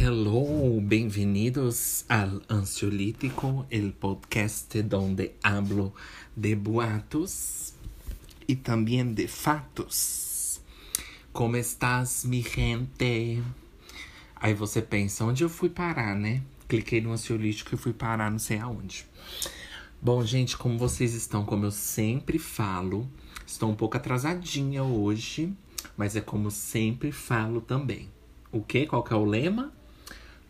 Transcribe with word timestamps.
Hello, 0.00 0.80
bem-vindos 0.80 2.06
ao 2.08 2.40
Ansiolítico, 2.48 3.66
el 3.70 3.92
podcast 3.92 4.82
donde 4.82 5.34
hablo 5.42 5.92
de 6.34 6.56
boatos 6.56 7.74
e 8.48 8.56
também 8.56 9.12
de 9.12 9.28
fatos. 9.28 10.62
Como 11.30 11.56
estás, 11.56 12.24
mi 12.24 12.40
gente? 12.40 13.42
Aí 14.34 14.54
você 14.54 14.80
pensa, 14.80 15.26
onde 15.26 15.44
eu 15.44 15.50
fui 15.50 15.68
parar, 15.68 16.16
né? 16.16 16.42
Cliquei 16.66 17.02
no 17.02 17.12
ansiolítico 17.12 17.74
e 17.74 17.78
fui 17.78 17.92
parar 17.92 18.30
não 18.30 18.38
sei 18.38 18.58
aonde. 18.58 19.06
Bom, 20.00 20.24
gente, 20.24 20.56
como 20.56 20.78
vocês 20.78 21.12
estão? 21.12 21.44
Como 21.44 21.66
eu 21.66 21.70
sempre 21.70 22.38
falo, 22.38 23.06
estou 23.46 23.70
um 23.70 23.76
pouco 23.76 23.98
atrasadinha 23.98 24.82
hoje, 24.82 25.54
mas 25.98 26.16
é 26.16 26.20
como 26.22 26.50
sempre 26.50 27.12
falo 27.12 27.60
também. 27.60 28.08
O 28.50 28.62
que? 28.62 28.86
Qual 28.86 29.04
que 29.04 29.12
é 29.12 29.16
o 29.16 29.24
lema? 29.24 29.72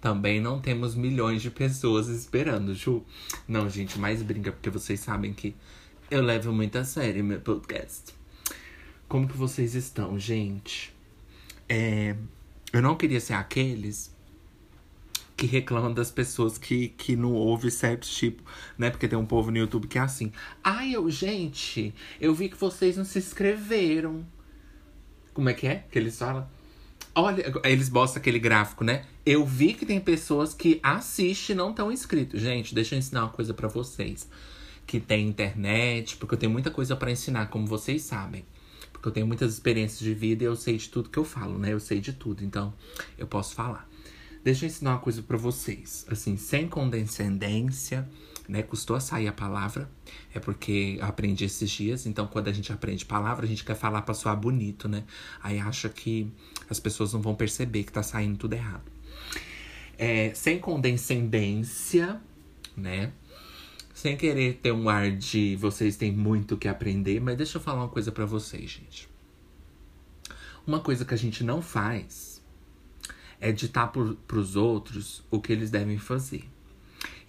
Também 0.03 0.41
não 0.41 0.61
temos 0.61 0.97
milhões 0.97 1.41
de 1.41 1.49
pessoas 1.49 2.09
esperando, 2.09 2.75
Ju. 2.75 3.05
Não, 3.47 3.71
gente, 3.71 4.01
mais 4.01 4.21
brinca, 4.21 4.51
porque 4.51 4.69
vocês 4.69 4.99
sabem 4.99 5.33
que 5.33 5.55
eu 6.11 6.21
levo 6.21 6.53
muito 6.53 6.77
a 6.77 6.85
sério 6.85 7.23
meu 7.23 7.41
podcast. 7.41 8.13
Como 9.09 9.29
que 9.29 9.37
vocês 9.37 9.77
estão, 9.77 10.19
gente? 10.19 10.93
É, 11.69 12.17
eu 12.73 12.83
não 12.83 12.97
queria 12.97 13.21
ser 13.21 13.35
aqueles 13.35 14.13
que 15.37 15.47
reclamam 15.47 15.95
das 15.95 16.11
pessoas 16.11 16.59
que, 16.59 16.89
que 16.89 17.15
não 17.15 17.35
ouvem 17.35 17.71
certo 17.71 18.09
tipo, 18.09 18.43
né? 18.77 18.91
Porque 18.91 19.07
tem 19.07 19.17
um 19.17 19.25
povo 19.25 19.53
no 19.53 19.59
YouTube 19.59 19.87
que 19.87 19.99
é 19.99 20.01
assim. 20.01 20.33
Ai, 20.65 20.97
eu, 20.97 21.09
gente, 21.11 21.95
eu 22.21 22.35
vi 22.35 22.49
que 22.49 22.57
vocês 22.57 22.97
não 22.97 23.05
se 23.05 23.21
inscreveram. 23.21 24.27
Como 25.33 25.49
é 25.49 25.55
que 25.55 25.69
é 25.69 25.85
que 25.89 25.97
eles 25.97 26.19
falam? 26.19 26.49
Olha, 27.15 27.53
eles 27.65 27.91
mostram 27.91 28.21
aquele 28.21 28.39
gráfico, 28.39 28.85
né? 28.85 29.05
Eu 29.25 29.45
vi 29.45 29.75
que 29.75 29.85
tem 29.85 30.01
pessoas 30.01 30.55
que 30.55 30.81
assistem 30.83 31.55
e 31.55 31.57
não 31.57 31.71
estão 31.71 31.93
inscritos. 31.93 32.41
Gente, 32.41 32.75
deixa 32.75 32.95
eu 32.95 32.99
ensinar 32.99 33.25
uma 33.25 33.29
coisa 33.29 33.53
para 33.53 33.69
vocês. 33.69 34.29
Que 34.87 34.99
tem 34.99 35.29
internet, 35.29 36.17
porque 36.17 36.35
eu 36.35 36.39
tenho 36.39 36.51
muita 36.51 36.71
coisa 36.71 36.97
para 36.97 37.11
ensinar, 37.11 37.47
como 37.49 37.67
vocês 37.67 38.03
sabem. 38.03 38.47
Porque 38.93 39.09
eu 39.09 39.13
tenho 39.13 39.27
muitas 39.27 39.53
experiências 39.53 40.01
de 40.01 40.15
vida 40.15 40.43
e 40.43 40.47
eu 40.47 40.57
sei 40.57 40.79
de 40.79 40.89
tudo 40.89 41.11
que 41.11 41.19
eu 41.19 41.25
falo, 41.25 41.59
né? 41.59 41.73
Eu 41.73 41.81
sei 41.81 42.01
de 42.01 42.15
tudo, 42.15 42.43
então 42.43 42.73
eu 43.19 43.27
posso 43.27 43.55
falar. 43.55 43.87
Deixa 44.43 44.65
eu 44.65 44.69
ensinar 44.69 44.93
uma 44.93 44.99
coisa 44.99 45.23
para 45.23 45.37
vocês, 45.37 46.05
assim, 46.11 46.37
sem 46.37 46.67
condescendência, 46.67 48.09
né? 48.49 48.63
Custou 48.63 48.97
a 48.97 49.01
sair 49.01 49.29
a 49.29 49.33
palavra, 49.33 49.89
é 50.35 50.41
porque 50.41 50.97
eu 50.99 51.05
aprendi 51.05 51.45
esses 51.45 51.71
dias. 51.71 52.07
Então, 52.07 52.27
quando 52.27 52.49
a 52.49 52.53
gente 52.53 52.73
aprende 52.73 53.05
palavra, 53.05 53.45
a 53.45 53.49
gente 53.49 53.65
quer 53.65 53.77
falar 53.77 54.03
pra 54.03 54.15
soar 54.15 54.37
bonito, 54.37 54.89
né? 54.89 55.05
Aí 55.43 55.61
acha 55.61 55.89
que 55.89 56.33
as 56.71 56.81
pessoas 56.81 57.13
não 57.13 57.21
vão 57.21 57.35
perceber 57.35 57.85
que 57.85 57.93
tá 57.93 58.03
saindo 58.03 58.39
tudo 58.39 58.55
errado. 58.55 58.91
É, 59.99 60.33
sem 60.35 60.59
condescendência, 60.59 62.21
né? 62.77 63.13
Sem 63.95 64.17
querer 64.17 64.55
ter 64.63 64.73
um 64.73 64.89
ar 64.89 65.11
de 65.11 65.55
vocês 65.57 65.97
têm 65.97 66.11
muito 66.11 66.57
que 66.57 66.67
aprender, 66.67 67.21
mas 67.21 67.37
deixa 67.37 67.59
eu 67.59 67.63
falar 67.63 67.83
uma 67.83 67.89
coisa 67.89 68.11
para 68.11 68.25
vocês, 68.25 68.71
gente. 68.71 69.09
Uma 70.67 70.81
coisa 70.81 71.05
que 71.05 71.15
a 71.15 71.19
gente 71.19 71.45
não 71.45 71.61
faz 71.61 72.43
é 73.41 73.53
ditar 73.53 73.89
pro, 73.93 74.15
pros 74.27 74.57
outros 74.57 75.23
o 75.31 75.41
que 75.41 75.53
eles 75.53 75.71
devem 75.71 75.99
fazer. 75.99 76.49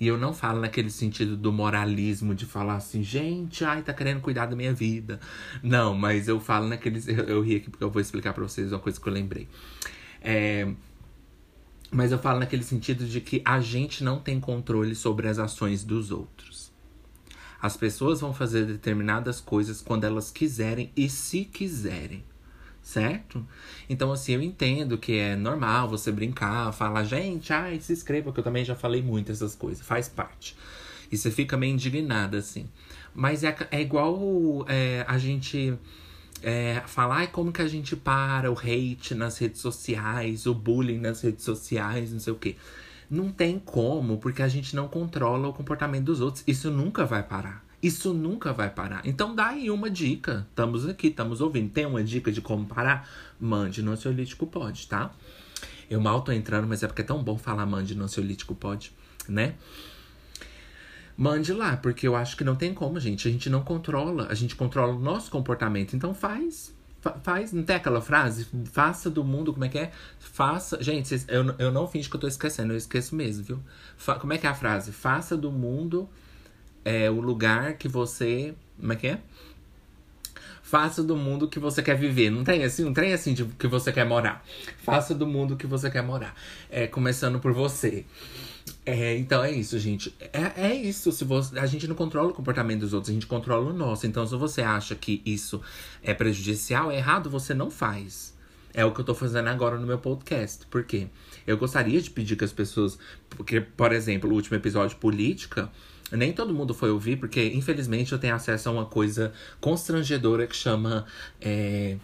E 0.03 0.07
eu 0.07 0.17
não 0.17 0.33
falo 0.33 0.59
naquele 0.59 0.89
sentido 0.89 1.37
do 1.37 1.49
moralismo 1.49 2.35
de 2.35 2.45
falar 2.45 2.75
assim, 2.75 3.01
gente, 3.01 3.63
ai, 3.63 3.81
tá 3.81 3.93
querendo 3.93 4.19
cuidar 4.19 4.47
da 4.47 4.53
minha 4.53 4.73
vida. 4.73 5.17
Não, 5.63 5.95
mas 5.95 6.27
eu 6.27 6.41
falo 6.41 6.67
naquele. 6.67 7.01
Eu, 7.07 7.23
eu 7.23 7.41
ri 7.41 7.55
aqui 7.55 7.69
porque 7.69 7.85
eu 7.85 7.89
vou 7.89 8.01
explicar 8.01 8.33
pra 8.33 8.43
vocês 8.43 8.73
uma 8.73 8.79
coisa 8.79 8.99
que 8.99 9.07
eu 9.07 9.13
lembrei. 9.13 9.47
É, 10.21 10.67
mas 11.89 12.11
eu 12.11 12.19
falo 12.19 12.41
naquele 12.41 12.63
sentido 12.63 13.05
de 13.05 13.21
que 13.21 13.41
a 13.45 13.61
gente 13.61 14.03
não 14.03 14.19
tem 14.19 14.41
controle 14.41 14.93
sobre 14.93 15.29
as 15.29 15.39
ações 15.39 15.85
dos 15.85 16.11
outros. 16.11 16.69
As 17.61 17.77
pessoas 17.77 18.19
vão 18.19 18.33
fazer 18.33 18.65
determinadas 18.65 19.39
coisas 19.39 19.79
quando 19.79 20.03
elas 20.03 20.29
quiserem 20.29 20.91
e 20.97 21.07
se 21.07 21.45
quiserem 21.45 22.25
certo? 22.83 23.47
Então, 23.89 24.11
assim, 24.11 24.33
eu 24.33 24.41
entendo 24.41 24.97
que 24.97 25.17
é 25.17 25.35
normal 25.35 25.89
você 25.89 26.11
brincar, 26.11 26.71
falar, 26.73 27.05
gente, 27.05 27.51
ai, 27.53 27.79
se 27.79 27.93
inscreva, 27.93 28.31
que 28.33 28.39
eu 28.39 28.43
também 28.43 28.65
já 28.65 28.75
falei 28.75 29.01
muito 29.01 29.31
essas 29.31 29.55
coisas, 29.55 29.85
faz 29.85 30.09
parte. 30.09 30.55
E 31.09 31.17
você 31.17 31.31
fica 31.31 31.55
meio 31.55 31.73
indignada, 31.73 32.37
assim. 32.37 32.67
Mas 33.15 33.43
é, 33.43 33.55
é 33.71 33.81
igual 33.81 34.65
é, 34.67 35.05
a 35.07 35.17
gente 35.17 35.77
é, 36.41 36.83
falar 36.85 37.17
ai, 37.17 37.27
como 37.27 37.51
que 37.53 37.61
a 37.61 37.67
gente 37.67 37.95
para 37.95 38.51
o 38.51 38.57
hate 38.57 39.15
nas 39.15 39.37
redes 39.37 39.61
sociais, 39.61 40.45
o 40.45 40.53
bullying 40.53 40.99
nas 40.99 41.21
redes 41.21 41.45
sociais, 41.45 42.11
não 42.11 42.19
sei 42.19 42.33
o 42.33 42.35
quê. 42.35 42.57
Não 43.09 43.31
tem 43.31 43.59
como, 43.59 44.17
porque 44.17 44.41
a 44.41 44.47
gente 44.47 44.75
não 44.75 44.87
controla 44.87 45.47
o 45.47 45.53
comportamento 45.53 46.05
dos 46.05 46.19
outros. 46.19 46.43
Isso 46.47 46.71
nunca 46.71 47.05
vai 47.05 47.23
parar. 47.23 47.63
Isso 47.83 48.13
nunca 48.13 48.53
vai 48.53 48.69
parar. 48.69 49.01
Então 49.03 49.35
dá 49.35 49.47
aí 49.47 49.69
uma 49.69 49.89
dica. 49.89 50.47
Estamos 50.49 50.87
aqui, 50.87 51.07
estamos 51.07 51.41
ouvindo. 51.41 51.69
Tem 51.69 51.85
uma 51.85 52.01
dica 52.01 52.31
de 52.31 52.39
como 52.39 52.65
parar? 52.65 53.09
Mande 53.37 53.81
no 53.83 53.91
ansiolítico 53.91 54.47
pode, 54.47 54.87
tá? 54.87 55.11
Eu 55.89 55.99
mal 55.99 56.21
tô 56.21 56.31
entrando, 56.31 56.65
mas 56.65 56.81
é 56.81 56.87
porque 56.87 57.01
é 57.01 57.05
tão 57.05 57.21
bom 57.21 57.37
falar 57.37 57.65
mande 57.65 57.93
no 57.93 58.05
ansiolítico 58.05 58.55
pode, 58.55 58.93
né? 59.27 59.55
Mande 61.17 61.51
lá, 61.51 61.75
porque 61.75 62.07
eu 62.07 62.15
acho 62.15 62.37
que 62.37 62.43
não 62.45 62.55
tem 62.55 62.73
como, 62.73 62.97
gente. 63.01 63.27
A 63.27 63.31
gente 63.31 63.49
não 63.49 63.61
controla, 63.61 64.27
a 64.29 64.33
gente 64.33 64.55
controla 64.55 64.95
o 64.95 64.99
nosso 64.99 65.29
comportamento. 65.29 65.93
Então 65.93 66.13
faz. 66.13 66.73
faz, 67.21 67.51
não 67.51 67.63
tem 67.63 67.75
aquela 67.75 67.99
frase? 67.99 68.47
Faça 68.71 69.09
do 69.09 69.25
mundo, 69.25 69.51
como 69.51 69.65
é 69.65 69.67
que 69.67 69.77
é? 69.77 69.91
Faça. 70.19 70.81
Gente, 70.81 71.13
eu, 71.27 71.53
eu 71.59 71.69
não 71.69 71.85
finge 71.85 72.09
que 72.09 72.15
eu 72.15 72.19
tô 72.21 72.27
esquecendo, 72.27 72.71
eu 72.71 72.77
esqueço 72.77 73.13
mesmo, 73.13 73.43
viu? 73.43 73.59
Fa, 73.97 74.15
como 74.15 74.31
é 74.31 74.37
que 74.37 74.47
é 74.47 74.49
a 74.49 74.55
frase? 74.55 74.93
Faça 74.93 75.35
do 75.35 75.51
mundo 75.51 76.09
é 76.85 77.09
o 77.09 77.19
lugar 77.19 77.73
que 77.73 77.87
você. 77.87 78.53
Como 78.79 78.93
é 78.93 78.95
que 78.95 79.07
é? 79.07 79.19
Faça 80.61 81.03
do 81.03 81.15
mundo 81.15 81.47
que 81.47 81.59
você 81.59 81.83
quer 81.83 81.95
viver. 81.95 82.31
Não 82.31 82.43
tem 82.43 82.63
assim, 82.63 82.83
não 82.83 82.93
tem 82.93 83.13
assim 83.13 83.33
de 83.33 83.45
que 83.45 83.67
você 83.67 83.91
quer 83.91 84.05
morar. 84.05 84.43
Faça 84.79 85.13
do 85.13 85.27
mundo 85.27 85.55
que 85.55 85.67
você 85.67 85.89
quer 85.89 86.01
morar. 86.01 86.35
É, 86.69 86.87
começando 86.87 87.39
por 87.39 87.53
você. 87.53 88.05
É, 88.85 89.15
então 89.17 89.43
é 89.43 89.51
isso, 89.51 89.77
gente. 89.77 90.13
É, 90.19 90.69
é 90.69 90.75
isso. 90.75 91.11
Se 91.11 91.23
você, 91.23 91.59
a 91.59 91.65
gente 91.65 91.87
não 91.87 91.95
controla 91.95 92.29
o 92.29 92.33
comportamento 92.33 92.79
dos 92.79 92.93
outros, 92.93 93.11
a 93.11 93.13
gente 93.13 93.27
controla 93.27 93.69
o 93.69 93.73
nosso. 93.73 94.07
Então, 94.07 94.25
se 94.25 94.35
você 94.35 94.61
acha 94.61 94.95
que 94.95 95.21
isso 95.25 95.61
é 96.01 96.13
prejudicial, 96.13 96.91
é 96.91 96.97
errado, 96.97 97.29
você 97.29 97.53
não 97.53 97.69
faz. 97.69 98.33
É 98.73 98.83
o 98.83 98.91
que 98.91 98.99
eu 98.99 99.05
tô 99.05 99.13
fazendo 99.13 99.49
agora 99.49 99.77
no 99.77 99.85
meu 99.85 99.99
podcast. 99.99 100.65
Por 100.65 100.83
quê? 100.83 101.07
Eu 101.45 101.57
gostaria 101.57 102.01
de 102.01 102.09
pedir 102.09 102.35
que 102.35 102.43
as 102.43 102.51
pessoas. 102.51 102.97
Porque, 103.29 103.61
por 103.61 103.91
exemplo, 103.91 104.29
o 104.29 104.33
último 104.33 104.57
episódio 104.57 104.97
política 104.97 105.71
nem 106.17 106.33
todo 106.33 106.53
mundo 106.53 106.73
foi 106.73 106.91
ouvir, 106.91 107.17
porque 107.17 107.51
infelizmente 107.53 108.11
eu 108.11 108.19
tenho 108.19 108.35
acesso 108.35 108.69
a 108.69 108.71
uma 108.71 108.85
coisa 108.85 109.33
constrangedora 109.59 110.47
que 110.47 110.55
chama. 110.55 111.05
É, 111.41 111.97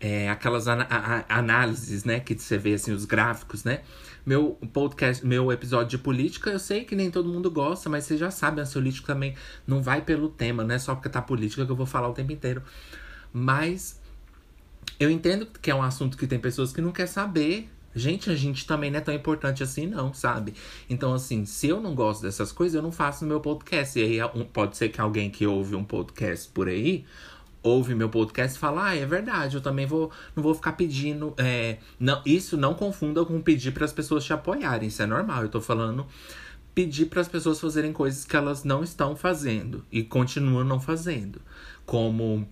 é, 0.00 0.28
aquelas 0.28 0.68
an 0.68 0.86
análises, 1.30 2.04
né? 2.04 2.20
Que 2.20 2.38
você 2.38 2.58
vê 2.58 2.74
assim, 2.74 2.92
os 2.92 3.06
gráficos, 3.06 3.64
né? 3.64 3.80
Meu 4.26 4.58
podcast, 4.72 5.26
meu 5.26 5.50
episódio 5.50 5.88
de 5.88 5.98
política, 5.98 6.50
eu 6.50 6.58
sei 6.58 6.84
que 6.84 6.94
nem 6.94 7.10
todo 7.10 7.28
mundo 7.28 7.50
gosta, 7.50 7.88
mas 7.88 8.04
você 8.04 8.16
já 8.16 8.30
sabe, 8.30 8.60
ansiolítico 8.60 9.06
também 9.06 9.34
não 9.66 9.82
vai 9.82 10.02
pelo 10.02 10.28
tema, 10.28 10.62
não 10.62 10.74
é 10.74 10.78
só 10.78 10.94
porque 10.94 11.08
tá 11.08 11.22
política 11.22 11.64
que 11.64 11.72
eu 11.72 11.76
vou 11.76 11.86
falar 11.86 12.08
o 12.08 12.12
tempo 12.12 12.32
inteiro. 12.32 12.62
Mas 13.32 13.98
eu 15.00 15.10
entendo 15.10 15.46
que 15.46 15.70
é 15.70 15.74
um 15.74 15.82
assunto 15.82 16.16
que 16.18 16.26
tem 16.26 16.38
pessoas 16.38 16.72
que 16.72 16.80
não 16.80 16.92
quer 16.92 17.06
saber, 17.06 17.70
Gente, 17.94 18.30
a 18.30 18.34
gente 18.34 18.66
também 18.66 18.90
não 18.90 18.98
é 18.98 19.00
tão 19.00 19.14
importante 19.14 19.62
assim, 19.62 19.86
não, 19.86 20.12
sabe? 20.12 20.54
Então, 20.90 21.14
assim, 21.14 21.44
se 21.44 21.68
eu 21.68 21.80
não 21.80 21.94
gosto 21.94 22.22
dessas 22.22 22.50
coisas, 22.50 22.74
eu 22.74 22.82
não 22.82 22.92
faço 22.92 23.24
meu 23.24 23.40
podcast. 23.40 23.98
E 23.98 24.20
aí 24.20 24.28
pode 24.52 24.76
ser 24.76 24.88
que 24.88 25.00
alguém 25.00 25.30
que 25.30 25.46
ouve 25.46 25.74
um 25.74 25.84
podcast 25.84 26.48
por 26.48 26.68
aí 26.68 27.04
ouve 27.64 27.94
meu 27.94 28.10
podcast 28.10 28.56
e 28.56 28.60
fala, 28.60 28.88
ah, 28.88 28.94
é 28.94 29.06
verdade, 29.06 29.56
eu 29.56 29.60
também 29.62 29.86
vou, 29.86 30.10
não 30.36 30.42
vou 30.42 30.54
ficar 30.54 30.72
pedindo. 30.72 31.32
É, 31.38 31.78
não, 31.98 32.20
isso 32.26 32.58
não 32.58 32.74
confunda 32.74 33.24
com 33.24 33.40
pedir 33.40 33.72
para 33.72 33.86
as 33.86 33.92
pessoas 33.92 34.22
te 34.22 34.34
apoiarem. 34.34 34.88
Isso 34.88 35.02
é 35.02 35.06
normal. 35.06 35.42
Eu 35.42 35.48
tô 35.48 35.62
falando 35.62 36.06
pedir 36.74 37.06
para 37.06 37.22
as 37.22 37.28
pessoas 37.28 37.58
fazerem 37.58 37.92
coisas 37.92 38.24
que 38.24 38.36
elas 38.36 38.64
não 38.64 38.84
estão 38.84 39.16
fazendo 39.16 39.84
e 39.90 40.02
continuam 40.02 40.62
não 40.62 40.78
fazendo. 40.78 41.40
Como 41.86 42.46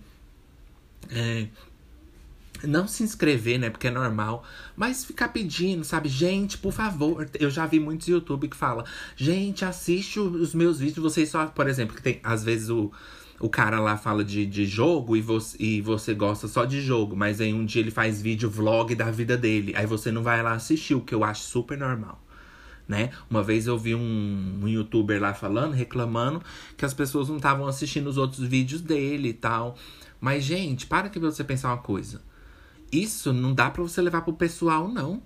é, 1.11 1.47
não 2.63 2.87
se 2.87 3.03
inscrever, 3.03 3.59
né? 3.59 3.69
Porque 3.69 3.87
é 3.87 3.91
normal. 3.91 4.43
Mas 4.75 5.05
ficar 5.05 5.29
pedindo, 5.29 5.83
sabe? 5.83 6.09
Gente, 6.09 6.57
por 6.57 6.73
favor. 6.73 7.29
Eu 7.39 7.49
já 7.49 7.65
vi 7.65 7.79
muitos 7.79 8.07
YouTube 8.07 8.47
que 8.47 8.55
fala, 8.55 8.85
gente, 9.15 9.65
assiste 9.65 10.19
os 10.19 10.53
meus 10.53 10.79
vídeos. 10.79 11.03
Vocês 11.03 11.29
só, 11.29 11.45
por 11.47 11.67
exemplo, 11.67 11.95
que 11.95 12.01
tem 12.01 12.19
às 12.23 12.43
vezes 12.43 12.69
o. 12.69 12.91
O 13.39 13.49
cara 13.49 13.77
lá 13.81 13.97
fala 13.97 14.23
de, 14.23 14.45
de 14.45 14.65
jogo 14.65 15.17
e 15.17 15.21
você, 15.21 15.57
e 15.59 15.81
você 15.81 16.13
gosta 16.13 16.47
só 16.47 16.63
de 16.63 16.79
jogo, 16.79 17.13
mas 17.13 17.41
aí 17.41 17.53
um 17.53 17.65
dia 17.65 17.81
ele 17.81 17.91
faz 17.91 18.21
vídeo 18.21 18.49
vlog 18.49 18.95
da 18.95 19.11
vida 19.11 19.35
dele. 19.35 19.73
Aí 19.75 19.85
você 19.85 20.11
não 20.13 20.23
vai 20.23 20.41
lá 20.41 20.53
assistir, 20.53 20.95
o 20.95 21.01
que 21.01 21.13
eu 21.13 21.25
acho 21.25 21.41
super 21.41 21.77
normal. 21.77 22.23
Né? 22.87 23.09
Uma 23.29 23.43
vez 23.43 23.67
eu 23.67 23.77
vi 23.77 23.95
um, 23.95 24.59
um 24.61 24.67
youtuber 24.67 25.19
lá 25.19 25.33
falando, 25.33 25.73
reclamando 25.73 26.41
que 26.77 26.85
as 26.85 26.93
pessoas 26.93 27.27
não 27.27 27.35
estavam 27.37 27.67
assistindo 27.67 28.07
os 28.07 28.17
outros 28.17 28.47
vídeos 28.47 28.81
dele 28.81 29.29
e 29.29 29.33
tal. 29.33 29.75
Mas, 30.21 30.45
gente, 30.45 30.87
para 30.87 31.09
que 31.09 31.19
você 31.19 31.43
pensar 31.43 31.69
uma 31.69 31.79
coisa. 31.79 32.21
Isso 32.93 33.33
não 33.33 33.55
dá 33.55 33.71
para 33.71 33.81
você 33.81 33.99
levar 34.01 34.21
pro 34.21 34.33
pessoal, 34.33 34.87
não. 34.87 35.23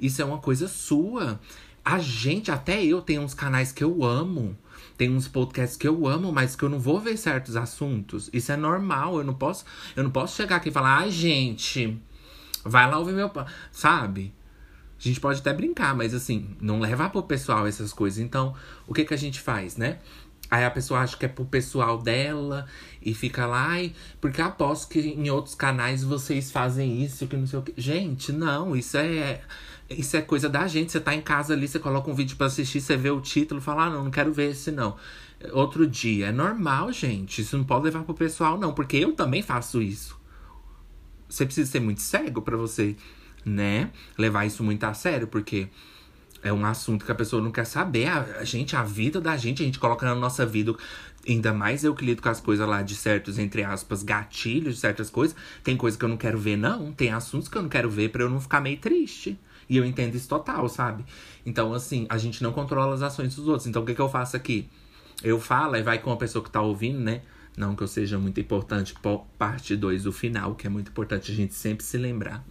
Isso 0.00 0.22
é 0.22 0.24
uma 0.24 0.38
coisa 0.38 0.66
sua. 0.66 1.38
A 1.84 1.98
gente, 1.98 2.50
até 2.50 2.82
eu, 2.82 3.02
tem 3.02 3.18
uns 3.18 3.34
canais 3.34 3.70
que 3.70 3.84
eu 3.84 4.02
amo. 4.02 4.56
Tem 4.96 5.10
uns 5.10 5.28
podcasts 5.28 5.76
que 5.76 5.86
eu 5.86 6.06
amo, 6.06 6.32
mas 6.32 6.56
que 6.56 6.62
eu 6.62 6.70
não 6.70 6.80
vou 6.80 6.98
ver 6.98 7.18
certos 7.18 7.54
assuntos. 7.54 8.30
Isso 8.32 8.50
é 8.50 8.56
normal. 8.56 9.18
Eu 9.18 9.24
não 9.24 9.34
posso, 9.34 9.64
eu 9.94 10.02
não 10.02 10.10
posso 10.10 10.36
chegar 10.36 10.56
aqui 10.56 10.70
e 10.70 10.72
falar, 10.72 11.00
ai, 11.00 11.10
gente, 11.10 12.00
vai 12.64 12.90
lá 12.90 12.98
ouvir 12.98 13.12
meu. 13.12 13.30
Sabe? 13.70 14.32
A 14.98 15.02
gente 15.02 15.20
pode 15.20 15.40
até 15.40 15.52
brincar, 15.52 15.94
mas 15.94 16.14
assim, 16.14 16.56
não 16.60 16.78
levar 16.80 17.10
pro 17.10 17.22
pessoal 17.24 17.66
essas 17.66 17.92
coisas. 17.92 18.20
Então, 18.20 18.54
o 18.86 18.94
que 18.94 19.04
que 19.04 19.12
a 19.12 19.18
gente 19.18 19.40
faz, 19.40 19.76
né? 19.76 19.98
Aí 20.52 20.66
a 20.66 20.70
pessoa 20.70 21.00
acha 21.00 21.16
que 21.16 21.24
é 21.24 21.28
pro 21.28 21.46
pessoal 21.46 21.96
dela 21.96 22.66
e 23.00 23.14
fica 23.14 23.46
lá, 23.46 23.68
ai, 23.68 23.94
porque 24.20 24.42
aposto 24.42 24.90
que 24.90 25.00
em 25.00 25.30
outros 25.30 25.54
canais 25.54 26.04
vocês 26.04 26.52
fazem 26.52 27.02
isso, 27.02 27.26
que 27.26 27.34
não 27.38 27.46
sei 27.46 27.58
o 27.58 27.62
que. 27.62 27.72
Gente, 27.80 28.32
não, 28.32 28.76
isso 28.76 28.98
é. 28.98 29.40
Isso 29.88 30.14
é 30.14 30.20
coisa 30.20 30.50
da 30.50 30.68
gente. 30.68 30.92
Você 30.92 31.00
tá 31.00 31.14
em 31.14 31.22
casa 31.22 31.54
ali, 31.54 31.66
você 31.66 31.78
coloca 31.78 32.10
um 32.10 32.14
vídeo 32.14 32.36
para 32.36 32.48
assistir, 32.48 32.82
você 32.82 32.98
vê 32.98 33.10
o 33.10 33.22
título 33.22 33.60
e 33.60 33.64
fala, 33.64 33.86
ah, 33.86 33.90
não, 33.90 34.04
não 34.04 34.10
quero 34.10 34.30
ver 34.30 34.50
esse 34.50 34.70
não. 34.70 34.94
Outro 35.52 35.86
dia. 35.86 36.26
É 36.26 36.32
normal, 36.32 36.92
gente. 36.92 37.40
Isso 37.40 37.56
não 37.56 37.64
pode 37.64 37.86
levar 37.86 38.02
pro 38.02 38.12
pessoal, 38.12 38.58
não, 38.58 38.74
porque 38.74 38.98
eu 38.98 39.14
também 39.14 39.40
faço 39.40 39.80
isso. 39.80 40.20
Você 41.30 41.46
precisa 41.46 41.70
ser 41.70 41.80
muito 41.80 42.02
cego 42.02 42.42
para 42.42 42.58
você 42.58 42.94
né? 43.44 43.90
Levar 44.16 44.46
isso 44.46 44.62
muito 44.62 44.84
a 44.84 44.94
sério, 44.94 45.26
porque 45.26 45.68
é 46.42 46.52
um 46.52 46.64
assunto 46.66 47.04
que 47.04 47.12
a 47.12 47.14
pessoa 47.14 47.40
não 47.40 47.52
quer 47.52 47.64
saber. 47.64 48.08
A, 48.08 48.44
gente, 48.44 48.74
a 48.74 48.82
vida 48.82 49.20
da 49.20 49.36
gente, 49.36 49.62
a 49.62 49.64
gente 49.64 49.78
coloca 49.78 50.04
na 50.04 50.14
nossa 50.14 50.44
vida. 50.44 50.74
Ainda 51.26 51.52
mais 51.52 51.84
eu 51.84 51.94
que 51.94 52.04
lido 52.04 52.20
com 52.20 52.28
as 52.28 52.40
coisas 52.40 52.66
lá 52.68 52.82
de 52.82 52.96
certos, 52.96 53.38
entre 53.38 53.62
aspas, 53.62 54.02
gatilhos 54.02 54.80
certas 54.80 55.08
coisas. 55.08 55.36
Tem 55.62 55.76
coisa 55.76 55.96
que 55.96 56.04
eu 56.04 56.08
não 56.08 56.16
quero 56.16 56.38
ver, 56.38 56.56
não. 56.56 56.92
Tem 56.92 57.12
assuntos 57.12 57.48
que 57.48 57.56
eu 57.56 57.62
não 57.62 57.68
quero 57.68 57.88
ver 57.88 58.10
para 58.10 58.22
eu 58.22 58.30
não 58.30 58.40
ficar 58.40 58.60
meio 58.60 58.78
triste. 58.78 59.38
E 59.68 59.76
eu 59.76 59.84
entendo 59.84 60.16
isso 60.16 60.28
total, 60.28 60.68
sabe? 60.68 61.04
Então, 61.46 61.72
assim, 61.72 62.06
a 62.08 62.18
gente 62.18 62.42
não 62.42 62.52
controla 62.52 62.94
as 62.94 63.02
ações 63.02 63.36
dos 63.36 63.46
outros. 63.46 63.68
Então, 63.68 63.82
o 63.82 63.86
que, 63.86 63.94
que 63.94 64.00
eu 64.00 64.08
faço 64.08 64.36
aqui? 64.36 64.68
Eu 65.22 65.38
falo 65.40 65.76
e 65.76 65.82
vai 65.82 65.98
com 65.98 66.10
a 66.10 66.16
pessoa 66.16 66.42
que 66.42 66.50
tá 66.50 66.60
ouvindo, 66.60 66.98
né? 66.98 67.22
Não 67.56 67.76
que 67.76 67.82
eu 67.82 67.88
seja 67.88 68.18
muito 68.18 68.40
importante, 68.40 68.94
parte 69.38 69.76
2 69.76 70.04
do 70.04 70.12
final, 70.12 70.54
que 70.54 70.66
é 70.66 70.70
muito 70.70 70.90
importante 70.90 71.30
a 71.30 71.34
gente 71.34 71.54
sempre 71.54 71.84
se 71.84 71.96
lembrar. 71.96 72.44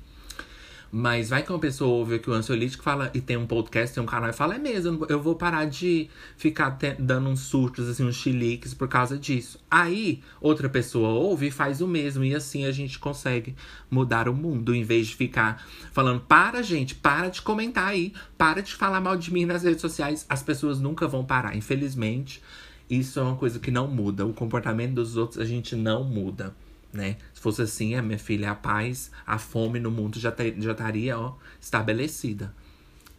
Mas 0.92 1.30
vai 1.30 1.42
que 1.42 1.50
uma 1.50 1.58
pessoa 1.58 1.90
ouve 1.90 2.20
que 2.20 2.30
o 2.30 2.34
ansiolítico 2.34 2.84
fala 2.84 3.10
e 3.14 3.22
tem 3.22 3.38
um 3.38 3.48
podcast, 3.48 3.96
tem 3.96 4.04
um 4.04 4.06
canal 4.06 4.30
e 4.30 4.34
fala, 4.34 4.56
é 4.56 4.58
mesmo, 4.58 5.06
eu 5.08 5.22
vou 5.22 5.36
parar 5.36 5.64
de 5.64 6.10
ficar 6.36 6.78
dando 7.00 7.30
uns 7.30 7.40
surtos, 7.40 7.88
assim, 7.88 8.04
uns 8.04 8.18
chiliques 8.18 8.74
por 8.74 8.90
causa 8.90 9.18
disso. 9.18 9.58
Aí, 9.72 10.22
outra 10.42 10.68
pessoa 10.68 11.08
ouve 11.10 11.48
e 11.48 11.52
faz 11.52 11.80
o 11.80 11.88
mesmo. 11.88 12.26
E 12.26 12.36
assim 12.36 12.66
a 12.66 12.72
gente 12.74 13.00
consegue 13.00 13.56
mudar 13.90 14.28
o 14.28 14.34
mundo, 14.34 14.76
em 14.76 14.84
vez 14.84 15.08
de 15.08 15.16
ficar 15.16 15.66
falando, 15.94 16.20
para, 16.20 16.62
gente, 16.62 16.94
para 16.94 17.30
de 17.30 17.42
comentar 17.42 17.88
aí, 17.88 18.14
para 18.38 18.62
de 18.62 18.76
falar 18.76 19.00
mal 19.00 19.16
de 19.16 19.32
mim 19.32 19.46
nas 19.46 19.64
redes 19.64 19.80
sociais. 19.80 20.26
As 20.28 20.44
pessoas 20.44 20.82
nunca 20.82 21.08
vão 21.08 21.24
parar, 21.24 21.56
infelizmente. 21.56 22.42
Isso 22.90 23.18
é 23.18 23.24
uma 23.24 23.38
coisa 23.38 23.60
que 23.60 23.72
não 23.72 23.88
muda. 23.88 24.26
O 24.26 24.34
comportamento 24.34 24.96
dos 24.96 25.16
outros 25.16 25.40
a 25.40 25.46
gente 25.46 25.74
não 25.74 26.04
muda 26.04 26.54
né? 26.94 27.18
Se 27.34 27.42
fosse 27.42 27.62
assim, 27.62 27.96
a 27.96 28.02
minha 28.02 28.20
filha, 28.20 28.52
a 28.52 28.56
paz, 28.56 29.12
a 29.26 29.38
fome 29.38 29.80
no 29.80 29.90
mundo 29.90 30.20
já, 30.20 30.32
ter, 30.32 30.56
já 30.60 30.72
estaria, 30.72 31.18
ó, 31.18 31.36
estabelecida, 31.60 32.54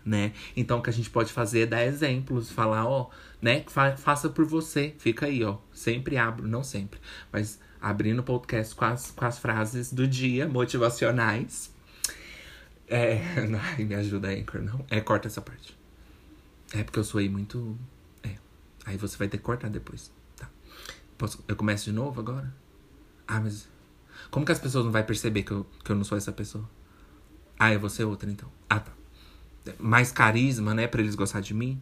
né? 0.05 0.33
Então, 0.57 0.79
o 0.79 0.83
que 0.83 0.91
a 0.91 0.93
gente 0.93 1.11
pode 1.11 1.33
fazer 1.33 1.61
é 1.61 1.67
dar 1.67 1.85
exemplos, 1.85 2.51
falar, 2.51 2.87
ó, 2.87 3.11
né? 3.41 3.65
Fa 3.69 3.97
faça 3.97 4.29
por 4.29 4.45
você, 4.45 4.95
fica 4.99 5.27
aí, 5.27 5.43
ó. 5.43 5.59
Sempre 5.73 6.17
abro, 6.17 6.47
não 6.47 6.63
sempre, 6.63 7.01
mas 7.33 7.59
abrindo 7.81 8.21
o 8.21 8.23
podcast 8.23 8.75
com 8.75 8.85
as, 8.85 9.11
com 9.11 9.25
as 9.25 9.39
frases 9.39 9.93
do 9.93 10.07
dia 10.07 10.47
motivacionais. 10.47 11.73
É, 12.87 13.21
ai, 13.61 13.85
me 13.85 13.95
ajuda, 13.95 14.29
Anchor, 14.29 14.63
não. 14.63 14.85
É, 14.91 15.01
corta 15.01 15.29
essa 15.29 15.41
parte. 15.41 15.77
É 16.75 16.83
porque 16.83 16.99
eu 16.99 17.05
sou 17.05 17.19
aí 17.19 17.29
muito. 17.29 17.77
É. 18.23 18.37
Aí 18.85 18.97
você 18.97 19.17
vai 19.17 19.29
ter 19.29 19.39
que 19.39 19.43
cortar 19.43 19.69
depois. 19.69 20.11
Tá. 20.37 20.49
Posso, 21.19 21.43
eu 21.47 21.57
começo 21.57 21.85
de 21.85 21.93
novo 21.93 22.21
agora? 22.21 22.62
Ah, 23.27 23.41
mas. 23.41 23.69
Como 24.31 24.47
que 24.47 24.53
as 24.53 24.59
pessoas 24.59 24.85
não 24.85 24.93
vão 24.93 25.03
perceber 25.03 25.43
que 25.43 25.53
eu, 25.53 25.67
que 25.85 25.91
eu 25.91 25.97
não 25.97 26.05
sou 26.05 26.17
essa 26.17 26.33
pessoa? 26.33 26.69
Ah, 27.59 27.73
eu 27.73 27.81
vou 27.81 27.91
ser 27.91 28.05
outra 28.05 28.31
então. 28.31 28.51
Ah, 28.69 28.81
tá. 28.81 28.93
Mais 29.79 30.11
carisma, 30.11 30.75
né? 30.75 30.87
Pra 30.87 31.01
eles 31.01 31.15
gostar 31.15 31.41
de 31.41 31.55
mim? 31.55 31.81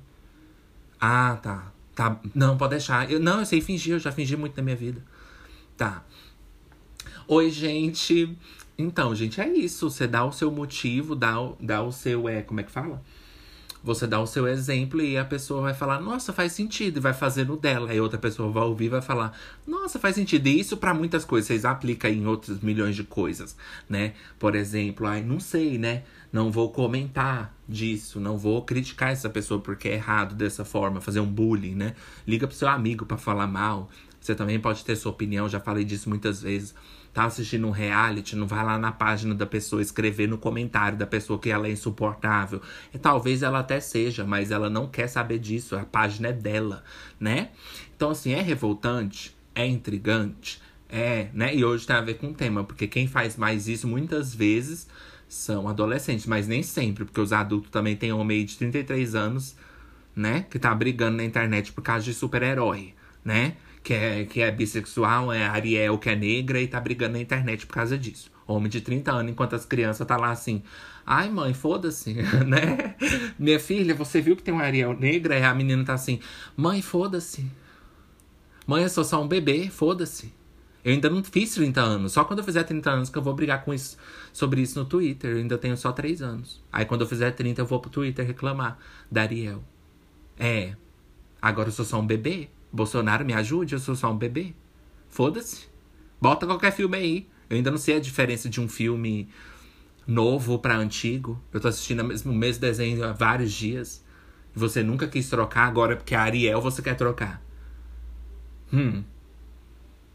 Ah, 1.01 1.39
tá. 1.43 1.73
Tá. 1.95 2.21
Não, 2.35 2.57
pode 2.57 2.71
deixar. 2.71 3.11
Eu, 3.11 3.21
não, 3.21 3.41
eu 3.41 3.47
sei 3.47 3.61
fingir, 3.61 3.95
eu 3.95 3.99
já 3.99 4.13
fingi 4.13 4.37
muito 4.37 4.57
na 4.57 4.63
minha 4.63 4.77
vida. 4.77 5.03
Tá. 5.77 6.05
Oi, 7.27 7.51
gente. 7.51 8.37
Então, 8.77 9.15
gente, 9.15 9.41
é 9.41 9.49
isso. 9.49 9.91
Você 9.91 10.07
dá 10.07 10.25
o 10.25 10.33
seu 10.33 10.51
motivo, 10.51 11.15
dá, 11.15 11.41
o, 11.41 11.57
dá 11.61 11.83
o 11.83 11.93
seu. 11.93 12.29
É, 12.29 12.43
como 12.43 12.61
é 12.61 12.63
que 12.63 12.71
fala? 12.71 13.03
Você 13.83 14.07
dá 14.07 14.21
o 14.21 14.27
seu 14.27 14.47
exemplo 14.47 15.01
e 15.01 15.17
a 15.17 15.25
pessoa 15.25 15.63
vai 15.63 15.75
falar, 15.75 16.01
nossa, 16.01 16.33
faz 16.33 16.53
sentido, 16.53 16.99
e 16.99 17.01
vai 17.01 17.15
fazer 17.15 17.47
no 17.47 17.57
dela. 17.57 17.91
Aí 17.91 18.01
outra 18.01 18.19
pessoa 18.19 18.51
vai 18.51 18.63
ouvir 18.65 18.87
e 18.87 18.89
vai 18.91 19.01
falar, 19.01 19.39
nossa, 19.67 19.99
faz 19.99 20.15
sentido. 20.15 20.47
E 20.49 20.61
isso 20.61 20.77
para 20.77 20.93
muitas 20.93 21.25
coisas, 21.25 21.47
vocês 21.47 21.65
aplicam 21.65 22.11
em 22.11 22.27
outros 22.27 22.61
milhões 22.61 22.95
de 22.95 23.05
coisas, 23.05 23.57
né? 23.89 24.13
Por 24.39 24.55
exemplo, 24.55 25.07
ai, 25.07 25.23
não 25.23 25.41
sei, 25.41 25.79
né? 25.79 26.03
Não 26.31 26.53
vou 26.53 26.71
comentar 26.71 27.57
disso, 27.67 28.21
não 28.21 28.37
vou 28.37 28.63
criticar 28.63 29.13
essa 29.13 29.31
pessoa 29.31 29.61
porque 29.61 29.89
é 29.89 29.95
errado 29.95 30.35
dessa 30.35 30.65
forma, 30.65 31.01
fazer 31.01 31.21
um 31.21 31.27
bullying, 31.27 31.75
né? 31.75 31.95
Liga 32.27 32.47
pro 32.47 32.57
seu 32.57 32.69
amigo 32.69 33.07
para 33.07 33.17
falar 33.17 33.47
mal. 33.47 33.89
Você 34.21 34.35
também 34.35 34.61
pode 34.61 34.85
ter 34.85 34.95
sua 34.95 35.11
opinião, 35.11 35.49
já 35.49 35.59
falei 35.59 35.85
disso 35.85 36.09
muitas 36.09 36.43
vezes 36.43 36.75
tá 37.13 37.25
assistindo 37.25 37.67
um 37.67 37.71
reality, 37.71 38.37
não 38.37 38.47
vai 38.47 38.65
lá 38.65 38.79
na 38.79 38.93
página 38.93 39.35
da 39.35 39.47
pessoa 39.47 39.83
escrever 39.83 40.29
no 40.29 40.39
comentário 40.39 40.97
da 40.97 41.07
pessoa 41.07 41.39
que 41.39 41.51
ela 41.51 41.67
é 41.67 41.73
insuportável. 41.73 42.63
E 42.95 42.99
talvez 42.99 43.43
ela 43.43 43.61
até 43.61 43.81
seja, 43.81 44.25
mas 44.25 44.51
ela 44.51 44.71
não 44.71 44.87
quer 44.87 45.09
saber 45.09 45.39
disso, 45.39 45.77
a 45.77 45.85
página 45.85 46.29
é 46.29 46.33
dela, 46.33 46.85
né? 47.19 47.51
Então, 47.97 48.11
assim, 48.11 48.33
é 48.33 48.41
revoltante, 48.41 49.37
é 49.55 49.67
intrigante, 49.67 50.61
é, 50.89 51.29
né? 51.33 51.55
E 51.55 51.65
hoje 51.65 51.87
tem 51.87 51.97
a 51.97 52.01
ver 52.01 52.15
com 52.15 52.29
o 52.29 52.35
tema, 52.35 52.65
porque 52.65 52.87
quem 52.87 53.07
faz 53.07 53.37
mais 53.37 53.69
isso 53.69 53.89
muitas 53.89 54.35
vezes 54.35 54.89
são 55.29 55.69
adolescentes, 55.69 56.27
mas 56.27 56.49
nem 56.49 56.63
sempre, 56.63 57.05
porque 57.05 57.21
os 57.21 57.33
adultos 57.33 57.71
também 57.71 57.97
têm 57.97 58.13
homem 58.13 58.45
de 58.45 58.57
33 58.57 59.15
anos, 59.15 59.57
né? 60.15 60.45
Que 60.51 60.59
tá 60.59 60.75
brigando 60.75 61.17
na 61.17 61.25
internet 61.25 61.73
por 61.73 61.83
causa 61.83 62.05
de 62.05 62.15
super-herói, 62.15 62.95
né? 63.25 63.57
Que 63.83 63.95
é, 63.95 64.25
que 64.25 64.41
é 64.41 64.51
bissexual, 64.51 65.33
é 65.33 65.47
Ariel 65.47 65.99
que 65.99 66.11
é 66.11 66.17
negra 66.17 66.61
e 66.61 66.69
tá 66.69 66.81
brigando 66.81 67.15
na 67.15 67.21
internet 67.21 67.67
por 67.67 67.75
causa 67.75 67.97
disso. 67.99 68.31
Homem 68.47 68.69
de 68.69 68.81
30 68.81 69.13
anos, 69.13 69.33
enquanto 69.33 69.55
as 69.55 69.65
crianças 69.65 70.07
tá 70.07 70.17
lá 70.17 70.31
assim. 70.31 70.63
Ai, 71.07 71.29
mãe, 71.31 71.55
foda-se, 71.55 72.15
né? 72.47 72.95
Minha 73.39 73.59
filha, 73.59 73.95
você 73.95 74.21
viu 74.21 74.37
que 74.37 74.43
tem 74.43 74.53
uma 74.53 74.65
Ariel 74.65 74.97
negra? 74.99 75.39
E 75.39 75.43
a 75.43 75.55
menina 75.55 75.85
tá 75.85 75.95
assim, 75.95 76.21
mãe, 76.57 76.83
foda-se. 76.83 77.51
Mãe, 78.67 78.83
eu 78.83 78.89
sou 78.89 79.05
só 79.05 79.23
um 79.23 79.27
bebê, 79.27 79.69
foda-se. 79.69 80.33
Eu 80.85 80.93
ainda 80.93 81.11
não 81.11 81.23
fiz 81.23 81.55
30 81.55 81.81
anos. 81.81 82.13
Só 82.13 82.25
quando 82.25 82.39
eu 82.39 82.45
fizer 82.45 82.63
30 82.63 82.91
anos 82.91 83.11
que 83.11 83.19
eu 83.19 83.23
vou 83.23 83.35
brigar 83.35 83.65
com 83.65 83.75
isso, 83.75 83.97
sobre 84.33 84.61
isso 84.63 84.79
no 84.79 84.85
Twitter. 84.85 85.33
Eu 85.33 85.39
ainda 85.39 85.59
tenho 85.59 85.77
só 85.77 85.93
3 85.93 86.23
anos. 86.23 86.63
Aí 86.73 86.85
quando 86.85 87.03
eu 87.03 87.07
fizer 87.07 87.31
30, 87.33 87.61
eu 87.61 87.67
vou 87.67 87.81
pro 87.81 87.91
Twitter 87.91 88.27
reclamar 88.27 88.79
da 89.11 89.23
Ariel. 89.23 89.63
É. 90.39 90.75
Agora 91.41 91.69
eu 91.69 91.73
sou 91.73 91.85
só 91.85 92.01
um 92.01 92.07
bebê. 92.07 92.49
Bolsonaro 92.73 93.25
me 93.25 93.33
ajude, 93.33 93.75
eu 93.75 93.79
sou 93.79 93.95
só 93.95 94.11
um 94.11 94.17
bebê. 94.17 94.55
Foda-se. 95.09 95.69
Bota 96.21 96.47
qualquer 96.47 96.73
filme 96.73 96.97
aí. 96.97 97.29
Eu 97.49 97.57
ainda 97.57 97.71
não 97.71 97.79
sei 97.79 97.97
a 97.97 98.01
diferença 98.01 98.49
de 98.49 98.61
um 98.61 98.69
filme 98.69 99.29
novo 100.07 100.59
para 100.59 100.77
antigo. 100.77 101.41
Eu 101.53 101.61
tô 101.61 101.69
assistindo 101.69 102.01
o 102.01 102.05
mesmo, 102.05 102.61
desenho 102.61 103.05
há 103.05 103.13
vários 103.13 103.53
dias. 103.53 104.05
E 104.55 104.59
você 104.59 104.83
nunca 104.83 105.09
quis 105.09 105.29
trocar, 105.29 105.67
agora 105.67 105.97
porque 105.97 106.15
a 106.15 106.23
Ariel 106.23 106.61
você 106.61 106.81
quer 106.83 106.95
trocar. 106.95 107.43
Hum. 108.73 109.03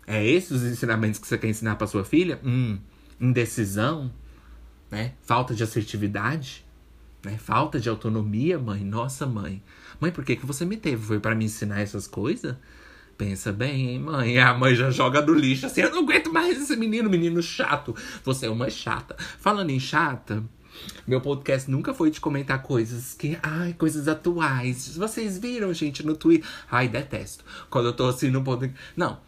É 0.07 0.25
esses 0.25 0.51
os 0.51 0.63
ensinamentos 0.63 1.19
que 1.19 1.27
você 1.27 1.37
quer 1.37 1.49
ensinar 1.49 1.75
para 1.75 1.87
sua 1.87 2.05
filha? 2.05 2.39
Hum. 2.43 2.77
Indecisão, 3.19 4.11
né? 4.91 5.13
Falta 5.23 5.53
de 5.53 5.63
assertividade, 5.63 6.65
né? 7.25 7.37
Falta 7.37 7.79
de 7.79 7.89
autonomia, 7.89 8.57
mãe. 8.57 8.83
Nossa, 8.83 9.25
mãe. 9.25 9.61
Mãe, 9.99 10.11
por 10.11 10.23
que, 10.23 10.35
que 10.35 10.45
você 10.45 10.63
me 10.63 10.77
teve? 10.77 11.03
Foi 11.03 11.19
para 11.19 11.35
me 11.35 11.45
ensinar 11.45 11.81
essas 11.81 12.07
coisas? 12.07 12.55
Pensa 13.17 13.51
bem, 13.51 13.89
hein, 13.89 13.99
mãe? 13.99 14.37
A 14.39 14.53
mãe 14.53 14.75
já 14.75 14.91
joga 14.91 15.21
do 15.21 15.33
lixo 15.33 15.65
assim. 15.65 15.81
Eu 15.81 15.91
não 15.91 15.99
aguento 15.99 16.31
mais 16.31 16.61
esse 16.61 16.75
menino, 16.75 17.09
menino 17.09 17.41
chato. 17.41 17.95
Você 18.23 18.45
é 18.45 18.49
uma 18.49 18.69
chata. 18.69 19.15
Falando 19.39 19.69
em 19.69 19.79
chata, 19.79 20.43
meu 21.07 21.21
podcast 21.21 21.71
nunca 21.71 21.93
foi 21.93 22.11
de 22.11 22.19
comentar 22.19 22.61
coisas 22.61 23.13
que. 23.13 23.37
Ai, 23.41 23.73
coisas 23.73 24.07
atuais. 24.07 24.97
Vocês 24.97 25.37
viram, 25.37 25.73
gente, 25.73 26.05
no 26.05 26.15
Twitter? 26.15 26.47
Ai, 26.69 26.87
detesto. 26.87 27.43
Quando 27.69 27.87
eu 27.87 27.93
tô 27.93 28.05
assim 28.07 28.29
no 28.29 28.43
podcast. 28.43 28.77
Não. 28.95 29.19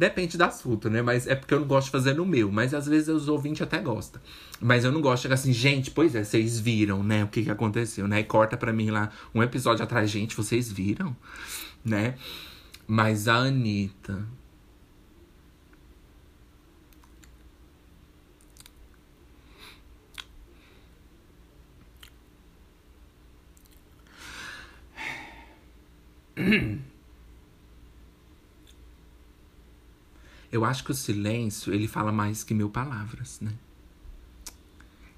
Depende 0.00 0.38
da 0.38 0.50
fruta, 0.50 0.88
né? 0.88 1.02
Mas 1.02 1.26
é 1.26 1.34
porque 1.34 1.52
eu 1.52 1.60
não 1.60 1.66
gosto 1.66 1.88
de 1.88 1.90
fazer 1.90 2.14
no 2.14 2.24
meu. 2.24 2.50
Mas 2.50 2.72
às 2.72 2.86
vezes 2.86 3.08
os 3.08 3.28
ouvintes 3.28 3.60
até 3.60 3.78
gostam. 3.80 4.18
Mas 4.58 4.82
eu 4.82 4.90
não 4.90 5.02
gosto 5.02 5.16
de 5.16 5.22
chegar 5.24 5.34
assim, 5.34 5.52
gente, 5.52 5.90
pois 5.90 6.14
é, 6.14 6.24
vocês 6.24 6.58
viram, 6.58 7.02
né? 7.02 7.22
O 7.22 7.28
que, 7.28 7.42
que 7.42 7.50
aconteceu, 7.50 8.08
né? 8.08 8.20
E 8.20 8.24
corta 8.24 8.56
pra 8.56 8.72
mim 8.72 8.88
lá 8.88 9.10
um 9.34 9.42
episódio 9.42 9.84
atrás, 9.84 10.08
gente, 10.08 10.34
vocês 10.34 10.72
viram, 10.72 11.14
né? 11.84 12.14
Mas 12.86 13.28
a 13.28 13.34
Anitta. 13.34 14.26
Eu 30.50 30.64
acho 30.64 30.82
que 30.82 30.90
o 30.90 30.94
silêncio, 30.94 31.72
ele 31.72 31.86
fala 31.86 32.10
mais 32.10 32.42
que 32.42 32.52
mil 32.52 32.70
palavras, 32.70 33.40
né? 33.40 33.52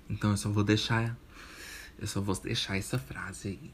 Então 0.09 0.31
eu 0.31 0.37
só 0.37 0.51
vou 0.51 0.63
deixar. 0.63 1.17
Eu 1.99 2.07
só 2.07 2.21
vou 2.21 2.35
deixar 2.37 2.77
essa 2.77 2.99
frase 2.99 3.49
aí. 3.49 3.71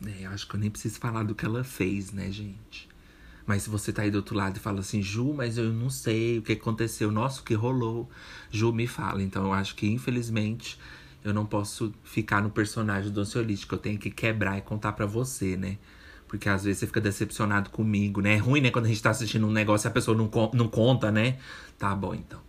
Né? 0.00 0.18
Eu 0.20 0.30
acho 0.30 0.48
que 0.48 0.54
eu 0.54 0.60
nem 0.60 0.70
preciso 0.70 0.98
falar 0.98 1.22
do 1.22 1.34
que 1.34 1.44
ela 1.44 1.64
fez, 1.64 2.12
né, 2.12 2.30
gente? 2.30 2.88
Mas 3.46 3.62
se 3.62 3.70
você 3.70 3.92
tá 3.92 4.02
aí 4.02 4.10
do 4.10 4.16
outro 4.16 4.34
lado 4.34 4.56
e 4.56 4.60
fala 4.60 4.80
assim, 4.80 5.02
Ju, 5.02 5.32
mas 5.32 5.56
eu 5.56 5.72
não 5.72 5.88
sei 5.88 6.38
o 6.38 6.42
que 6.42 6.52
aconteceu, 6.52 7.12
nossa, 7.12 7.40
o 7.40 7.44
que 7.44 7.54
rolou, 7.54 8.10
Ju 8.50 8.72
me 8.72 8.86
fala. 8.86 9.22
Então 9.22 9.44
eu 9.44 9.52
acho 9.52 9.76
que, 9.76 9.86
infelizmente, 9.86 10.78
eu 11.22 11.32
não 11.32 11.46
posso 11.46 11.94
ficar 12.02 12.42
no 12.42 12.50
personagem 12.50 13.12
do 13.12 13.20
ansiolítico. 13.20 13.74
Eu 13.74 13.78
tenho 13.78 13.98
que 13.98 14.10
quebrar 14.10 14.58
e 14.58 14.62
contar 14.62 14.92
para 14.92 15.06
você, 15.06 15.56
né? 15.56 15.78
Porque 16.28 16.48
às 16.48 16.64
vezes 16.64 16.80
você 16.80 16.86
fica 16.86 17.00
decepcionado 17.00 17.70
comigo, 17.70 18.20
né? 18.20 18.34
É 18.34 18.38
ruim, 18.38 18.60
né? 18.60 18.70
Quando 18.70 18.86
a 18.86 18.88
gente 18.88 19.02
tá 19.02 19.10
assistindo 19.10 19.46
um 19.46 19.52
negócio 19.52 19.86
e 19.86 19.88
a 19.88 19.92
pessoa 19.92 20.16
não, 20.16 20.30
não 20.52 20.68
conta, 20.68 21.10
né? 21.10 21.38
Tá 21.78 21.94
bom, 21.94 22.14
então. 22.14 22.40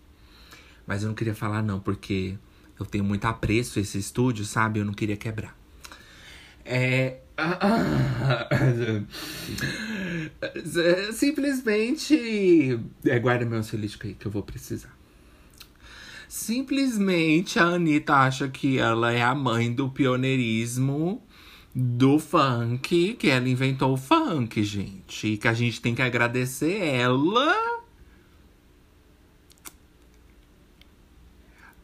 Mas 0.85 1.03
eu 1.03 1.09
não 1.09 1.15
queria 1.15 1.35
falar, 1.35 1.61
não, 1.61 1.79
porque 1.79 2.37
eu 2.79 2.85
tenho 2.85 3.03
muito 3.03 3.25
apreço 3.25 3.79
esse 3.79 3.97
estúdio, 3.97 4.45
sabe? 4.45 4.79
Eu 4.79 4.85
não 4.85 4.93
queria 4.93 5.17
quebrar. 5.17 5.55
É. 6.65 7.19
Simplesmente. 11.13 12.79
É, 13.05 13.19
guarda 13.19 13.45
meu 13.45 13.59
ansiolítico 13.59 14.07
aí 14.07 14.13
que 14.13 14.25
eu 14.25 14.31
vou 14.31 14.43
precisar. 14.43 14.95
Simplesmente 16.27 17.57
a 17.57 17.63
Anitta 17.63 18.15
acha 18.15 18.47
que 18.47 18.77
ela 18.77 19.13
é 19.13 19.21
a 19.21 19.33
mãe 19.33 19.71
do 19.71 19.89
pioneirismo 19.89 21.23
do 21.79 22.17
funk, 22.17 23.13
que 23.13 23.29
ela 23.29 23.47
inventou 23.47 23.93
o 23.93 23.97
funk, 23.97 24.63
gente. 24.63 25.27
E 25.27 25.37
que 25.37 25.47
a 25.47 25.53
gente 25.53 25.79
tem 25.79 25.93
que 25.93 26.01
agradecer 26.01 26.75
ela 26.81 27.83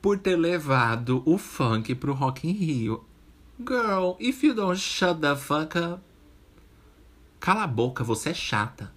por 0.01 0.17
ter 0.17 0.35
levado 0.35 1.21
o 1.27 1.37
funk 1.37 1.93
pro 1.93 2.11
Rock 2.11 2.47
in 2.47 2.53
Rio. 2.53 3.05
Girl, 3.59 4.15
if 4.19 4.43
you 4.43 4.55
don't 4.55 4.79
shut 4.79 5.21
the 5.21 5.35
fuck 5.35 5.77
up. 5.77 6.01
Cala 7.39 7.65
a 7.65 7.67
boca, 7.67 8.03
você 8.03 8.31
é 8.31 8.33
chata. 8.33 8.91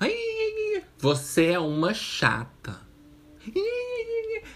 Ai, 0.00 0.82
você 0.96 1.48
é 1.48 1.58
uma 1.58 1.92
chata. 1.92 2.80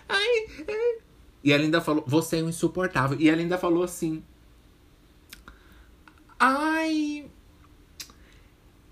Ai, 0.08 0.64
ai. 0.66 0.98
E 1.44 1.52
ela 1.52 1.64
ainda 1.64 1.82
falou, 1.82 2.02
você 2.06 2.38
é 2.38 2.42
um 2.42 2.48
insuportável. 2.48 3.20
E 3.20 3.28
ela 3.28 3.42
ainda 3.42 3.58
falou 3.58 3.82
assim: 3.82 4.24
Ai, 6.38 7.26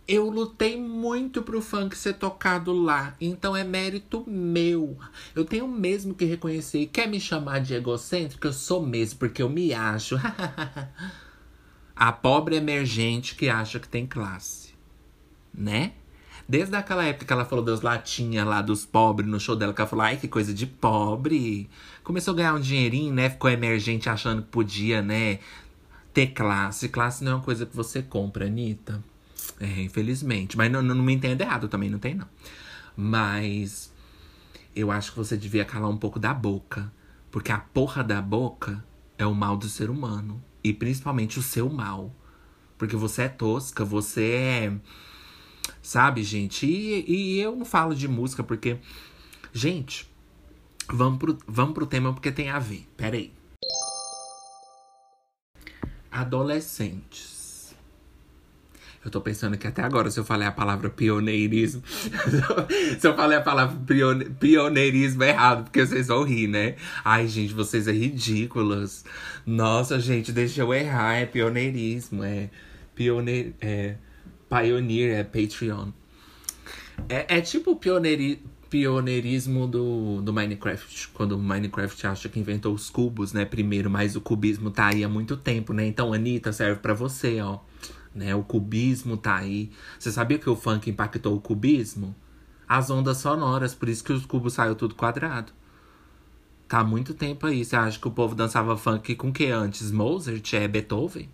eu 0.07 0.29
lutei 0.29 0.79
muito 0.79 1.43
pro 1.43 1.63
funk 1.63 1.97
ser 1.97 2.15
tocado 2.15 2.73
lá, 2.73 3.15
então 3.21 3.57
é 3.57 3.65
mérito 3.65 4.25
meu. 4.27 4.99
Eu 5.35 5.45
tenho 5.45 5.67
mesmo 5.67 6.15
que 6.15 6.25
reconhecer. 6.25 6.87
Quer 6.87 7.09
me 7.09 7.19
chamar 7.19 7.61
de 7.61 7.75
egocêntrico? 7.75 8.47
Eu 8.47 8.53
sou 8.53 8.85
mesmo, 8.85 9.19
porque 9.19 9.43
eu 9.43 9.49
me 9.49 9.73
acho. 9.73 10.17
A 11.97 12.13
pobre 12.13 12.57
emergente 12.57 13.35
que 13.35 13.49
acha 13.49 13.79
que 13.79 13.89
tem 13.89 14.07
classe. 14.07 14.75
Né? 15.53 15.93
Desde 16.47 16.77
aquela 16.77 17.05
época 17.05 17.25
que 17.25 17.33
ela 17.33 17.45
falou 17.45 17.65
das 17.65 17.81
latinhas 17.81 18.47
lá 18.47 18.61
dos 18.61 18.85
pobres 18.85 19.29
no 19.29 19.41
show 19.41 19.57
dela, 19.57 19.73
que 19.73 19.81
ela 19.81 19.89
falou, 19.89 20.05
ai, 20.05 20.19
que 20.19 20.29
coisa 20.29 20.53
de 20.53 20.67
pobre. 20.67 21.71
Começou 22.03 22.35
a 22.35 22.37
ganhar 22.37 22.55
um 22.55 22.61
dinheirinho, 22.61 23.15
né? 23.15 23.31
Ficou 23.31 23.49
emergente 23.49 24.11
achando 24.11 24.43
que 24.43 24.49
podia, 24.49 25.01
né? 25.01 25.39
Ter 26.15 26.29
classe. 26.29 26.89
Classe 26.89 27.25
não 27.25 27.33
é 27.33 27.35
uma 27.35 27.45
coisa 27.45 27.67
que 27.67 27.77
você 27.77 28.01
compra, 28.01 28.47
Anitta. 28.47 29.03
É, 29.61 29.83
infelizmente. 29.83 30.57
Mas 30.57 30.71
não, 30.71 30.81
não, 30.81 30.95
me 30.95 31.13
entenda 31.13 31.43
errado, 31.43 31.69
também 31.69 31.91
não 31.91 31.99
tem, 31.99 32.15
não. 32.15 32.29
Mas 32.97 33.93
eu 34.75 34.91
acho 34.91 35.11
que 35.11 35.19
você 35.19 35.37
devia 35.37 35.65
calar 35.65 35.91
um 35.91 35.97
pouco 35.97 36.19
da 36.19 36.33
boca. 36.33 36.91
Porque 37.31 37.51
a 37.51 37.59
porra 37.59 38.05
da 38.05 38.23
boca 38.23 38.83
é 39.19 39.27
o 39.27 39.35
mal 39.35 39.57
do 39.57 39.69
ser 39.69 39.91
humano. 39.91 40.43
E 40.63 40.73
principalmente 40.73 41.39
o 41.39 41.43
seu 41.43 41.69
mal. 41.69 42.15
Porque 42.79 42.95
você 42.95 43.23
é 43.23 43.29
tosca, 43.29 43.85
você 43.85 44.25
é. 44.33 44.73
Sabe, 45.83 46.23
gente? 46.23 46.65
E, 46.65 47.05
e 47.11 47.41
eu 47.41 47.57
não 47.57 47.65
falo 47.65 47.95
de 47.95 48.07
música 48.07 48.43
porque. 48.43 48.79
Gente, 49.53 50.09
vamos 50.89 51.19
pro, 51.19 51.39
vamos 51.47 51.75
pro 51.75 51.87
tema 51.87 52.13
porque 52.13 52.31
tem 52.31 52.51
a 52.51 52.59
ver. 52.59 52.89
Pera 52.97 53.17
aí 53.17 53.33
adolescentes. 56.15 57.75
Eu 59.05 59.11
tô 59.11 59.21
pensando 59.21 59.59
que 59.59 59.67
até 59.67 59.83
agora, 59.83 60.11
se 60.11 60.19
eu 60.19 60.25
falei 60.25 60.49
a 60.49 60.53
palavra 60.53 60.89
pioneirismo, 60.89 61.83
se 62.99 63.07
eu 63.07 63.15
falei 63.15 63.37
a 63.37 63.43
palavra 63.43 63.77
pioneirismo 64.41 65.25
errado, 65.25 65.65
porque 65.65 65.85
vocês 65.85 66.07
vão 66.07 66.23
rir, 66.23 66.47
né? 66.47 66.77
Ai, 67.05 67.27
gente, 67.27 67.53
vocês 67.53 67.87
é 67.87 67.93
ridículas. 67.93 69.05
Nossa, 69.45 70.01
gente, 70.01 70.33
deixa 70.33 70.63
eu 70.63 70.73
errar, 70.73 71.17
é 71.17 71.27
pioneirismo, 71.27 72.25
é 72.25 72.49
pioneir, 72.95 73.53
é 73.61 73.97
pioneer, 74.49 75.19
é 75.19 75.25
Patreon. 75.25 75.91
É, 77.09 77.37
é 77.37 77.41
tipo 77.43 77.77
pioneiri, 77.77 78.43
pioneirismo 78.75 79.69
do, 79.69 80.21
do 80.21 80.33
Minecraft. 80.33 81.11
Quando 81.15 81.37
o 81.37 81.39
Minecraft 81.39 82.09
acha 82.09 82.29
que 82.29 82.41
inventou 82.41 82.75
os 82.75 82.91
cubos, 82.91 83.33
né? 83.33 83.45
Primeiro, 83.45 83.89
mas 83.89 84.17
o 84.17 84.21
cubismo 84.21 84.69
tá 84.69 84.87
aí 84.87 85.05
há 85.05 85.09
muito 85.09 85.37
tempo, 85.37 85.73
né? 85.73 85.87
Então, 85.87 86.13
Anitta, 86.13 86.53
serve 86.53 86.81
para 86.81 86.93
você, 86.93 87.41
ó. 87.41 87.61
Né? 88.13 88.35
O 88.35 88.43
cubismo 88.43 89.17
tá 89.17 89.37
aí. 89.37 89.71
Você 89.97 90.11
sabia 90.11 90.41
que 90.41 90.51
o 90.51 90.57
funk 90.57 90.91
impactou 90.91 91.37
o 91.37 91.41
cubismo? 91.41 92.17
As 92.69 92.91
ondas 92.91 93.19
sonoras, 93.19 93.77
por 93.77 93.89
isso 93.89 94.03
que 94.03 94.13
os 94.13 94.27
cubos 94.27 94.55
saiu 94.55 94.75
tudo 94.75 94.97
quadrado. 94.97 95.53
Tá 96.67 96.81
há 96.81 96.85
muito 96.85 97.15
tempo 97.15 97.47
aí. 97.47 97.65
Você 97.65 97.77
acha 97.77 97.97
que 97.97 98.09
o 98.09 98.11
povo 98.11 98.35
dançava 98.35 98.77
funk 98.77 99.15
com 99.15 99.33
que 99.33 99.53
antes? 99.53 99.93
Mozart? 99.93 100.53
É 100.53 100.67
Beethoven? 100.67 101.29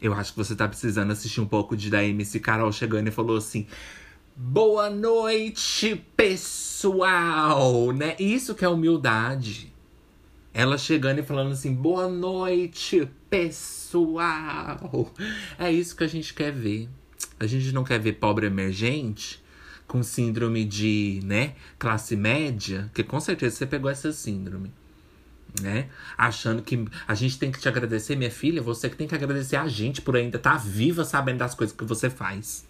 Eu 0.00 0.14
acho 0.14 0.30
que 0.30 0.38
você 0.38 0.54
tá 0.54 0.68
precisando 0.68 1.10
assistir 1.10 1.40
um 1.40 1.46
pouco 1.46 1.76
de 1.76 1.90
da 1.90 2.04
MC 2.04 2.38
Carol 2.38 2.70
chegando 2.70 3.08
e 3.08 3.10
falou 3.10 3.36
assim: 3.36 3.66
Boa 4.40 4.88
noite, 4.88 6.00
pessoal, 6.16 7.90
né? 7.90 8.14
Isso 8.20 8.54
que 8.54 8.64
é 8.64 8.68
humildade. 8.68 9.72
Ela 10.54 10.78
chegando 10.78 11.18
e 11.18 11.24
falando 11.24 11.50
assim: 11.50 11.74
"Boa 11.74 12.08
noite, 12.08 13.10
pessoal". 13.28 15.12
É 15.58 15.72
isso 15.72 15.96
que 15.96 16.04
a 16.04 16.06
gente 16.06 16.32
quer 16.34 16.52
ver. 16.52 16.88
A 17.40 17.48
gente 17.48 17.72
não 17.72 17.82
quer 17.82 17.98
ver 17.98 18.12
pobre 18.12 18.46
emergente 18.46 19.42
com 19.88 20.04
síndrome 20.04 20.64
de, 20.64 21.18
né, 21.24 21.54
classe 21.76 22.14
média, 22.14 22.88
que 22.94 23.02
com 23.02 23.18
certeza 23.18 23.56
você 23.56 23.66
pegou 23.66 23.90
essa 23.90 24.12
síndrome. 24.12 24.70
Né? 25.60 25.88
Achando 26.16 26.62
que 26.62 26.86
a 27.08 27.14
gente 27.14 27.40
tem 27.40 27.50
que 27.50 27.58
te 27.58 27.68
agradecer, 27.68 28.14
minha 28.14 28.30
filha, 28.30 28.62
você 28.62 28.88
que 28.88 28.94
tem 28.94 29.08
que 29.08 29.16
agradecer 29.16 29.56
a 29.56 29.66
gente 29.66 30.00
por 30.00 30.14
ainda 30.14 30.36
estar 30.36 30.52
tá 30.52 30.58
viva 30.58 31.04
sabendo 31.04 31.38
das 31.38 31.56
coisas 31.56 31.74
que 31.74 31.84
você 31.84 32.08
faz 32.08 32.67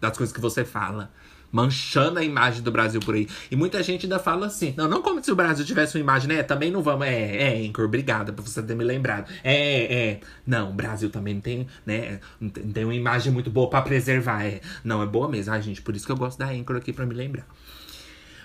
das 0.00 0.16
coisas 0.16 0.34
que 0.34 0.40
você 0.40 0.64
fala. 0.64 1.10
Manchando 1.52 2.20
a 2.20 2.22
imagem 2.22 2.62
do 2.62 2.70
Brasil 2.70 3.00
por 3.00 3.16
aí. 3.16 3.28
E 3.50 3.56
muita 3.56 3.82
gente 3.82 4.06
ainda 4.06 4.20
fala 4.20 4.46
assim: 4.46 4.72
não, 4.76 4.88
não 4.88 5.02
como 5.02 5.22
se 5.22 5.32
o 5.32 5.34
Brasil 5.34 5.66
tivesse 5.66 5.96
uma 5.96 6.00
imagem, 6.00 6.28
né? 6.28 6.44
Também 6.44 6.70
não 6.70 6.80
vamos. 6.80 7.04
É, 7.06 7.58
é, 7.58 7.66
Anchor, 7.66 7.86
obrigada 7.86 8.32
por 8.32 8.46
você 8.46 8.62
ter 8.62 8.76
me 8.76 8.84
lembrado. 8.84 9.28
É, 9.42 10.10
é. 10.10 10.20
Não, 10.46 10.70
o 10.70 10.72
Brasil 10.72 11.10
também 11.10 11.34
não 11.34 11.40
tem, 11.40 11.66
né? 11.84 12.20
Não 12.40 12.50
tem 12.50 12.84
uma 12.84 12.94
imagem 12.94 13.32
muito 13.32 13.50
boa 13.50 13.68
para 13.68 13.82
preservar. 13.82 14.44
É. 14.44 14.60
Não, 14.84 15.02
é 15.02 15.06
boa 15.06 15.28
mesmo. 15.28 15.52
Ai, 15.52 15.60
gente, 15.60 15.82
por 15.82 15.96
isso 15.96 16.06
que 16.06 16.12
eu 16.12 16.16
gosto 16.16 16.38
da 16.38 16.46
Anchor 16.46 16.76
aqui 16.76 16.92
para 16.92 17.04
me 17.04 17.14
lembrar. 17.14 17.48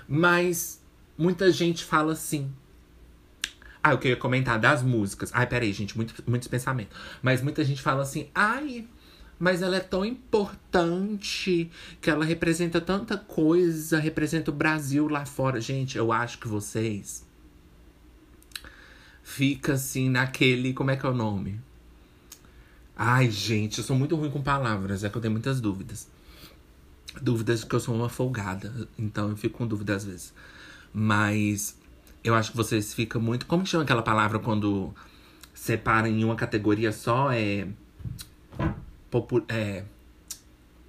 Mas 0.08 0.82
muita 1.16 1.52
gente 1.52 1.86
fala 1.86 2.14
assim: 2.14 2.52
ah, 3.86 3.92
eu 3.92 4.00
queria 4.00 4.18
comentar 4.18 4.58
das 4.58 4.82
músicas. 4.82 5.30
Ai, 5.32 5.46
peraí, 5.46 5.72
gente, 5.72 5.96
muito, 5.96 6.16
muitos 6.26 6.48
pensamentos. 6.48 6.98
Mas 7.22 7.40
muita 7.44 7.64
gente 7.64 7.84
fala 7.84 8.02
assim, 8.02 8.32
ai, 8.34 8.88
mas 9.38 9.62
ela 9.62 9.76
é 9.76 9.82
tão 9.82 10.06
importante 10.06 11.70
que 12.00 12.10
ela 12.10 12.24
representa 12.24 12.80
tanta 12.80 13.18
coisa, 13.18 14.00
representa 14.00 14.52
o 14.52 14.54
Brasil 14.54 15.08
lá 15.08 15.26
fora. 15.26 15.60
Gente, 15.60 15.98
eu 15.98 16.12
acho 16.12 16.40
que 16.40 16.48
vocês 16.48 17.26
fica 19.22 19.74
assim 19.74 20.10
naquele, 20.10 20.74
como 20.74 20.92
é 20.92 20.96
que 20.96 21.06
é 21.06 21.10
o 21.10 21.14
nome? 21.14 21.60
Ai, 22.96 23.30
gente, 23.30 23.80
eu 23.80 23.84
sou 23.84 23.96
muito 23.96 24.16
ruim 24.16 24.32
com 24.32 24.42
palavras, 24.42 25.04
é 25.04 25.10
que 25.10 25.18
eu 25.18 25.22
tenho 25.22 25.34
muitas 25.34 25.60
dúvidas. 25.60 26.08
Dúvidas 27.22 27.64
que 27.64 27.76
eu 27.76 27.80
sou 27.80 27.96
uma 27.96 28.08
folgada, 28.08 28.88
então 28.98 29.30
eu 29.30 29.38
fico 29.38 29.58
com 29.58 29.68
dúvida 29.68 29.96
às 29.96 30.06
vezes. 30.06 30.34
Mas 30.94 31.78
eu 32.24 32.34
acho 32.34 32.52
que 32.52 32.58
vocês 32.58 32.94
ficam 32.94 33.22
muito, 33.22 33.46
como 33.46 33.66
chama 33.66 33.84
aquela 33.84 34.02
palavra 34.02 34.40
quando 34.40 34.94
separa 35.54 36.08
em 36.08 36.24
uma 36.24 36.36
categoria 36.36 36.92
só? 36.94 37.32
É 37.32 37.68
é, 39.50 39.84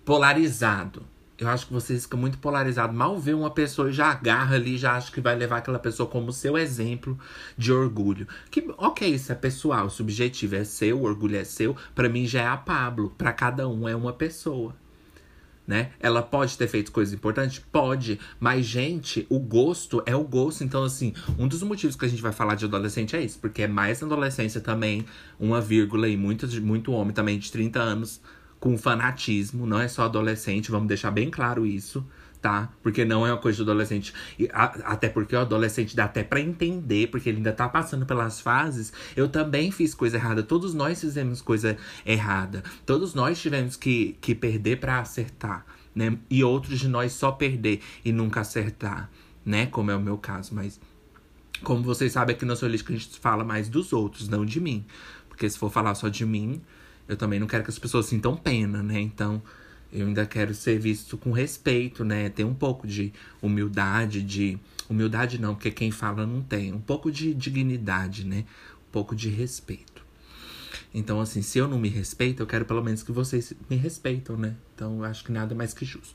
polarizado. 0.04 1.02
eu 1.38 1.48
acho 1.48 1.66
que 1.66 1.72
vocês 1.72 2.04
ficam 2.04 2.18
muito 2.18 2.38
polarizados. 2.38 2.96
Mal 2.96 3.18
vê 3.18 3.34
uma 3.34 3.50
pessoa 3.50 3.90
e 3.90 3.92
já 3.92 4.10
agarra 4.10 4.54
ali, 4.54 4.78
já 4.78 4.96
acha 4.96 5.12
que 5.12 5.20
vai 5.20 5.36
levar 5.36 5.58
aquela 5.58 5.78
pessoa 5.78 6.08
como 6.08 6.32
seu 6.32 6.56
exemplo 6.56 7.18
de 7.58 7.72
orgulho. 7.72 8.26
Que, 8.50 8.66
ok, 8.78 9.08
isso 9.08 9.32
é 9.32 9.34
pessoal, 9.34 9.90
subjetivo, 9.90 10.56
é 10.56 10.64
seu, 10.64 11.02
orgulho 11.02 11.36
é 11.36 11.44
seu. 11.44 11.76
Para 11.94 12.08
mim 12.08 12.26
já 12.26 12.42
é 12.42 12.46
a 12.46 12.56
Pablo. 12.56 13.10
Para 13.18 13.32
cada 13.32 13.68
um 13.68 13.88
é 13.88 13.94
uma 13.94 14.12
pessoa. 14.12 14.74
Né? 15.66 15.90
Ela 15.98 16.22
pode 16.22 16.56
ter 16.56 16.68
feito 16.68 16.92
coisas 16.92 17.12
importantes? 17.12 17.58
Pode. 17.58 18.20
Mas, 18.38 18.64
gente, 18.64 19.26
o 19.28 19.40
gosto 19.40 20.00
é 20.06 20.14
o 20.14 20.22
gosto. 20.22 20.62
Então, 20.62 20.84
assim, 20.84 21.12
um 21.36 21.48
dos 21.48 21.62
motivos 21.62 21.96
que 21.96 22.04
a 22.04 22.08
gente 22.08 22.22
vai 22.22 22.30
falar 22.30 22.54
de 22.54 22.64
adolescente 22.64 23.16
é 23.16 23.22
isso. 23.22 23.38
Porque 23.40 23.62
é 23.62 23.66
mais 23.66 24.00
na 24.00 24.06
adolescência 24.06 24.60
também, 24.60 25.04
uma 25.40 25.60
vírgula 25.60 26.08
e 26.08 26.16
muito, 26.16 26.46
muito 26.62 26.92
homem 26.92 27.12
também 27.12 27.38
de 27.38 27.50
30 27.50 27.80
anos 27.80 28.20
com 28.58 28.76
fanatismo, 28.76 29.66
não 29.66 29.78
é 29.78 29.88
só 29.88 30.04
adolescente, 30.04 30.70
vamos 30.70 30.88
deixar 30.88 31.10
bem 31.10 31.30
claro 31.30 31.66
isso, 31.66 32.04
tá? 32.46 32.72
Porque 32.80 33.04
não 33.04 33.26
é 33.26 33.32
uma 33.32 33.40
coisa 33.40 33.56
de 33.56 33.62
adolescente. 33.62 34.14
E, 34.38 34.48
a, 34.52 34.66
até 34.92 35.08
porque 35.08 35.34
o 35.34 35.40
adolescente 35.40 35.96
dá 35.96 36.04
até 36.04 36.22
para 36.22 36.38
entender, 36.38 37.08
porque 37.08 37.28
ele 37.28 37.38
ainda 37.38 37.52
tá 37.52 37.68
passando 37.68 38.06
pelas 38.06 38.40
fases. 38.40 38.92
Eu 39.16 39.28
também 39.28 39.72
fiz 39.72 39.92
coisa 39.92 40.16
errada, 40.16 40.44
todos 40.44 40.72
nós 40.72 41.00
fizemos 41.00 41.42
coisa 41.42 41.76
errada. 42.04 42.62
Todos 42.84 43.14
nós 43.14 43.40
tivemos 43.42 43.74
que, 43.74 44.16
que 44.20 44.32
perder 44.32 44.78
para 44.78 45.00
acertar, 45.00 45.66
né? 45.92 46.16
E 46.30 46.44
outros 46.44 46.78
de 46.78 46.86
nós 46.86 47.14
só 47.14 47.32
perder 47.32 47.80
e 48.04 48.12
nunca 48.12 48.42
acertar, 48.42 49.10
né? 49.44 49.66
Como 49.66 49.90
é 49.90 49.96
o 49.96 50.00
meu 50.00 50.16
caso, 50.16 50.54
mas 50.54 50.78
como 51.64 51.82
vocês 51.82 52.12
sabem 52.12 52.36
aqui 52.36 52.44
no 52.44 52.54
Solístico 52.54 52.92
a 52.92 52.96
gente 52.96 53.18
fala 53.18 53.42
mais 53.42 53.68
dos 53.68 53.92
outros, 53.92 54.28
não 54.28 54.46
de 54.46 54.60
mim. 54.60 54.86
Porque 55.28 55.50
se 55.50 55.58
for 55.58 55.68
falar 55.68 55.96
só 55.96 56.08
de 56.08 56.24
mim, 56.24 56.62
eu 57.08 57.16
também 57.16 57.40
não 57.40 57.48
quero 57.48 57.64
que 57.64 57.70
as 57.70 57.78
pessoas 57.78 58.06
sintam 58.06 58.36
pena, 58.36 58.84
né? 58.84 59.00
Então, 59.00 59.42
eu 59.96 60.06
ainda 60.06 60.26
quero 60.26 60.54
ser 60.54 60.78
visto 60.78 61.16
com 61.16 61.32
respeito, 61.32 62.04
né? 62.04 62.28
Ter 62.28 62.44
um 62.44 62.54
pouco 62.54 62.86
de 62.86 63.12
humildade, 63.40 64.22
de. 64.22 64.58
Humildade 64.88 65.40
não, 65.40 65.54
porque 65.54 65.70
quem 65.70 65.90
fala 65.90 66.26
não 66.26 66.42
tem. 66.42 66.72
Um 66.72 66.80
pouco 66.80 67.10
de 67.10 67.34
dignidade, 67.34 68.24
né? 68.24 68.44
Um 68.88 68.92
pouco 68.92 69.16
de 69.16 69.28
respeito. 69.28 70.04
Então, 70.94 71.20
assim, 71.20 71.42
se 71.42 71.58
eu 71.58 71.66
não 71.66 71.78
me 71.78 71.88
respeito, 71.88 72.42
eu 72.42 72.46
quero 72.46 72.64
pelo 72.64 72.82
menos 72.82 73.02
que 73.02 73.10
vocês 73.10 73.52
me 73.68 73.76
respeitam, 73.76 74.36
né? 74.36 74.54
Então, 74.74 74.98
eu 74.98 75.04
acho 75.04 75.24
que 75.24 75.32
nada 75.32 75.54
mais 75.54 75.74
que 75.74 75.84
justo. 75.84 76.14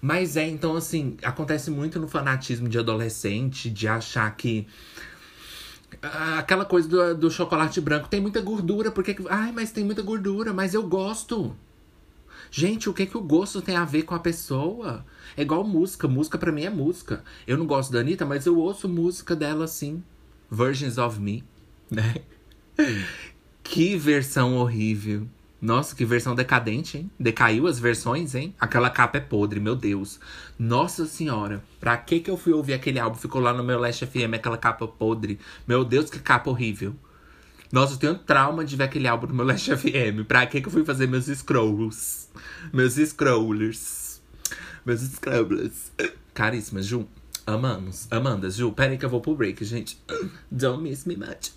Mas 0.00 0.36
é, 0.36 0.46
então, 0.46 0.76
assim, 0.76 1.16
acontece 1.22 1.70
muito 1.70 1.98
no 1.98 2.06
fanatismo 2.06 2.68
de 2.68 2.78
adolescente, 2.78 3.70
de 3.70 3.88
achar 3.88 4.30
que 4.36 4.66
aquela 6.02 6.64
coisa 6.64 6.88
do, 6.88 7.14
do 7.14 7.30
chocolate 7.30 7.80
branco 7.80 8.08
tem 8.08 8.20
muita 8.20 8.40
gordura, 8.40 8.90
porque. 8.90 9.16
Ai, 9.28 9.52
mas 9.52 9.70
tem 9.70 9.84
muita 9.84 10.02
gordura, 10.02 10.52
mas 10.52 10.74
eu 10.74 10.82
gosto. 10.86 11.56
Gente, 12.58 12.88
o 12.88 12.94
que 12.94 13.04
que 13.04 13.18
o 13.18 13.20
gosto 13.20 13.60
tem 13.60 13.76
a 13.76 13.84
ver 13.84 14.04
com 14.04 14.14
a 14.14 14.18
pessoa? 14.18 15.04
É 15.36 15.42
igual 15.42 15.62
música. 15.62 16.08
Música 16.08 16.38
para 16.38 16.50
mim 16.50 16.64
é 16.64 16.70
música. 16.70 17.22
Eu 17.46 17.58
não 17.58 17.66
gosto 17.66 17.92
da 17.92 18.00
Anitta, 18.00 18.24
mas 18.24 18.46
eu 18.46 18.56
ouço 18.56 18.88
música 18.88 19.36
dela 19.36 19.66
assim. 19.66 20.02
Virgins 20.50 20.96
of 20.96 21.20
Me, 21.20 21.44
né? 21.90 22.14
que 23.62 23.98
versão 23.98 24.56
horrível. 24.56 25.28
Nossa, 25.60 25.94
que 25.94 26.06
versão 26.06 26.34
decadente, 26.34 26.96
hein? 26.96 27.10
Decaiu 27.20 27.66
as 27.66 27.78
versões, 27.78 28.34
hein? 28.34 28.54
Aquela 28.58 28.88
capa 28.88 29.18
é 29.18 29.20
podre, 29.20 29.60
meu 29.60 29.76
Deus. 29.76 30.18
Nossa 30.58 31.04
senhora, 31.04 31.62
pra 31.78 31.94
que 31.98 32.20
que 32.20 32.30
eu 32.30 32.38
fui 32.38 32.54
ouvir 32.54 32.72
aquele 32.72 32.98
álbum? 32.98 33.18
Ficou 33.18 33.42
lá 33.42 33.52
no 33.52 33.62
meu 33.62 33.78
Last 33.78 34.06
FM, 34.06 34.32
aquela 34.32 34.56
capa 34.56 34.88
podre. 34.88 35.38
Meu 35.68 35.84
Deus, 35.84 36.08
que 36.08 36.18
capa 36.18 36.48
horrível. 36.48 36.96
Nossa, 37.72 37.94
eu 37.94 37.98
tenho 37.98 38.14
trauma 38.14 38.64
de 38.64 38.76
ver 38.76 38.84
aquele 38.84 39.08
álbum 39.08 39.26
no 39.26 39.34
meu 39.34 39.44
Last 39.44 39.74
FM. 39.76 40.26
Pra 40.26 40.46
que 40.46 40.60
que 40.60 40.68
eu 40.68 40.72
fui 40.72 40.84
fazer 40.84 41.06
meus 41.06 41.26
scrolls? 41.26 42.28
Meus 42.72 42.94
scrollers. 42.94 44.20
Meus 44.84 45.00
scrollers. 45.00 45.92
Caríssimas, 46.32 46.86
Ju. 46.86 47.06
Amamos. 47.46 48.08
Amanda, 48.10 48.50
Ju, 48.50 48.72
pera 48.72 48.92
aí 48.92 48.98
que 48.98 49.04
eu 49.04 49.10
vou 49.10 49.20
pro 49.20 49.34
break, 49.34 49.64
gente. 49.64 50.00
Don't 50.50 50.82
miss 50.82 51.04
me 51.04 51.16
much. 51.16 51.52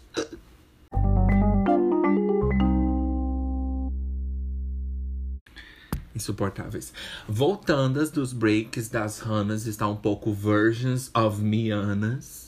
insuportáveis. 6.20 6.94
Voltandas 7.28 8.12
dos 8.12 8.34
breaks 8.34 8.90
das 8.90 9.22
Hanas 9.26 9.66
está 9.66 9.88
um 9.88 9.96
pouco 9.96 10.34
versions 10.34 11.10
of 11.16 11.42
Mianas. 11.42 12.39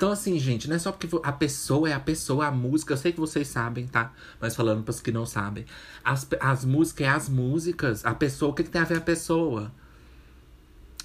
Então, 0.00 0.12
assim, 0.12 0.38
gente, 0.38 0.66
não 0.66 0.76
é 0.76 0.78
só 0.78 0.90
porque 0.92 1.14
a 1.22 1.30
pessoa 1.30 1.86
é 1.86 1.92
a 1.92 2.00
pessoa, 2.00 2.46
a 2.46 2.50
música, 2.50 2.94
eu 2.94 2.96
sei 2.96 3.12
que 3.12 3.20
vocês 3.20 3.46
sabem, 3.46 3.86
tá? 3.86 4.14
Mas 4.40 4.56
falando 4.56 4.82
para 4.82 4.92
os 4.92 4.98
que 4.98 5.12
não 5.12 5.26
sabem. 5.26 5.66
As, 6.02 6.26
as 6.40 6.64
músicas 6.64 7.06
é 7.06 7.10
as 7.10 7.28
músicas. 7.28 8.06
A 8.06 8.14
pessoa, 8.14 8.50
o 8.50 8.54
que, 8.54 8.62
que 8.62 8.70
tem 8.70 8.80
a 8.80 8.84
ver 8.86 8.96
a 8.96 9.00
pessoa? 9.02 9.70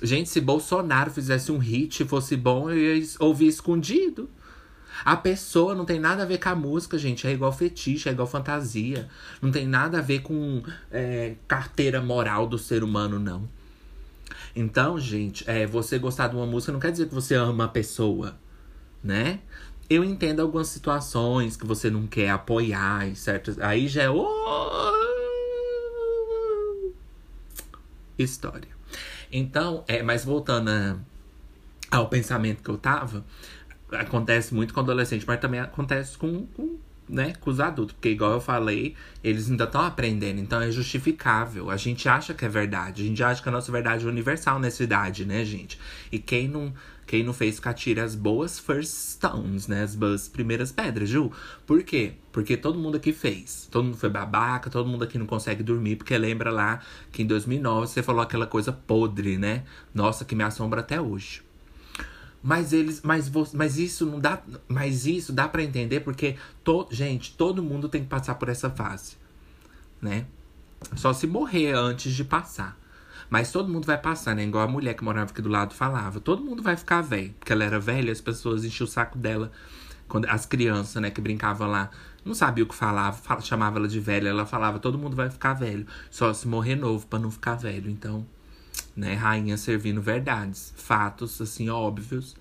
Gente, 0.02 0.30
se 0.30 0.40
Bolsonaro 0.40 1.12
fizesse 1.12 1.52
um 1.52 1.58
hit 1.58 2.04
e 2.04 2.08
fosse 2.08 2.38
bom, 2.38 2.70
eu 2.70 2.96
ia 2.96 3.06
ouvir 3.20 3.48
escondido. 3.48 4.30
A 5.04 5.18
pessoa 5.18 5.76
não 5.76 5.84
tem 5.84 6.00
nada 6.00 6.24
a 6.24 6.26
ver 6.26 6.38
com 6.38 6.48
a 6.48 6.56
música, 6.56 6.98
gente. 6.98 7.28
É 7.28 7.34
igual 7.34 7.52
fetiche, 7.52 8.08
é 8.08 8.14
igual 8.14 8.30
fantasia. 8.30 9.10
Não 9.42 9.52
tem 9.52 9.68
nada 9.68 9.98
a 9.98 10.02
ver 10.02 10.22
com 10.22 10.64
é, 10.90 11.36
carteira 11.50 12.02
moral 12.02 12.48
do 12.48 12.58
ser 12.58 12.82
humano, 12.82 13.20
não. 13.20 13.46
Então, 14.56 14.98
gente, 14.98 15.44
é, 15.52 15.68
você 15.68 16.00
gostar 16.00 16.30
de 16.30 16.38
uma 16.38 16.46
música 16.46 16.72
não 16.72 16.80
quer 16.80 16.94
dizer 16.94 17.10
que 17.10 17.14
você 17.14 17.36
ama 17.36 17.66
a 17.66 17.68
pessoa, 17.68 18.38
né? 19.06 19.40
Eu 19.90 20.04
entendo 20.04 20.42
algumas 20.42 20.68
situações 20.68 21.56
que 21.56 21.66
você 21.66 21.90
não 21.90 22.08
quer 22.08 22.32
apoiar 22.32 23.08
e 23.08 23.16
certas. 23.16 23.60
Aí 23.60 23.88
já 23.88 24.04
é. 24.04 24.08
História. 28.18 28.70
Então, 29.32 29.84
é, 29.88 30.02
mas 30.02 30.26
voltando 30.26 30.70
a, 30.70 30.98
ao 31.92 32.08
pensamento 32.10 32.64
que 32.64 32.70
eu 32.70 32.78
tava, 32.78 33.24
acontece 33.92 34.54
muito 34.54 34.74
com 34.74 34.80
adolescente, 34.80 35.26
mas 35.28 35.40
também 35.40 35.60
acontece 35.60 36.18
com, 36.18 36.46
com, 36.48 36.78
né, 37.08 37.34
com 37.40 37.50
os 37.50 37.60
adultos. 37.60 37.94
Porque, 37.94 38.10
igual 38.10 38.32
eu 38.32 38.42
falei, 38.42 38.96
eles 39.24 39.50
ainda 39.50 39.66
estão 39.66 39.82
aprendendo, 39.82 40.40
então 40.40 40.62
é 40.62 40.72
justificável. 40.72 41.70
A 41.70 41.78
gente 41.78 42.08
acha 42.10 42.34
que 42.34 42.46
é 42.46 42.50
verdade, 42.50 43.04
a 43.04 43.06
gente 43.06 43.24
acha 43.24 43.42
que 43.42 43.50
a 43.50 43.52
nossa 43.52 43.72
verdade 43.72 44.06
é 44.06 44.10
universal 44.10 44.60
nessa 44.60 44.84
idade, 44.84 45.26
né, 45.26 45.44
gente? 45.46 45.80
E 46.12 46.18
quem 46.18 46.48
não. 46.48 46.74
Quem 47.06 47.24
não 47.24 47.34
fez 47.34 47.60
catira 47.60 48.04
as 48.04 48.16
boas 48.16 48.58
first 48.58 48.92
stones, 48.92 49.68
né? 49.68 49.84
As 49.84 49.96
boas 49.96 50.28
primeiras 50.28 50.72
pedras, 50.72 51.08
Ju. 51.08 51.32
Por 51.66 51.84
quê? 51.84 52.14
Porque 52.32 52.58
todo 52.58 52.80
mundo 52.80 52.98
aqui 52.98 53.14
fez. 53.14 53.68
Todo 53.70 53.86
mundo 53.86 53.98
foi 53.98 54.10
babaca, 54.10 54.70
todo 54.70 54.90
mundo 54.90 55.04
aqui 55.04 55.18
não 55.18 55.28
consegue 55.28 55.62
dormir. 55.62 55.98
Porque 55.98 56.18
lembra 56.18 56.52
lá 56.52 56.82
que 57.12 57.22
em 57.22 57.28
2009 57.28 57.88
você 57.88 58.02
falou 58.02 58.22
aquela 58.22 58.48
coisa 58.48 58.72
podre, 58.72 59.38
né? 59.38 59.64
Nossa, 59.94 60.26
que 60.26 60.34
me 60.34 60.44
assombra 60.44 60.82
até 60.82 61.00
hoje. 61.00 61.44
Mas 62.42 62.74
eles, 62.74 63.02
mas, 63.04 63.32
mas 63.54 63.80
isso 63.80 64.06
não 64.06 64.20
dá, 64.20 64.40
mas 64.68 65.08
isso 65.08 65.34
dá 65.34 65.48
para 65.48 65.64
entender 65.64 66.02
porque 66.02 66.36
to, 66.64 66.88
gente, 66.92 67.36
todo 67.36 67.64
mundo 67.64 67.90
tem 67.90 68.04
que 68.04 68.08
passar 68.08 68.36
por 68.36 68.50
essa 68.50 68.70
fase, 68.70 69.16
né? 70.00 70.28
Só 70.96 71.12
se 71.12 71.26
morrer 71.26 71.74
antes 71.74 72.14
de 72.14 72.24
passar. 72.24 72.78
Mas 73.30 73.52
todo 73.52 73.72
mundo 73.72 73.86
vai 73.86 73.98
passar, 73.98 74.36
né? 74.36 74.44
Igual 74.44 74.64
a 74.64 74.68
mulher 74.68 74.94
que 74.94 75.04
morava 75.04 75.32
aqui 75.32 75.42
do 75.42 75.50
lado 75.50 75.74
falava. 75.74 76.20
Todo 76.20 76.44
mundo 76.44 76.62
vai 76.62 76.76
ficar 76.78 77.02
velho. 77.02 77.34
Porque 77.40 77.52
ela 77.52 77.64
era 77.64 77.80
velha, 77.80 78.12
as 78.12 78.22
pessoas 78.22 78.64
enchiam 78.64 78.86
o 78.86 78.90
saco 78.90 79.18
dela. 79.18 79.52
Quando, 80.08 80.26
as 80.26 80.46
crianças, 80.46 81.02
né, 81.02 81.10
que 81.10 81.20
brincavam 81.20 81.68
lá, 81.68 81.90
não 82.24 82.36
sabia 82.36 82.64
o 82.64 82.68
que 82.68 82.76
falava, 82.76 83.18
fala, 83.18 83.42
chamava 83.42 83.80
ela 83.80 83.88
de 83.88 84.00
velha. 84.00 84.30
Ela 84.30 84.46
falava, 84.46 84.80
todo 84.80 84.98
mundo 84.98 85.16
vai 85.16 85.30
ficar 85.30 85.54
velho. 85.54 85.86
Só 86.12 86.34
se 86.34 86.48
morrer 86.48 86.76
novo 86.76 87.08
para 87.08 87.20
não 87.20 87.32
ficar 87.32 87.56
velho. 87.56 87.90
Então, 87.90 88.26
né? 88.96 89.14
Rainha 89.16 89.58
servindo 89.58 90.02
verdades, 90.02 90.74
fatos 90.78 91.42
assim 91.42 91.70
óbvios. 91.70 92.36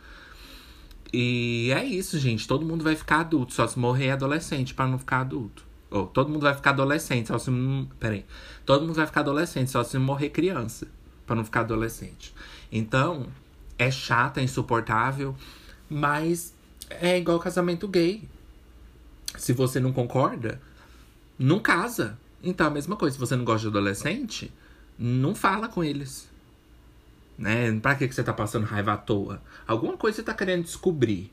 E 1.13 1.71
é 1.73 1.85
isso, 1.85 2.19
gente. 2.19 2.47
Todo 2.47 2.67
mundo 2.67 2.83
vai 2.83 2.97
ficar 2.97 3.21
adulto, 3.21 3.53
só 3.53 3.67
se 3.67 3.79
morrer 3.79 4.11
adolescente 4.11 4.75
para 4.75 4.87
não 4.87 4.99
ficar 4.99 5.21
adulto. 5.21 5.65
Ou 5.91 6.09
todo 6.09 6.29
mundo 6.29 6.43
vai 6.43 6.55
ficar 6.55 6.71
adolescente, 6.71 7.29
só 7.29 7.39
se 7.39 7.53
peraí. 8.01 8.25
Todo 8.65 8.87
mundo 8.87 8.95
vai 8.95 9.07
ficar 9.07 9.21
adolescente, 9.21 9.71
só 9.71 9.85
se 9.85 9.99
morrer 9.99 10.31
criança, 10.31 10.87
para 11.27 11.37
não 11.37 11.45
ficar 11.45 11.61
adolescente. 11.61 12.35
Então, 12.73 13.27
é 13.79 13.91
chato, 13.91 14.39
é 14.39 14.43
insuportável, 14.43 15.37
mas 15.89 16.55
é 16.89 17.19
igual 17.19 17.39
casamento 17.39 17.87
gay. 17.87 18.27
Se 19.37 19.53
você 19.53 19.81
não 19.81 19.93
concorda, 19.93 20.61
não 21.39 21.59
casa. 21.59 22.19
Então, 22.43 22.67
a 22.67 22.71
mesma 22.71 22.97
coisa, 22.97 23.15
se 23.15 23.21
você 23.21 23.37
não 23.37 23.45
gosta 23.45 23.63
de 23.63 23.69
adolescente, 23.69 24.53
não 24.99 25.35
fala 25.35 25.69
com 25.69 25.83
eles. 25.83 26.29
Né? 27.37 27.73
Pra 27.81 27.95
que, 27.95 28.07
que 28.07 28.15
você 28.15 28.23
tá 28.23 28.33
passando 28.33 28.65
raiva 28.65 28.93
à 28.93 28.97
toa? 28.97 29.43
Alguma 29.67 29.97
coisa 29.97 30.17
você 30.17 30.23
tá 30.23 30.35
querendo 30.35 30.65
descobrir. 30.65 31.33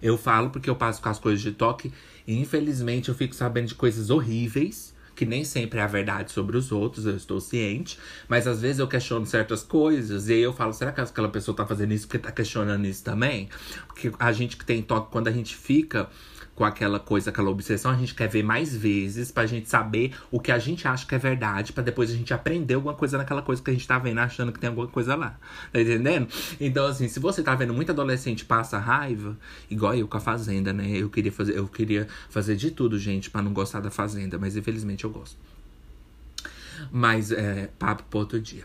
Eu 0.00 0.18
falo 0.18 0.50
porque 0.50 0.68
eu 0.68 0.74
passo 0.74 1.00
com 1.00 1.08
as 1.08 1.18
coisas 1.18 1.40
de 1.40 1.52
toque 1.52 1.92
e 2.26 2.36
infelizmente 2.38 3.08
eu 3.08 3.14
fico 3.14 3.34
sabendo 3.34 3.68
de 3.68 3.74
coisas 3.74 4.10
horríveis, 4.10 4.91
que 5.22 5.26
nem 5.26 5.44
sempre 5.44 5.78
é 5.78 5.82
a 5.82 5.86
verdade 5.86 6.32
sobre 6.32 6.56
os 6.56 6.72
outros, 6.72 7.06
eu 7.06 7.16
estou 7.16 7.40
ciente, 7.40 7.96
mas 8.28 8.48
às 8.48 8.60
vezes 8.60 8.80
eu 8.80 8.88
questiono 8.88 9.24
certas 9.24 9.62
coisas 9.62 10.28
e 10.28 10.32
aí 10.32 10.42
eu 10.42 10.52
falo, 10.52 10.72
será 10.72 10.90
que 10.90 11.00
aquela 11.00 11.28
pessoa 11.28 11.56
tá 11.56 11.64
fazendo 11.64 11.92
isso 11.92 12.08
porque 12.08 12.18
tá 12.18 12.32
questionando 12.32 12.84
isso 12.86 13.04
também? 13.04 13.48
Porque 13.86 14.10
a 14.18 14.32
gente 14.32 14.56
que 14.56 14.64
tem 14.64 14.82
toque, 14.82 15.12
quando 15.12 15.28
a 15.28 15.30
gente 15.30 15.54
fica 15.54 16.10
com 16.54 16.64
aquela 16.64 17.00
coisa, 17.00 17.30
aquela 17.30 17.50
obsessão, 17.50 17.90
a 17.90 17.96
gente 17.96 18.14
quer 18.14 18.28
ver 18.28 18.42
mais 18.42 18.76
vezes 18.76 19.30
pra 19.32 19.46
gente 19.46 19.68
saber 19.68 20.12
o 20.30 20.38
que 20.38 20.52
a 20.52 20.58
gente 20.58 20.86
acha 20.86 21.06
que 21.06 21.14
é 21.14 21.18
verdade, 21.18 21.72
para 21.72 21.82
depois 21.82 22.10
a 22.10 22.14
gente 22.14 22.34
aprender 22.34 22.74
alguma 22.74 22.94
coisa 22.94 23.16
naquela 23.16 23.40
coisa 23.40 23.62
que 23.62 23.70
a 23.70 23.72
gente 23.72 23.88
tá 23.88 23.98
vendo, 23.98 24.18
achando 24.18 24.52
que 24.52 24.60
tem 24.60 24.68
alguma 24.68 24.86
coisa 24.86 25.14
lá. 25.14 25.38
Tá 25.72 25.80
entendendo? 25.80 26.28
Então, 26.60 26.86
assim, 26.86 27.08
se 27.08 27.18
você 27.18 27.42
tá 27.42 27.54
vendo 27.54 27.72
muito 27.72 27.90
adolescente 27.90 28.44
passa 28.44 28.78
raiva, 28.78 29.36
igual 29.70 29.94
eu 29.94 30.06
com 30.06 30.16
a 30.16 30.20
Fazenda, 30.20 30.72
né? 30.72 30.90
Eu 30.90 31.08
queria 31.08 31.32
fazer, 31.32 31.56
eu 31.56 31.66
queria 31.66 32.06
fazer 32.28 32.54
de 32.54 32.70
tudo, 32.70 32.98
gente, 32.98 33.30
para 33.30 33.42
não 33.42 33.52
gostar 33.52 33.80
da 33.80 33.90
Fazenda, 33.90 34.38
mas 34.38 34.54
infelizmente 34.56 35.04
eu 35.04 35.10
gosto. 35.10 35.36
Mas 36.90 37.32
é 37.32 37.70
papo 37.78 38.02
pro 38.04 38.18
outro 38.20 38.40
dia. 38.40 38.64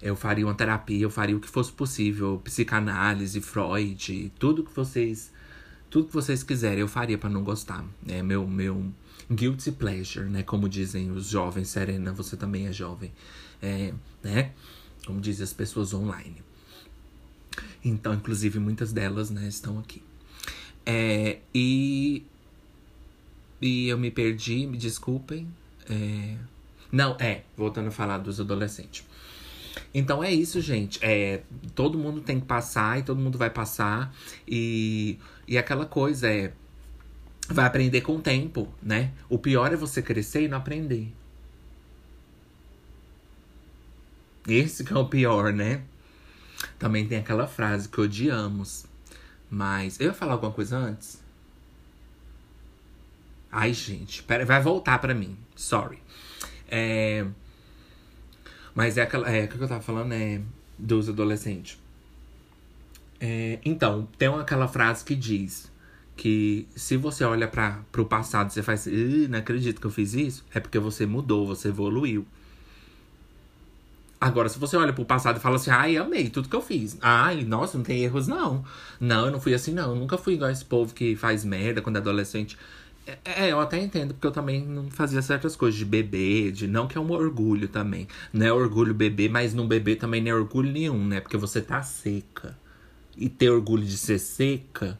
Eu 0.00 0.14
faria 0.14 0.46
uma 0.46 0.54
terapia, 0.54 1.02
eu 1.02 1.10
faria 1.10 1.36
o 1.36 1.40
que 1.40 1.48
fosse 1.48 1.72
possível, 1.72 2.40
psicanálise, 2.44 3.40
Freud, 3.40 4.32
tudo 4.38 4.62
que 4.62 4.74
vocês 4.74 5.32
tudo 5.94 6.08
que 6.08 6.12
vocês 6.12 6.42
quiserem 6.42 6.80
eu 6.80 6.88
faria 6.88 7.16
para 7.16 7.30
não 7.30 7.44
gostar. 7.44 7.84
É 8.08 8.20
meu 8.20 8.44
meu 8.48 8.92
guilty 9.30 9.70
pleasure, 9.70 10.28
né? 10.28 10.42
Como 10.42 10.68
dizem 10.68 11.12
os 11.12 11.28
jovens. 11.28 11.68
Serena, 11.68 12.12
você 12.12 12.36
também 12.36 12.66
é 12.66 12.72
jovem, 12.72 13.12
é, 13.62 13.94
né? 14.20 14.50
Como 15.06 15.20
dizem 15.20 15.44
as 15.44 15.52
pessoas 15.52 15.94
online. 15.94 16.42
Então, 17.84 18.12
inclusive, 18.12 18.58
muitas 18.58 18.92
delas, 18.92 19.30
né, 19.30 19.46
estão 19.46 19.78
aqui. 19.78 20.02
É, 20.84 21.38
e 21.54 22.24
e 23.62 23.86
eu 23.86 23.96
me 23.96 24.10
perdi, 24.10 24.66
me 24.66 24.76
desculpem. 24.76 25.46
É, 25.88 26.36
não, 26.90 27.16
é, 27.20 27.44
voltando 27.56 27.86
a 27.86 27.92
falar 27.92 28.18
dos 28.18 28.40
adolescentes. 28.40 29.04
Então 29.92 30.22
é 30.22 30.32
isso, 30.32 30.60
gente. 30.60 30.98
É, 31.02 31.42
todo 31.74 31.98
mundo 31.98 32.20
tem 32.20 32.40
que 32.40 32.46
passar 32.46 32.98
e 32.98 33.02
todo 33.02 33.20
mundo 33.20 33.38
vai 33.38 33.50
passar. 33.50 34.14
E, 34.46 35.18
e 35.46 35.56
aquela 35.58 35.86
coisa 35.86 36.28
é. 36.28 36.52
Vai 37.48 37.66
aprender 37.66 38.00
com 38.00 38.16
o 38.16 38.20
tempo, 38.20 38.72
né? 38.82 39.12
O 39.28 39.38
pior 39.38 39.70
é 39.72 39.76
você 39.76 40.00
crescer 40.00 40.44
e 40.44 40.48
não 40.48 40.56
aprender. 40.56 41.12
Esse 44.48 44.82
que 44.82 44.92
é 44.92 44.96
o 44.96 45.06
pior, 45.06 45.52
né? 45.52 45.82
Também 46.78 47.06
tem 47.06 47.18
aquela 47.18 47.46
frase 47.46 47.88
que 47.88 48.00
odiamos. 48.00 48.86
Mas. 49.50 50.00
Eu 50.00 50.08
ia 50.08 50.14
falar 50.14 50.32
alguma 50.32 50.52
coisa 50.52 50.76
antes? 50.76 51.22
Ai, 53.50 53.72
gente. 53.72 54.22
Pera, 54.22 54.44
vai 54.44 54.60
voltar 54.60 54.98
pra 54.98 55.14
mim. 55.14 55.36
Sorry. 55.54 55.98
É. 56.68 57.26
Mas 58.74 58.98
é 58.98 59.02
aquela. 59.02 59.30
É, 59.30 59.46
que 59.46 59.56
eu 59.56 59.68
tava 59.68 59.80
falando 59.80 60.12
é 60.12 60.40
dos 60.78 61.08
adolescentes. 61.08 61.78
É, 63.20 63.58
então, 63.64 64.08
tem 64.18 64.28
aquela 64.28 64.68
frase 64.68 65.04
que 65.04 65.14
diz 65.14 65.72
que 66.16 66.68
se 66.76 66.96
você 66.96 67.24
olha 67.24 67.48
para 67.48 67.82
o 67.98 68.04
passado 68.04 68.52
você 68.52 68.62
faz 68.62 68.86
não 69.28 69.38
acredito 69.38 69.80
que 69.80 69.86
eu 69.86 69.90
fiz 69.90 70.14
isso, 70.14 70.44
é 70.54 70.60
porque 70.60 70.78
você 70.78 71.06
mudou, 71.06 71.46
você 71.46 71.68
evoluiu. 71.68 72.26
Agora, 74.20 74.48
se 74.48 74.58
você 74.58 74.76
olha 74.76 74.92
pro 74.92 75.04
passado 75.04 75.36
e 75.36 75.40
fala 75.40 75.56
assim, 75.56 75.70
ai, 75.70 75.96
amei 75.96 76.30
tudo 76.30 76.48
que 76.48 76.56
eu 76.56 76.62
fiz. 76.62 76.96
Ai, 77.02 77.44
nossa, 77.44 77.76
não 77.76 77.84
tem 77.84 78.02
erros, 78.02 78.26
não. 78.26 78.64
Não, 78.98 79.26
eu 79.26 79.32
não 79.32 79.40
fui 79.40 79.52
assim, 79.52 79.72
não. 79.72 79.90
Eu 79.90 79.96
nunca 79.96 80.16
fui 80.16 80.34
igual 80.34 80.50
esse 80.50 80.64
povo 80.64 80.94
que 80.94 81.14
faz 81.14 81.44
merda 81.44 81.82
quando 81.82 81.96
é 81.96 81.98
adolescente. 81.98 82.56
É, 83.06 83.18
é, 83.24 83.52
eu 83.52 83.60
até 83.60 83.78
entendo, 83.78 84.14
porque 84.14 84.26
eu 84.26 84.32
também 84.32 84.64
não 84.64 84.90
fazia 84.90 85.20
certas 85.20 85.54
coisas 85.54 85.78
de 85.78 85.84
beber, 85.84 86.52
de 86.52 86.66
não 86.66 86.88
que 86.88 86.96
é 86.96 87.00
um 87.00 87.10
orgulho 87.10 87.68
também. 87.68 88.08
Não 88.32 88.46
é 88.46 88.52
orgulho 88.52 88.94
beber, 88.94 89.30
mas 89.30 89.52
não 89.52 89.68
beber 89.68 89.96
também 89.96 90.22
não 90.22 90.30
é 90.30 90.34
orgulho 90.34 90.72
nenhum, 90.72 91.06
né? 91.06 91.20
Porque 91.20 91.36
você 91.36 91.60
tá 91.60 91.82
seca. 91.82 92.56
E 93.16 93.28
ter 93.28 93.50
orgulho 93.50 93.84
de 93.84 93.96
ser 93.96 94.18
seca 94.18 94.98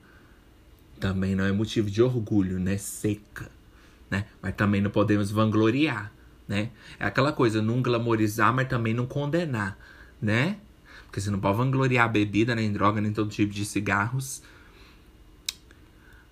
também 1.01 1.35
não 1.35 1.45
é 1.45 1.53
motivo 1.53 1.91
de 1.91 2.03
orgulho, 2.03 2.59
né? 2.59 2.77
Seca, 2.77 3.51
né? 4.11 4.27
Mas 4.43 4.55
também 4.55 4.81
não 4.83 4.91
podemos 4.91 5.31
vangloriar, 5.31 6.13
né? 6.47 6.71
É 7.01 7.07
aquela 7.07 7.33
coisa, 7.33 7.63
não 7.63 7.81
glamorizar, 7.81 8.53
mas 8.53 8.69
também 8.69 8.93
não 8.93 9.07
condenar, 9.07 9.79
né? 10.21 10.59
Porque 11.07 11.21
você 11.21 11.31
não 11.31 11.41
pode 11.41 11.57
vangloriar 11.57 12.11
bebida, 12.13 12.55
nem 12.55 12.71
droga, 12.71 13.01
nem 13.01 13.13
todo 13.13 13.31
tipo 13.31 13.53
de 13.53 13.65
cigarros 13.65 14.43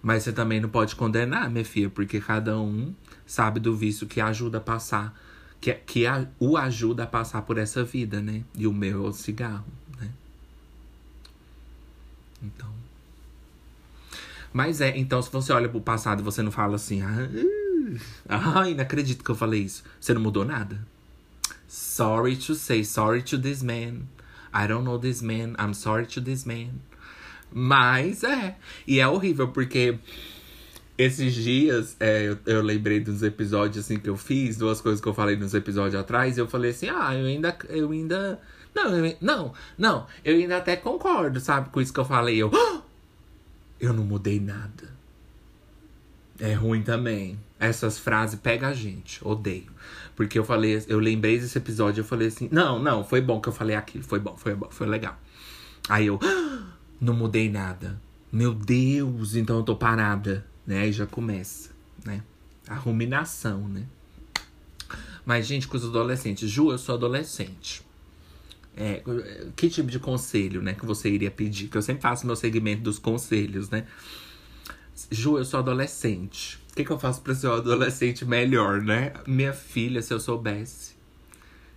mas 0.03 0.25
você 0.25 0.33
também 0.33 0.61
não 0.61 0.69
pode 0.69 0.97
condenar, 0.97 1.49
minha 1.49 1.65
filha, 1.65 1.89
porque 1.89 2.21
cada 2.21 2.59
um 2.59 2.93
sabe 3.25 3.61
do 3.61 3.77
vício 3.77 4.07
que 4.07 4.21
ajuda 4.21 4.59
a 4.59 4.61
passar, 4.61 5.17
que, 5.61 5.73
que 5.73 6.07
a, 6.07 6.27
o 6.41 6.57
ajuda 6.57 7.05
a 7.05 7.07
passar 7.07 7.43
por 7.43 7.57
essa 7.57 7.85
vida, 7.85 8.21
né? 8.21 8.43
E 8.57 8.67
o 8.67 8.73
meu 8.73 9.07
é 9.07 9.09
o 9.09 9.13
cigarro, 9.13 9.65
né? 10.01 10.11
Então. 12.43 12.69
Mas 14.53 14.81
é, 14.81 14.99
então 14.99 15.23
se 15.23 15.31
você 15.31 15.53
olha 15.53 15.69
pro 15.69 15.81
passado 15.81 16.21
e 16.21 16.25
você 16.25 16.43
não 16.43 16.51
fala 16.51 16.75
assim, 16.75 17.01
ah, 17.01 17.29
ai, 18.29 18.75
não 18.75 18.83
acredito 18.83 19.25
que 19.25 19.31
eu 19.31 19.37
falei 19.37 19.63
isso. 19.63 19.85
Você 20.01 20.13
não 20.13 20.21
mudou 20.21 20.45
nada. 20.45 20.85
Sorry 21.69 22.37
to 22.37 22.55
say, 22.55 22.85
sorry 22.85 23.23
to 23.23 23.39
this 23.39 23.63
man. 23.63 24.03
I 24.53 24.67
don't 24.67 24.85
know 24.85 24.99
this 24.99 25.23
man. 25.23 25.55
I'm 25.59 25.73
sorry 25.73 26.07
to 26.07 26.21
this 26.21 26.45
man. 26.45 26.81
Mas 27.53 28.25
é. 28.25 28.57
E 28.87 29.01
é 29.01 29.07
horrível, 29.07 29.49
porque 29.49 29.99
esses 30.97 31.35
dias 31.35 31.97
é, 31.99 32.29
eu, 32.29 32.39
eu, 32.47 32.63
lembrei 32.63 33.01
dos 33.01 33.23
episódios 33.23 33.85
assim 33.85 33.99
que 33.99 34.09
eu 34.09 34.17
fiz, 34.17 34.57
duas 34.57 34.81
coisas 34.81 35.01
que 35.01 35.09
eu 35.09 35.15
falei 35.15 35.37
nos 35.37 35.55
episódios 35.55 36.01
atrás, 36.01 36.37
e 36.37 36.41
eu 36.41 36.47
falei 36.47 36.71
assim, 36.71 36.89
ah, 36.89 37.15
eu 37.15 37.27
ainda. 37.27 37.57
Eu 37.69 37.91
ainda. 37.91 38.41
Não, 38.75 38.97
eu, 38.97 39.17
não, 39.21 39.53
não, 39.77 40.07
eu 40.25 40.35
ainda 40.35 40.57
até 40.57 40.77
concordo, 40.77 41.41
sabe, 41.41 41.69
com 41.71 41.81
isso 41.81 41.93
que 41.93 42.01
eu 42.01 42.05
falei. 42.05 42.37
Eu, 42.37 42.51
oh! 42.53 42.81
eu 43.81 43.93
não 43.93 44.05
mudei 44.05 44.41
nada. 44.41 44.91
É 46.39 46.55
ruim 46.55 46.83
também. 46.83 47.39
Essas 47.59 47.99
frases 47.99 48.39
pegam 48.41 48.69
a 48.69 48.73
gente, 48.73 49.21
odeio. 49.23 49.71
Porque 50.17 50.39
eu 50.39 50.45
falei, 50.45 50.83
eu 50.89 50.99
lembrei 50.99 51.39
desse 51.39 51.57
episódio, 51.59 52.01
eu 52.01 52.05
falei 52.05 52.29
assim, 52.29 52.49
não, 52.51 52.79
não, 52.79 53.05
foi 53.05 53.21
bom 53.21 53.41
que 53.41 53.49
eu 53.49 53.53
falei 53.53 53.77
aquilo, 53.77 54.05
foi 54.05 54.19
bom, 54.19 54.37
foi 54.37 54.55
bom, 54.55 54.69
foi 54.71 54.87
legal. 54.87 55.19
Aí 55.89 56.07
eu, 56.07 56.19
oh! 56.23 56.63
Não 57.03 57.15
mudei 57.15 57.51
nada. 57.51 58.01
Meu 58.31 58.55
Deus, 58.55 59.35
então 59.35 59.59
eu 59.59 59.63
tô 59.65 59.75
parada, 59.75 60.47
né? 60.65 60.83
Aí 60.83 60.93
já 60.93 61.05
começa, 61.05 61.71
né? 62.05 62.23
A 62.69 62.77
ruminação, 62.77 63.69
né? 63.69 63.85
Mas, 65.27 65.47
gente, 65.47 65.67
com 65.67 65.77
os 65.77 65.85
adolescentes. 65.85 66.49
Ju, 66.49 66.71
eu 66.71 66.79
sou 66.79 66.95
adolescente. 66.95 67.83
É, 68.75 69.03
que 69.55 69.69
tipo 69.69 69.91
de 69.91 69.99
conselho, 69.99 70.63
né, 70.63 70.73
que 70.73 70.87
você 70.87 71.11
iria 71.11 71.31
pedir? 71.31 71.69
Que 71.69 71.77
eu 71.77 71.83
sempre 71.83 72.01
faço 72.01 72.25
meu 72.25 72.35
segmento 72.35 72.83
dos 72.83 72.99
conselhos, 72.99 73.69
né? 73.69 73.87
Ju, 75.11 75.37
eu 75.37 75.45
sou 75.45 75.61
adolescente. 75.61 76.59
O 76.71 76.75
que, 76.75 76.85
que 76.85 76.91
eu 76.91 76.99
faço 76.99 77.21
pra 77.21 77.35
ser 77.35 77.49
um 77.49 77.55
adolescente 77.55 78.25
melhor, 78.25 78.81
né? 78.81 79.13
Minha 79.27 79.53
filha, 79.53 80.01
se 80.01 80.15
eu 80.15 80.21
soubesse. 80.21 80.95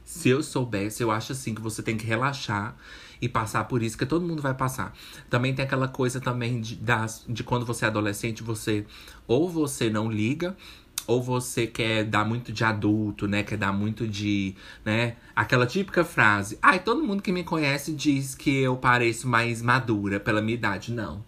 Se 0.05 0.29
eu 0.29 0.41
soubesse, 0.41 1.03
eu 1.03 1.11
acho 1.11 1.33
assim 1.33 1.53
que 1.53 1.61
você 1.61 1.83
tem 1.83 1.97
que 1.97 2.05
relaxar 2.05 2.77
e 3.25 3.29
passar 3.29 3.63
por 3.65 3.81
isso, 3.81 3.97
que 3.97 4.05
todo 4.05 4.25
mundo 4.25 4.41
vai 4.41 4.53
passar. 4.53 4.93
Também 5.29 5.53
tem 5.53 5.65
aquela 5.65 5.87
coisa 5.87 6.21
também 6.21 6.61
de, 6.61 6.75
das, 6.75 7.25
de 7.27 7.43
quando 7.43 7.65
você 7.65 7.85
é 7.85 7.87
adolescente, 7.87 8.43
você 8.43 8.85
ou 9.27 9.49
você 9.49 9.89
não 9.89 10.11
liga, 10.11 10.55
ou 11.07 11.21
você 11.21 11.67
quer 11.67 12.03
dar 12.03 12.23
muito 12.23 12.51
de 12.51 12.63
adulto, 12.63 13.27
né? 13.27 13.43
Quer 13.43 13.57
dar 13.57 13.73
muito 13.73 14.07
de, 14.07 14.55
né? 14.83 15.15
Aquela 15.35 15.65
típica 15.65 16.03
frase. 16.03 16.57
Ai, 16.61 16.79
todo 16.79 17.03
mundo 17.03 17.21
que 17.21 17.31
me 17.31 17.43
conhece 17.43 17.91
diz 17.93 18.35
que 18.35 18.61
eu 18.61 18.77
pareço 18.77 19.27
mais 19.27 19.61
madura 19.61 20.19
pela 20.19 20.41
minha 20.41 20.55
idade. 20.55 20.91
Não. 20.91 21.23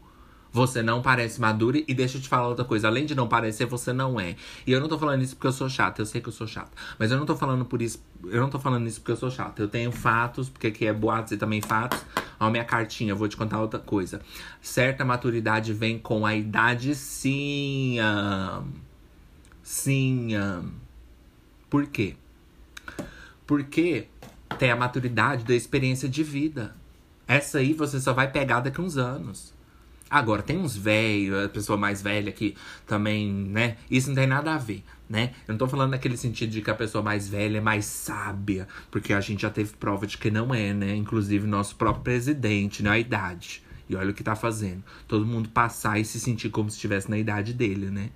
Você 0.51 0.81
não 0.81 1.01
parece 1.01 1.39
madura 1.39 1.81
e 1.88 1.93
deixa 1.93 2.17
eu 2.17 2.21
te 2.21 2.27
falar 2.27 2.47
outra 2.47 2.65
coisa. 2.65 2.88
Além 2.88 3.05
de 3.05 3.13
não 3.13 3.27
parecer, 3.27 3.65
você 3.65 3.93
não 3.93 4.19
é. 4.19 4.36
E 4.65 4.71
eu 4.71 4.79
não 4.79 4.88
tô 4.88 4.97
falando 4.97 5.21
isso 5.21 5.36
porque 5.36 5.47
eu 5.47 5.51
sou 5.51 5.69
chata. 5.69 6.01
Eu 6.01 6.05
sei 6.05 6.21
que 6.21 6.29
eu 6.29 6.33
sou 6.33 6.47
chata. 6.47 6.71
Mas 6.97 7.12
eu 7.12 7.17
não 7.17 7.25
tô 7.25 7.36
falando 7.36 7.65
por 7.65 7.81
isso. 7.81 8.01
Eu 8.25 8.41
não 8.41 8.49
tô 8.49 8.60
falando 8.60 8.88
isso 8.88 8.99
porque 8.99 9.12
eu 9.12 9.17
sou 9.17 9.29
chata. 9.29 9.62
Eu 9.62 9.67
tenho 9.67 9.91
fatos, 9.91 10.49
porque 10.49 10.67
aqui 10.67 10.86
é 10.86 10.93
boatos 10.93 11.31
e 11.33 11.38
também 11.38 11.62
fatos. 11.62 12.03
Ó, 12.39 12.49
minha 12.49 12.65
cartinha, 12.65 13.12
eu 13.12 13.15
vou 13.15 13.27
te 13.27 13.36
contar 13.38 13.60
outra 13.60 13.79
coisa. 13.79 14.21
Certa 14.62 15.03
maturidade 15.03 15.73
vem 15.73 15.99
com 15.99 16.25
a 16.25 16.36
idade, 16.36 16.95
sim. 16.95 17.97
Sim. 19.62 20.29
Por 21.69 21.88
quê? 21.88 22.15
Porque 23.45 24.07
tem 24.57 24.71
a 24.71 24.75
maturidade 24.75 25.43
da 25.43 25.53
experiência 25.53 26.07
de 26.07 26.23
vida. 26.23 26.75
Essa 27.27 27.60
aí 27.60 27.73
você 27.73 27.99
só 27.99 28.13
vai 28.13 28.31
pegar 28.31 28.62
daqui 28.62 28.79
uns 28.79 28.97
anos. 28.97 29.56
Agora, 30.09 30.41
tem 30.41 30.57
uns 30.57 30.75
velhos, 30.75 31.45
a 31.45 31.49
pessoa 31.49 31.77
mais 31.77 32.01
velha 32.01 32.31
que 32.31 32.55
também, 32.85 33.31
né? 33.31 33.77
Isso 33.91 34.07
não 34.07 34.15
tem 34.15 34.27
nada 34.27 34.53
a 34.53 34.57
ver, 34.57 34.83
né? 35.09 35.33
Eu 35.47 35.53
não 35.53 35.57
tô 35.57 35.67
falando 35.67 35.91
naquele 35.91 36.15
sentido 36.15 36.51
de 36.51 36.61
que 36.61 36.71
a 36.71 36.75
pessoa 36.75 37.03
mais 37.03 37.27
velha 37.27 37.57
é 37.57 37.61
mais 37.61 37.85
sábia, 37.85 38.67
porque 38.89 39.11
a 39.11 39.19
gente 39.19 39.41
já 39.41 39.49
teve 39.49 39.73
prova 39.73 40.07
de 40.07 40.17
que 40.17 40.31
não 40.31 40.53
é, 40.53 40.73
né? 40.73 40.95
Inclusive 40.95 41.45
nosso 41.45 41.75
próprio 41.75 42.03
presidente, 42.03 42.81
né? 42.81 42.89
A 42.89 42.99
idade. 42.99 43.61
E 43.89 43.95
olha 43.95 44.11
o 44.11 44.13
que 44.13 44.23
tá 44.23 44.35
fazendo. 44.35 44.83
Todo 45.07 45.25
mundo 45.25 45.49
passar 45.49 45.99
e 45.99 46.05
se 46.05 46.19
sentir 46.19 46.49
como 46.49 46.69
se 46.69 46.75
estivesse 46.75 47.09
na 47.09 47.17
idade 47.17 47.53
dele, 47.53 47.89
né? 47.89 48.09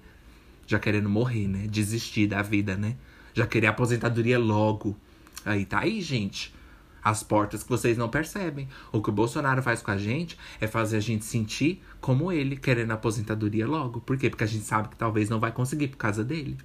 Já 0.65 0.79
querendo 0.79 1.09
morrer, 1.09 1.47
né? 1.47 1.67
Desistir 1.69 2.27
da 2.27 2.41
vida, 2.41 2.77
né? 2.77 2.95
Já 3.33 3.45
querer 3.45 3.67
aposentadoria 3.67 4.39
logo. 4.39 4.97
Aí 5.45 5.65
tá 5.65 5.79
aí, 5.79 6.01
gente. 6.01 6.53
As 7.03 7.23
portas 7.23 7.63
que 7.63 7.69
vocês 7.69 7.97
não 7.97 8.09
percebem. 8.09 8.67
O 8.91 9.01
que 9.01 9.09
o 9.09 9.13
Bolsonaro 9.13 9.63
faz 9.63 9.81
com 9.81 9.91
a 9.91 9.97
gente 9.97 10.37
é 10.59 10.67
fazer 10.67 10.97
a 10.97 11.01
gente 11.01 11.25
sentir 11.25 11.81
como 11.99 12.31
ele, 12.31 12.55
querendo 12.55 12.91
aposentadoria 12.91 13.67
logo. 13.67 14.01
Por 14.01 14.17
quê? 14.17 14.29
Porque 14.29 14.43
a 14.43 14.47
gente 14.47 14.65
sabe 14.65 14.89
que 14.89 14.95
talvez 14.95 15.29
não 15.29 15.39
vai 15.39 15.51
conseguir 15.51 15.87
por 15.87 15.97
causa 15.97 16.23
dele. 16.23 16.57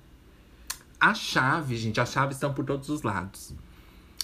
A 1.00 1.14
chave, 1.14 1.76
gente, 1.76 2.00
as 2.00 2.10
chaves 2.10 2.36
estão 2.36 2.52
por 2.52 2.64
todos 2.64 2.88
os 2.88 3.02
lados 3.02 3.54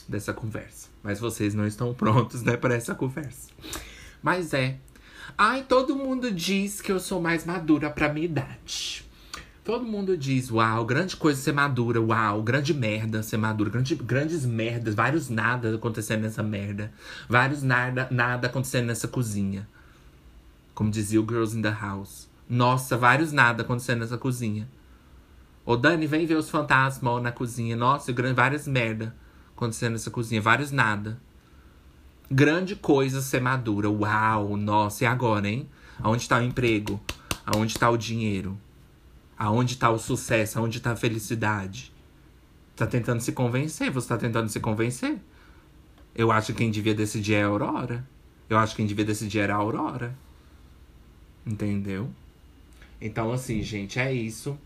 dessa 0.09 0.33
conversa. 0.33 0.89
Mas 1.03 1.21
vocês 1.21 1.55
não 1.55 1.67
estão 1.67 1.95
prontos, 1.95 2.43
né, 2.43 2.57
para 2.57 2.75
essa 2.75 2.95
conversa. 2.95 3.51
Mas 4.23 4.53
é. 4.53 4.79
Ai, 5.37 5.65
todo 5.65 5.97
mundo 5.97 6.31
diz 6.31 6.81
que 6.81 6.93
eu 6.93 7.01
sou 7.01 7.21
mais 7.21 7.45
madura 7.45 7.91
pra 7.91 8.13
minha 8.13 8.27
idade. 8.27 9.05
Todo 9.65 9.85
mundo 9.85 10.17
diz, 10.17 10.51
uau, 10.51 10.85
grande 10.85 11.17
coisa 11.17 11.41
ser 11.41 11.53
madura, 11.53 12.01
uau, 12.01 12.43
grande 12.43 12.75
merda 12.75 13.23
ser 13.23 13.37
madura, 13.37 13.71
grande, 13.71 13.95
grandes 13.95 14.45
merdas, 14.45 14.93
vários 14.93 15.29
nada 15.29 15.77
acontecendo 15.77 16.23
nessa 16.23 16.43
merda. 16.43 16.93
Vários 17.29 17.63
nada, 17.63 18.09
nada 18.11 18.49
acontecendo 18.49 18.87
nessa 18.87 19.07
cozinha. 19.07 19.69
Como 20.75 20.91
dizia 20.91 21.21
o 21.21 21.25
Girls 21.25 21.57
in 21.57 21.63
the 21.63 21.71
House. 21.71 22.29
Nossa, 22.49 22.97
vários 22.97 23.31
nada 23.31 23.63
acontecendo 23.63 24.01
nessa 24.01 24.19
cozinha. 24.19 24.67
Ô 25.65 25.77
Dani, 25.77 26.09
vem 26.09 26.27
ver 26.27 26.39
os 26.39 26.51
fantasmas 26.51 27.23
na 27.23 27.31
cozinha. 27.31 27.77
Nossa, 27.77 28.13
várias 28.35 28.67
merda 28.67 29.15
acontecendo 29.57 29.93
nessa 29.93 30.11
cozinha, 30.11 30.41
vários 30.41 30.73
nada. 30.73 31.21
Grande 32.29 32.75
coisa 32.75 33.21
ser 33.21 33.41
madura. 33.41 33.89
Uau, 33.89 34.57
nossa, 34.57 35.05
e 35.05 35.07
agora, 35.07 35.49
hein? 35.49 35.69
Aonde 36.01 36.29
tá 36.29 36.39
o 36.39 36.43
emprego? 36.43 37.01
Aonde 37.47 37.79
tá 37.79 37.89
o 37.89 37.97
dinheiro? 37.97 38.59
Aonde 39.43 39.75
está 39.75 39.91
o 39.91 39.99
sucesso? 39.99 40.57
Aonde 40.57 40.79
está 40.79 40.93
a 40.93 40.97
felicidade? 40.97 41.93
Tá 42.77 42.87
tentando 42.87 43.21
se 43.21 43.33
convencer? 43.33 43.91
Você 43.91 44.07
tá 44.07 44.17
tentando 44.17 44.49
se 44.49 44.61
convencer? 44.61 45.19
Eu 46.15 46.31
acho 46.31 46.53
que 46.53 46.59
quem 46.59 46.71
devia 46.71 46.95
decidir 46.95 47.35
é 47.35 47.43
a 47.43 47.47
Aurora. 47.47 48.07
Eu 48.49 48.57
acho 48.57 48.71
que 48.71 48.77
quem 48.77 48.87
devia 48.87 49.05
decidir 49.05 49.41
era 49.41 49.55
a 49.55 49.57
Aurora. 49.57 50.17
Entendeu? 51.45 52.09
Então, 53.01 53.33
assim, 53.33 53.65
gente, 53.65 53.99
é 53.99 54.15
isso. 54.15 54.57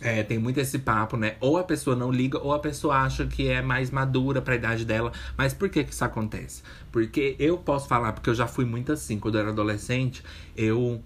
É, 0.00 0.22
tem 0.22 0.38
muito 0.38 0.60
esse 0.60 0.78
papo, 0.78 1.16
né? 1.16 1.34
Ou 1.40 1.58
a 1.58 1.64
pessoa 1.64 1.96
não 1.96 2.12
liga, 2.12 2.38
ou 2.38 2.54
a 2.54 2.60
pessoa 2.60 2.98
acha 2.98 3.26
que 3.26 3.48
é 3.48 3.60
mais 3.60 3.90
madura 3.90 4.40
pra 4.40 4.54
idade 4.54 4.84
dela. 4.84 5.12
Mas 5.36 5.52
por 5.52 5.68
que 5.68 5.82
que 5.82 5.92
isso 5.92 6.04
acontece? 6.04 6.62
Porque 6.92 7.34
eu 7.36 7.58
posso 7.58 7.88
falar, 7.88 8.12
porque 8.12 8.30
eu 8.30 8.34
já 8.36 8.46
fui 8.46 8.64
muito 8.64 8.92
assim. 8.92 9.18
Quando 9.18 9.34
eu 9.34 9.40
era 9.40 9.50
adolescente, 9.50 10.22
eu 10.56 11.02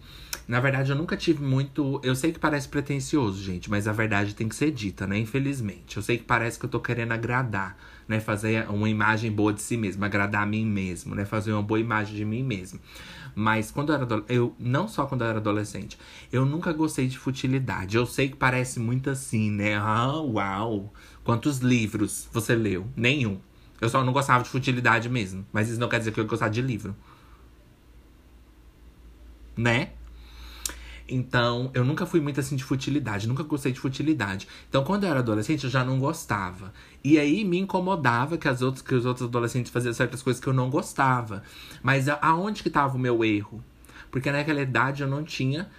na 0.48 0.60
verdade, 0.60 0.90
eu 0.90 0.96
nunca 0.96 1.16
tive 1.16 1.42
muito. 1.42 2.00
Eu 2.04 2.14
sei 2.14 2.30
que 2.30 2.38
parece 2.38 2.68
pretencioso, 2.68 3.42
gente, 3.42 3.68
mas 3.68 3.88
a 3.88 3.92
verdade 3.92 4.32
tem 4.32 4.48
que 4.48 4.54
ser 4.54 4.70
dita, 4.70 5.04
né? 5.04 5.18
Infelizmente. 5.18 5.96
Eu 5.96 6.02
sei 6.02 6.18
que 6.18 6.24
parece 6.24 6.56
que 6.56 6.64
eu 6.64 6.70
tô 6.70 6.78
querendo 6.78 7.10
agradar, 7.12 7.76
né? 8.06 8.20
Fazer 8.20 8.68
uma 8.70 8.88
imagem 8.88 9.32
boa 9.32 9.52
de 9.52 9.60
si 9.60 9.76
mesmo, 9.76 10.04
agradar 10.04 10.44
a 10.44 10.46
mim 10.46 10.64
mesmo, 10.64 11.16
né? 11.16 11.24
Fazer 11.24 11.52
uma 11.52 11.62
boa 11.62 11.80
imagem 11.80 12.14
de 12.14 12.24
mim 12.24 12.44
mesmo. 12.44 12.78
Mas 13.34 13.72
quando 13.72 13.92
eu 13.92 13.96
era 13.96 14.24
eu 14.28 14.54
não 14.58 14.86
só 14.86 15.04
quando 15.04 15.22
eu 15.22 15.28
era 15.28 15.38
adolescente, 15.38 15.98
eu 16.32 16.46
nunca 16.46 16.72
gostei 16.72 17.08
de 17.08 17.18
futilidade. 17.18 17.96
Eu 17.96 18.06
sei 18.06 18.28
que 18.28 18.36
parece 18.36 18.78
muito 18.78 19.10
assim, 19.10 19.50
né? 19.50 19.76
Ah, 19.76 20.20
uau! 20.20 20.92
Quantos 21.24 21.58
livros 21.58 22.28
você 22.32 22.54
leu? 22.54 22.86
Nenhum. 22.96 23.40
Eu 23.80 23.88
só 23.88 24.04
não 24.04 24.12
gostava 24.12 24.44
de 24.44 24.50
futilidade 24.50 25.08
mesmo. 25.08 25.44
Mas 25.52 25.68
isso 25.68 25.80
não 25.80 25.88
quer 25.88 25.98
dizer 25.98 26.12
que 26.12 26.20
eu 26.20 26.24
gostava 26.24 26.52
de 26.52 26.62
livro. 26.62 26.94
Né? 29.56 29.90
Então, 31.08 31.70
eu 31.72 31.84
nunca 31.84 32.04
fui 32.04 32.20
muito 32.20 32.40
assim 32.40 32.56
de 32.56 32.64
futilidade, 32.64 33.28
nunca 33.28 33.42
gostei 33.44 33.70
de 33.70 33.78
futilidade. 33.78 34.48
Então, 34.68 34.82
quando 34.82 35.04
eu 35.04 35.10
era 35.10 35.20
adolescente, 35.20 35.64
eu 35.64 35.70
já 35.70 35.84
não 35.84 36.00
gostava. 36.00 36.72
E 37.04 37.18
aí 37.18 37.44
me 37.44 37.58
incomodava 37.58 38.36
que, 38.36 38.48
as 38.48 38.60
outros, 38.60 38.82
que 38.82 38.94
os 38.94 39.06
outros 39.06 39.28
adolescentes 39.28 39.70
faziam 39.70 39.94
certas 39.94 40.22
coisas 40.22 40.42
que 40.42 40.48
eu 40.48 40.52
não 40.52 40.68
gostava. 40.68 41.42
Mas 41.82 42.08
aonde 42.20 42.62
que 42.62 42.68
estava 42.68 42.96
o 42.96 42.98
meu 42.98 43.24
erro? 43.24 43.62
Porque 44.10 44.32
naquela 44.32 44.60
idade 44.60 45.02
eu 45.02 45.08
não 45.08 45.22
tinha 45.22 45.70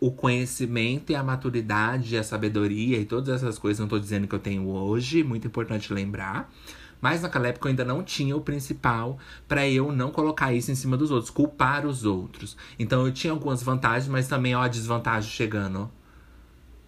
o 0.00 0.12
conhecimento 0.12 1.10
e 1.10 1.14
a 1.14 1.22
maturidade, 1.22 2.16
a 2.16 2.22
sabedoria 2.22 2.98
e 2.98 3.04
todas 3.04 3.42
essas 3.42 3.58
coisas, 3.58 3.78
não 3.78 3.86
estou 3.86 3.98
dizendo 3.98 4.28
que 4.28 4.34
eu 4.34 4.38
tenho 4.38 4.68
hoje, 4.68 5.24
muito 5.24 5.46
importante 5.46 5.92
lembrar. 5.92 6.52
Mas 7.00 7.22
naquela 7.22 7.48
época 7.48 7.68
eu 7.68 7.70
ainda 7.70 7.84
não 7.84 8.02
tinha 8.02 8.36
o 8.36 8.40
principal 8.40 9.18
para 9.46 9.68
eu 9.68 9.92
não 9.92 10.10
colocar 10.10 10.52
isso 10.52 10.70
em 10.70 10.74
cima 10.74 10.96
dos 10.96 11.10
outros, 11.10 11.30
culpar 11.30 11.86
os 11.86 12.04
outros. 12.04 12.56
Então 12.78 13.06
eu 13.06 13.12
tinha 13.12 13.32
algumas 13.32 13.62
vantagens, 13.62 14.08
mas 14.08 14.26
também 14.28 14.54
ó 14.54 14.62
a 14.62 14.68
desvantagem 14.68 15.30
chegando. 15.30 15.90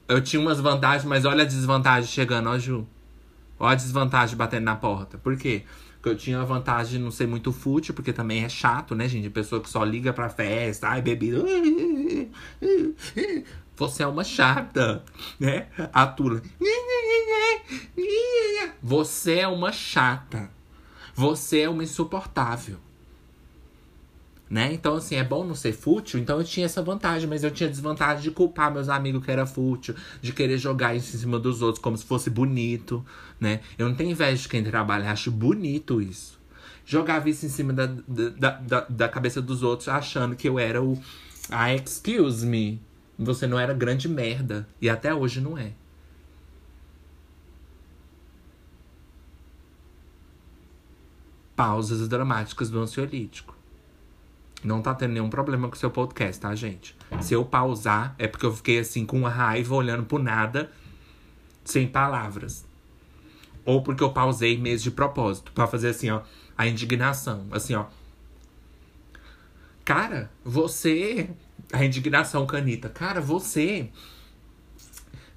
Eu 0.09 0.21
tinha 0.21 0.41
umas 0.41 0.59
vantagens, 0.61 1.05
mas 1.05 1.25
olha 1.25 1.43
a 1.43 1.47
desvantagem 1.47 2.11
chegando, 2.11 2.49
ó 2.49 2.59
Ju. 2.59 2.87
Ó 3.59 3.67
a 3.67 3.75
desvantagem 3.75 4.37
batendo 4.37 4.65
na 4.65 4.75
porta. 4.75 5.19
Por 5.19 5.37
quê? 5.37 5.65
Porque 5.95 6.09
eu 6.09 6.17
tinha 6.17 6.41
a 6.41 6.45
vantagem 6.45 6.99
de 6.99 7.05
não 7.05 7.11
ser 7.11 7.29
muito 7.29 7.53
fútil, 7.53 7.93
porque 7.93 8.13
também 8.13 8.43
é 8.43 8.49
chato, 8.49 8.95
né, 8.95 9.07
gente? 9.07 9.29
Pessoa 9.29 9.61
que 9.61 9.69
só 9.69 9.85
liga 9.85 10.15
pra 10.15 10.31
festa, 10.31 10.89
ai, 10.89 11.03
bebida. 11.03 11.45
Você 13.81 14.03
é 14.03 14.07
uma 14.07 14.23
chata, 14.23 15.03
né? 15.39 15.67
A 15.91 16.07
Tula. 16.07 16.43
Você 18.83 19.39
é 19.39 19.49
uma 19.49 19.73
chata. 19.73 20.51
Você 21.15 21.61
é 21.61 21.69
uma 21.71 21.83
insuportável. 21.83 22.77
Né? 24.51 24.75
Então, 24.75 24.97
assim, 24.97 25.15
é 25.15 25.25
bom 25.25 25.47
não 25.47 25.55
ser 25.55 25.73
fútil. 25.73 26.21
Então, 26.21 26.37
eu 26.37 26.45
tinha 26.45 26.67
essa 26.67 26.83
vantagem, 26.83 27.27
mas 27.27 27.43
eu 27.43 27.51
tinha 27.51 27.71
desvantagem 27.71 28.23
de 28.23 28.31
culpar 28.31 28.71
meus 28.71 28.91
amigos 28.91 29.25
que 29.25 29.31
era 29.31 29.47
fútil, 29.47 29.95
de 30.21 30.31
querer 30.35 30.59
jogar 30.59 30.95
isso 30.95 31.17
em 31.17 31.19
cima 31.19 31.39
dos 31.39 31.63
outros 31.63 31.83
como 31.83 31.97
se 31.97 32.05
fosse 32.05 32.29
bonito, 32.29 33.03
né? 33.41 33.61
Eu 33.79 33.89
não 33.89 33.95
tenho 33.95 34.11
inveja 34.11 34.43
de 34.43 34.49
quem 34.49 34.63
trabalha, 34.63 35.11
acho 35.11 35.31
bonito 35.31 36.03
isso. 36.03 36.39
Jogava 36.85 37.31
isso 37.31 37.47
em 37.47 37.49
cima 37.49 37.73
da, 37.73 37.87
da, 37.87 38.51
da, 38.51 38.81
da 38.91 39.09
cabeça 39.09 39.41
dos 39.41 39.63
outros, 39.63 39.89
achando 39.89 40.37
que 40.37 40.47
eu 40.47 40.59
era 40.59 40.83
o. 40.83 41.01
Ah, 41.49 41.73
excuse 41.73 42.45
me. 42.45 42.90
Você 43.21 43.47
não 43.47 43.59
era 43.59 43.75
grande 43.75 44.09
merda. 44.09 44.67
E 44.81 44.89
até 44.89 45.15
hoje 45.15 45.43
não 45.43 45.59
é. 45.59 45.73
Pausas 51.55 52.09
dramáticas 52.09 52.71
do 52.71 52.81
ansiolítico. 52.81 53.55
Não 54.65 54.81
tá 54.81 54.95
tendo 54.95 55.13
nenhum 55.13 55.29
problema 55.29 55.69
com 55.69 55.75
o 55.75 55.79
seu 55.79 55.91
podcast, 55.91 56.41
tá, 56.41 56.55
gente? 56.55 56.97
Se 57.21 57.35
eu 57.35 57.45
pausar, 57.45 58.15
é 58.19 58.27
porque 58.27 58.47
eu 58.47 58.55
fiquei 58.55 58.79
assim 58.79 59.05
com 59.05 59.23
raiva 59.25 59.75
olhando 59.75 60.05
pro 60.05 60.19
nada, 60.19 60.71
sem 61.63 61.87
palavras. 61.87 62.65
Ou 63.67 63.83
porque 63.83 64.03
eu 64.03 64.13
pausei 64.13 64.57
mesmo 64.57 64.85
de 64.85 64.91
propósito, 64.91 65.53
para 65.53 65.67
fazer 65.67 65.89
assim, 65.89 66.11
ó, 66.11 66.23
a 66.57 66.67
indignação. 66.67 67.47
Assim, 67.51 67.75
ó. 67.75 67.87
Cara, 69.85 70.31
você 70.43 71.31
a 71.73 71.85
indignação 71.85 72.47
canita. 72.47 72.89
Cara, 72.89 73.21
você. 73.21 73.91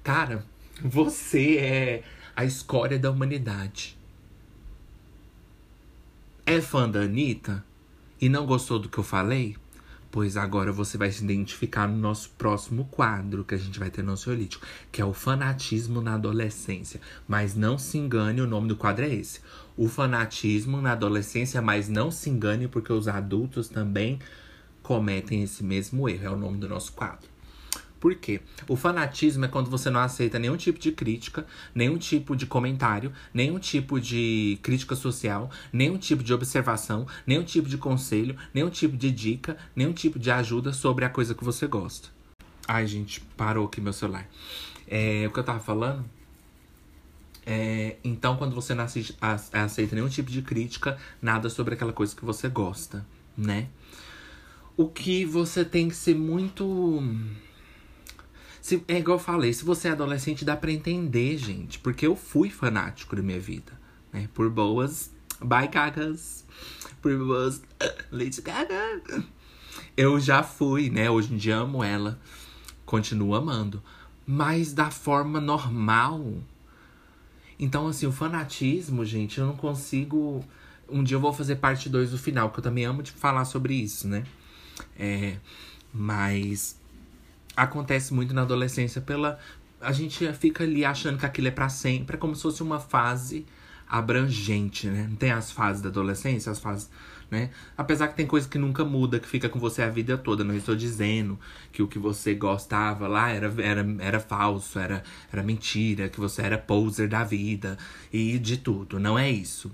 Cara, 0.02 0.44
você 0.82 1.56
é 1.56 2.02
a 2.34 2.44
escória 2.44 2.98
da 2.98 3.10
humanidade. 3.10 3.96
É 6.44 6.60
fã 6.60 6.88
da 6.88 7.00
Anitta? 7.00 7.64
E 8.20 8.28
não 8.28 8.46
gostou 8.46 8.78
do 8.78 8.88
que 8.88 8.98
eu 8.98 9.04
falei? 9.04 9.56
Pois 10.10 10.36
agora 10.36 10.70
você 10.70 10.96
vai 10.96 11.10
se 11.10 11.24
identificar 11.24 11.88
no 11.88 11.96
nosso 11.96 12.30
próximo 12.38 12.84
quadro 12.84 13.44
que 13.44 13.54
a 13.54 13.58
gente 13.58 13.78
vai 13.80 13.90
ter 13.90 14.02
no 14.02 14.12
ansiolítico, 14.12 14.64
que 14.92 15.02
é 15.02 15.04
o 15.04 15.12
fanatismo 15.12 16.00
na 16.00 16.14
adolescência. 16.14 17.00
Mas 17.26 17.56
não 17.56 17.76
se 17.76 17.98
engane, 17.98 18.40
o 18.40 18.46
nome 18.46 18.68
do 18.68 18.76
quadro 18.76 19.04
é 19.04 19.12
esse. 19.12 19.40
O 19.76 19.88
fanatismo 19.88 20.80
na 20.80 20.92
adolescência, 20.92 21.60
mas 21.60 21.88
não 21.88 22.10
se 22.12 22.30
engane, 22.30 22.68
porque 22.68 22.92
os 22.92 23.08
adultos 23.08 23.68
também 23.68 24.20
cometem 24.84 25.42
esse 25.42 25.64
mesmo 25.64 26.08
erro. 26.08 26.26
É 26.26 26.30
o 26.30 26.36
nome 26.36 26.58
do 26.58 26.68
nosso 26.68 26.92
quadro. 26.92 27.28
Por 27.98 28.14
quê? 28.16 28.42
O 28.68 28.76
fanatismo 28.76 29.46
é 29.46 29.48
quando 29.48 29.70
você 29.70 29.88
não 29.88 29.98
aceita 29.98 30.38
nenhum 30.38 30.58
tipo 30.58 30.78
de 30.78 30.92
crítica, 30.92 31.46
nenhum 31.74 31.96
tipo 31.96 32.36
de 32.36 32.44
comentário, 32.44 33.10
nenhum 33.32 33.58
tipo 33.58 33.98
de 33.98 34.58
crítica 34.62 34.94
social, 34.94 35.50
nenhum 35.72 35.96
tipo 35.96 36.22
de 36.22 36.34
observação, 36.34 37.06
nenhum 37.26 37.42
tipo 37.42 37.66
de 37.66 37.78
conselho, 37.78 38.36
nenhum 38.52 38.68
tipo 38.68 38.94
de 38.94 39.10
dica, 39.10 39.56
nenhum 39.74 39.94
tipo 39.94 40.18
de 40.18 40.30
ajuda 40.30 40.70
sobre 40.70 41.06
a 41.06 41.08
coisa 41.08 41.34
que 41.34 41.42
você 41.42 41.66
gosta. 41.66 42.10
Ai, 42.68 42.86
gente, 42.86 43.22
parou 43.38 43.64
aqui 43.64 43.80
meu 43.80 43.94
celular. 43.94 44.28
É, 44.86 45.24
o 45.26 45.30
que 45.30 45.38
eu 45.38 45.44
tava 45.44 45.60
falando? 45.60 46.04
É, 47.46 47.96
então, 48.04 48.36
quando 48.36 48.54
você 48.54 48.74
não 48.74 48.84
aceita 48.84 49.94
nenhum 49.94 50.10
tipo 50.10 50.30
de 50.30 50.42
crítica, 50.42 50.98
nada 51.22 51.48
sobre 51.48 51.72
aquela 51.72 51.92
coisa 51.92 52.14
que 52.14 52.24
você 52.24 52.50
gosta, 52.50 53.02
né? 53.34 53.68
O 54.76 54.88
que 54.88 55.24
você 55.24 55.64
tem 55.64 55.88
que 55.88 55.96
ser 55.96 56.14
muito. 56.14 57.02
Se, 58.60 58.82
é 58.88 58.98
igual 58.98 59.18
eu 59.18 59.22
falei, 59.22 59.52
se 59.52 59.64
você 59.64 59.88
é 59.88 59.92
adolescente, 59.92 60.44
dá 60.44 60.56
pra 60.56 60.72
entender, 60.72 61.36
gente. 61.36 61.78
Porque 61.78 62.06
eu 62.06 62.16
fui 62.16 62.50
fanático 62.50 63.14
da 63.14 63.22
minha 63.22 63.38
vida. 63.38 63.72
Né? 64.12 64.28
Por 64.34 64.48
boas. 64.50 65.10
Bye, 65.40 65.68
cagas. 65.68 66.44
Por 67.00 67.16
boas. 67.18 67.62
Lady 68.10 68.40
Gaga. 68.40 69.24
Eu 69.96 70.18
já 70.18 70.42
fui, 70.42 70.90
né? 70.90 71.10
Hoje 71.10 71.34
em 71.34 71.36
dia 71.36 71.56
amo 71.56 71.84
ela. 71.84 72.18
Continuo 72.86 73.34
amando. 73.34 73.82
Mas 74.26 74.72
da 74.72 74.90
forma 74.90 75.40
normal. 75.40 76.34
Então, 77.58 77.86
assim, 77.86 78.06
o 78.06 78.12
fanatismo, 78.12 79.04
gente, 79.04 79.38
eu 79.38 79.46
não 79.46 79.56
consigo 79.56 80.44
Um 80.88 81.04
dia 81.04 81.16
eu 81.16 81.20
vou 81.20 81.32
fazer 81.32 81.56
parte 81.56 81.88
2 81.88 82.10
do 82.10 82.18
final, 82.18 82.50
que 82.50 82.58
eu 82.58 82.62
também 82.62 82.84
amo 82.84 83.02
de 83.02 83.12
falar 83.12 83.44
sobre 83.44 83.74
isso, 83.74 84.08
né? 84.08 84.24
É, 84.98 85.36
mas 85.92 86.78
acontece 87.56 88.12
muito 88.12 88.34
na 88.34 88.42
adolescência 88.42 89.00
pela. 89.00 89.38
A 89.80 89.92
gente 89.92 90.30
fica 90.34 90.64
ali 90.64 90.84
achando 90.84 91.18
que 91.18 91.26
aquilo 91.26 91.48
é 91.48 91.50
para 91.50 91.68
sempre, 91.68 92.16
é 92.16 92.18
como 92.18 92.34
se 92.34 92.42
fosse 92.42 92.62
uma 92.62 92.80
fase 92.80 93.44
abrangente, 93.88 94.88
né? 94.88 95.06
Não 95.08 95.16
tem 95.16 95.30
as 95.30 95.52
fases 95.52 95.82
da 95.82 95.88
adolescência, 95.88 96.50
as 96.50 96.58
fases, 96.58 96.90
né? 97.30 97.50
Apesar 97.76 98.08
que 98.08 98.16
tem 98.16 98.26
coisa 98.26 98.48
que 98.48 98.58
nunca 98.58 98.84
muda, 98.84 99.20
que 99.20 99.28
fica 99.28 99.48
com 99.48 99.58
você 99.58 99.82
a 99.82 99.88
vida 99.88 100.16
toda. 100.16 100.42
Não 100.42 100.54
estou 100.54 100.74
dizendo 100.74 101.38
que 101.70 101.82
o 101.82 101.88
que 101.88 101.98
você 101.98 102.34
gostava 102.34 103.06
lá 103.06 103.30
era, 103.30 103.52
era, 103.62 103.86
era 104.00 104.20
falso, 104.20 104.78
era, 104.78 105.02
era 105.32 105.42
mentira, 105.42 106.08
que 106.08 106.18
você 106.18 106.42
era 106.42 106.58
poser 106.58 107.08
da 107.08 107.24
vida 107.24 107.76
e 108.12 108.38
de 108.38 108.56
tudo. 108.56 108.98
Não 108.98 109.18
é 109.18 109.30
isso. 109.30 109.70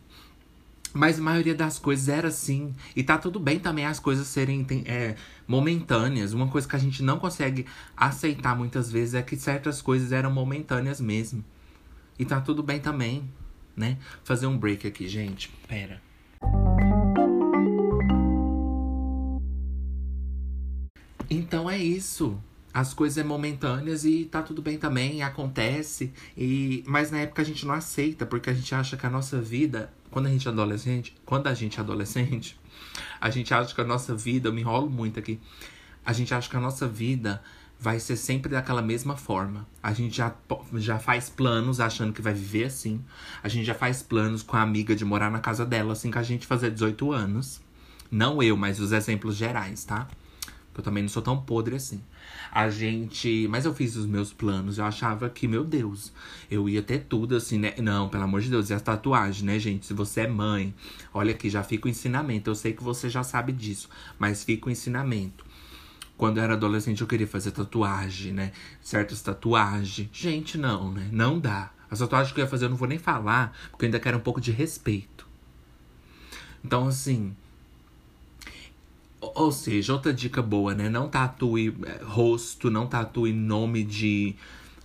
Mas 0.93 1.19
a 1.19 1.23
maioria 1.23 1.55
das 1.55 1.79
coisas 1.79 2.09
era 2.09 2.29
assim. 2.29 2.75
E 2.97 3.03
tá 3.03 3.17
tudo 3.17 3.39
bem 3.39 3.59
também 3.59 3.87
as 3.87 4.01
coisas 4.01 4.27
serem 4.27 4.67
é, 4.85 5.15
momentâneas. 5.47 6.33
Uma 6.33 6.49
coisa 6.49 6.69
que 6.69 6.77
a 6.77 6.79
gente 6.79 7.03
não 7.03 7.19
consegue 7.19 7.67
aceitar 7.97 8.57
muitas 8.57 8.91
vezes 8.91 9.15
é 9.15 9.23
que 9.23 9.37
certas 9.37 9.81
coisas 9.81 10.13
eram 10.13 10.31
momentâneas 10.31 11.01
mesmo. 11.01 11.45
E 12.19 12.25
tá 12.25 12.41
tudo 12.41 12.63
bem 12.63 12.81
também, 12.81 13.31
né? 13.77 13.99
Fazer 14.25 14.47
um 14.47 14.59
break 14.59 14.87
aqui, 14.87 15.09
gente. 15.09 15.51
Pera. 15.69 16.03
Então 21.31 21.71
é 21.71 21.79
isso 21.79 22.39
as 22.73 22.95
coisas 22.95 23.19
é 23.19 23.25
momentâneas 23.25 24.05
e 24.05 24.25
tá 24.25 24.43
tudo 24.43 24.63
bem 24.63 24.79
também, 24.79 25.23
acontece. 25.23 26.13
E 26.37 26.85
mas 26.87 27.11
na 27.11 27.19
época 27.19 27.43
a 27.43 27.45
gente 27.45 27.67
não 27.67 27.75
aceita, 27.75 28.25
porque 28.25 28.51
a 28.51 28.55
gente 28.55 28.75
acha 28.75 28.97
que 28.97 29.07
a 29.07 29.11
nossa 29.11 29.41
vida, 29.41 29.93
quando 30.11 30.27
a 30.27 30.31
gente 30.31 30.47
é 30.47 30.51
adolescente, 30.51 31.17
quando 31.25 31.47
a 31.47 31.55
gente 31.55 31.79
é 31.79 31.81
adolescente, 31.81 32.59
a 33.21 33.31
gente 33.31 33.53
acha 33.55 33.75
que 33.75 33.81
a 33.81 33.85
nossa 33.85 34.15
vida, 34.15 34.49
eu 34.49 34.53
me 34.53 34.61
enrolo 34.61 34.91
muito 34.91 35.19
aqui. 35.19 35.41
A 36.05 36.13
gente 36.13 36.35
acha 36.35 36.49
que 36.49 36.57
a 36.57 36.61
nossa 36.61 36.89
vida 36.89 37.43
vai 37.79 37.99
ser 37.99 38.17
sempre 38.17 38.51
daquela 38.51 38.83
mesma 38.83 39.17
forma. 39.17 39.67
A 39.83 39.93
gente 39.93 40.17
já, 40.17 40.35
já 40.75 40.99
faz 40.99 41.31
planos 41.31 41.81
achando 41.81 42.13
que 42.13 42.21
vai 42.21 42.35
viver 42.35 42.65
assim. 42.65 43.03
A 43.43 43.49
gente 43.49 43.65
já 43.65 43.75
faz 43.75 44.03
planos 44.03 44.43
com 44.43 44.57
a 44.57 44.63
amiga 44.63 44.95
de 44.95 45.05
morar 45.05 45.31
na 45.31 45.39
casa 45.39 45.65
dela 45.65 45.93
assim 45.93 46.11
que 46.11 46.19
a 46.19 46.23
gente 46.23 46.47
fazer 46.47 46.71
18 46.71 47.13
anos. 47.13 47.61
Não 48.11 48.43
eu, 48.43 48.57
mas 48.57 48.81
os 48.81 48.93
exemplos 48.93 49.37
gerais, 49.37 49.85
tá? 49.85 50.09
Eu 50.77 50.83
também 50.83 51.03
não 51.03 51.11
sou 51.11 51.23
tão 51.23 51.41
podre 51.41 51.77
assim. 51.77 52.03
A 52.53 52.69
gente. 52.69 53.47
Mas 53.49 53.65
eu 53.65 53.75
fiz 53.75 53.97
os 53.97 54.07
meus 54.07 54.33
planos. 54.33 54.79
Eu 54.79 54.85
achava 54.85 55.29
que, 55.29 55.47
meu 55.47 55.65
Deus, 55.65 56.13
eu 56.51 56.69
ia 56.69 56.83
ter 56.83 57.01
tudo 57.01 57.37
assim, 57.37 57.59
né? 57.59 57.75
Não, 57.79 58.09
pelo 58.09 58.25
amor 58.25 58.41
de 58.41 58.51
Deus, 58.51 58.71
e 58.71 58.75
as 58.75 58.83
tatuagens, 58.83 59.43
né, 59.43 59.59
gente? 59.59 59.87
Se 59.87 59.95
você 59.95 60.23
é 60.23 60.29
mãe, 60.29 60.75
olha 61.15 61.33
aqui, 61.33 61.49
já 61.49 61.63
fica 61.63 61.87
o 61.87 61.91
ensinamento. 61.91 62.51
Eu 62.51 62.55
sei 62.55 62.73
que 62.73 62.83
você 62.83 63.09
já 63.09 63.23
sabe 63.23 63.53
disso, 63.53 63.89
mas 64.19 64.43
fica 64.43 64.69
o 64.69 64.71
ensinamento. 64.71 65.45
Quando 66.17 66.37
eu 66.37 66.45
era 66.45 66.53
adolescente, 66.53 67.01
eu 67.01 67.07
queria 67.07 67.27
fazer 67.27 67.51
tatuagem, 67.53 68.33
né? 68.33 68.53
Certas 68.83 69.23
tatuagens. 69.23 70.09
Gente, 70.13 70.59
não, 70.59 70.93
né? 70.93 71.09
Não 71.11 71.39
dá. 71.39 71.71
As 71.91 71.99
tatuagens 71.99 72.33
que 72.33 72.41
eu 72.41 72.45
ia 72.45 72.51
fazer 72.51 72.67
eu 72.67 72.71
não 72.71 72.77
vou 72.77 72.87
nem 72.87 72.99
falar, 72.99 73.57
porque 73.71 73.85
eu 73.85 73.87
ainda 73.87 73.99
quero 73.99 74.19
um 74.19 74.21
pouco 74.21 74.41
de 74.41 74.53
respeito. 74.53 75.27
Então, 76.63 76.87
assim, 76.87 77.35
ou 79.35 79.53
seja, 79.53 79.93
outra 79.93 80.13
dica 80.13 80.43
boa, 80.43 80.75
né? 80.75 80.89
Não 80.89 81.09
tatue 81.09 81.77
é, 81.85 82.03
rosto, 82.05 82.71
não 82.71 82.87
tatue 82.87 83.33
nome 83.33 83.85
de 83.85 84.37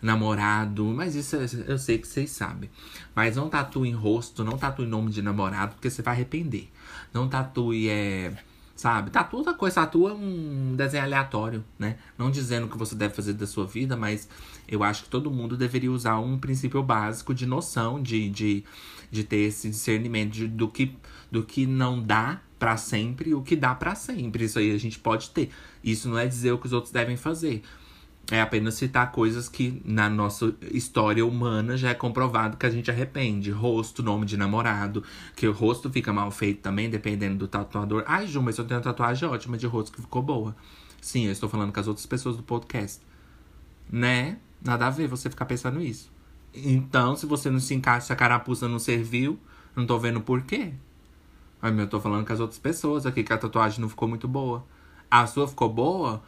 namorado. 0.01 0.85
Mas 0.85 1.15
isso 1.15 1.35
eu 1.35 1.77
sei 1.77 1.97
que 1.97 2.07
vocês 2.07 2.29
sabem. 2.31 2.69
Mas 3.15 3.35
não 3.35 3.49
tatue 3.49 3.91
rosto, 3.91 4.43
não 4.43 4.57
tatue 4.57 4.85
nome 4.85 5.09
de 5.11 5.21
namorado, 5.21 5.73
porque 5.73 5.89
você 5.89 6.01
vai 6.01 6.13
arrepender. 6.13 6.69
Não 7.13 7.27
tatue, 7.27 7.89
é. 7.89 8.33
Sabe? 8.75 9.09
Tatua 9.09 9.39
outra 9.39 9.53
coisa, 9.53 9.75
tatua 9.75 10.13
um 10.13 10.75
desenho 10.75 11.05
aleatório, 11.05 11.63
né? 11.79 11.97
Não 12.17 12.29
dizendo 12.29 12.65
o 12.65 12.69
que 12.69 12.77
você 12.77 12.93
deve 12.93 13.13
fazer 13.13 13.31
da 13.31 13.47
sua 13.47 13.65
vida, 13.65 13.95
mas 13.95 14.27
eu 14.67 14.83
acho 14.83 15.03
que 15.03 15.09
todo 15.09 15.31
mundo 15.31 15.55
deveria 15.55 15.89
usar 15.89 16.19
um 16.19 16.37
princípio 16.37 16.83
básico 16.83 17.33
de 17.33 17.45
noção, 17.45 18.03
de, 18.03 18.29
de, 18.29 18.65
de 19.09 19.23
ter 19.23 19.37
esse 19.37 19.69
discernimento 19.69 20.33
de, 20.33 20.47
do, 20.49 20.67
que, 20.67 20.93
do 21.31 21.41
que 21.41 21.65
não 21.65 22.03
dá 22.03 22.41
para 22.65 22.77
sempre 22.77 23.35
o 23.35 23.43
que 23.43 23.55
dá 23.55 23.75
para 23.75 23.93
sempre. 23.93 24.45
Isso 24.45 24.57
aí 24.57 24.73
a 24.73 24.79
gente 24.79 24.97
pode 24.97 25.29
ter. 25.29 25.51
Isso 25.83 26.09
não 26.09 26.17
é 26.17 26.25
dizer 26.25 26.51
o 26.51 26.57
que 26.57 26.65
os 26.65 26.73
outros 26.73 26.91
devem 26.91 27.15
fazer. 27.15 27.61
É 28.31 28.41
apenas 28.41 28.73
citar 28.73 29.11
coisas 29.11 29.47
que 29.47 29.83
na 29.85 30.09
nossa 30.09 30.55
história 30.71 31.23
humana 31.23 31.77
já 31.77 31.91
é 31.91 31.93
comprovado 31.93 32.57
que 32.57 32.65
a 32.65 32.69
gente 32.71 32.89
arrepende. 32.89 33.51
Rosto, 33.51 34.01
nome 34.01 34.25
de 34.25 34.35
namorado. 34.35 35.03
Que 35.35 35.47
o 35.47 35.51
rosto 35.51 35.91
fica 35.91 36.11
mal 36.11 36.31
feito 36.31 36.61
também, 36.61 36.89
dependendo 36.89 37.37
do 37.37 37.47
tatuador. 37.47 38.03
Ai, 38.07 38.25
Ju, 38.25 38.41
mas 38.41 38.57
eu 38.57 38.65
tenho 38.65 38.79
uma 38.79 38.83
tatuagem 38.83 39.29
ótima 39.29 39.59
de 39.59 39.67
rosto 39.67 39.91
que 39.91 40.01
ficou 40.01 40.23
boa. 40.23 40.55
Sim, 40.99 41.27
eu 41.27 41.31
estou 41.31 41.47
falando 41.47 41.71
com 41.71 41.79
as 41.79 41.87
outras 41.87 42.07
pessoas 42.07 42.35
do 42.35 42.41
podcast. 42.41 42.99
Né? 43.91 44.39
Nada 44.59 44.87
a 44.87 44.89
ver 44.89 45.07
você 45.07 45.29
ficar 45.29 45.45
pensando 45.45 45.79
isso. 45.79 46.11
Então, 46.51 47.15
se 47.15 47.27
você 47.27 47.51
não 47.51 47.59
se 47.59 47.75
encaixa, 47.75 48.11
a 48.11 48.15
carapuça 48.15 48.67
não 48.67 48.79
serviu, 48.79 49.39
não 49.75 49.85
tô 49.85 49.99
vendo 49.99 50.19
por 50.19 50.41
quê. 50.41 50.73
Mas 51.61 51.77
eu 51.77 51.87
tô 51.87 51.99
falando 51.99 52.25
com 52.25 52.33
as 52.33 52.39
outras 52.39 52.59
pessoas 52.59 53.05
aqui 53.05 53.23
que 53.23 53.33
a 53.33 53.37
tatuagem 53.37 53.79
não 53.79 53.89
ficou 53.89 54.07
muito 54.07 54.27
boa. 54.27 54.63
A 55.09 55.25
sua 55.27 55.47
ficou 55.47 55.69
boa? 55.69 56.21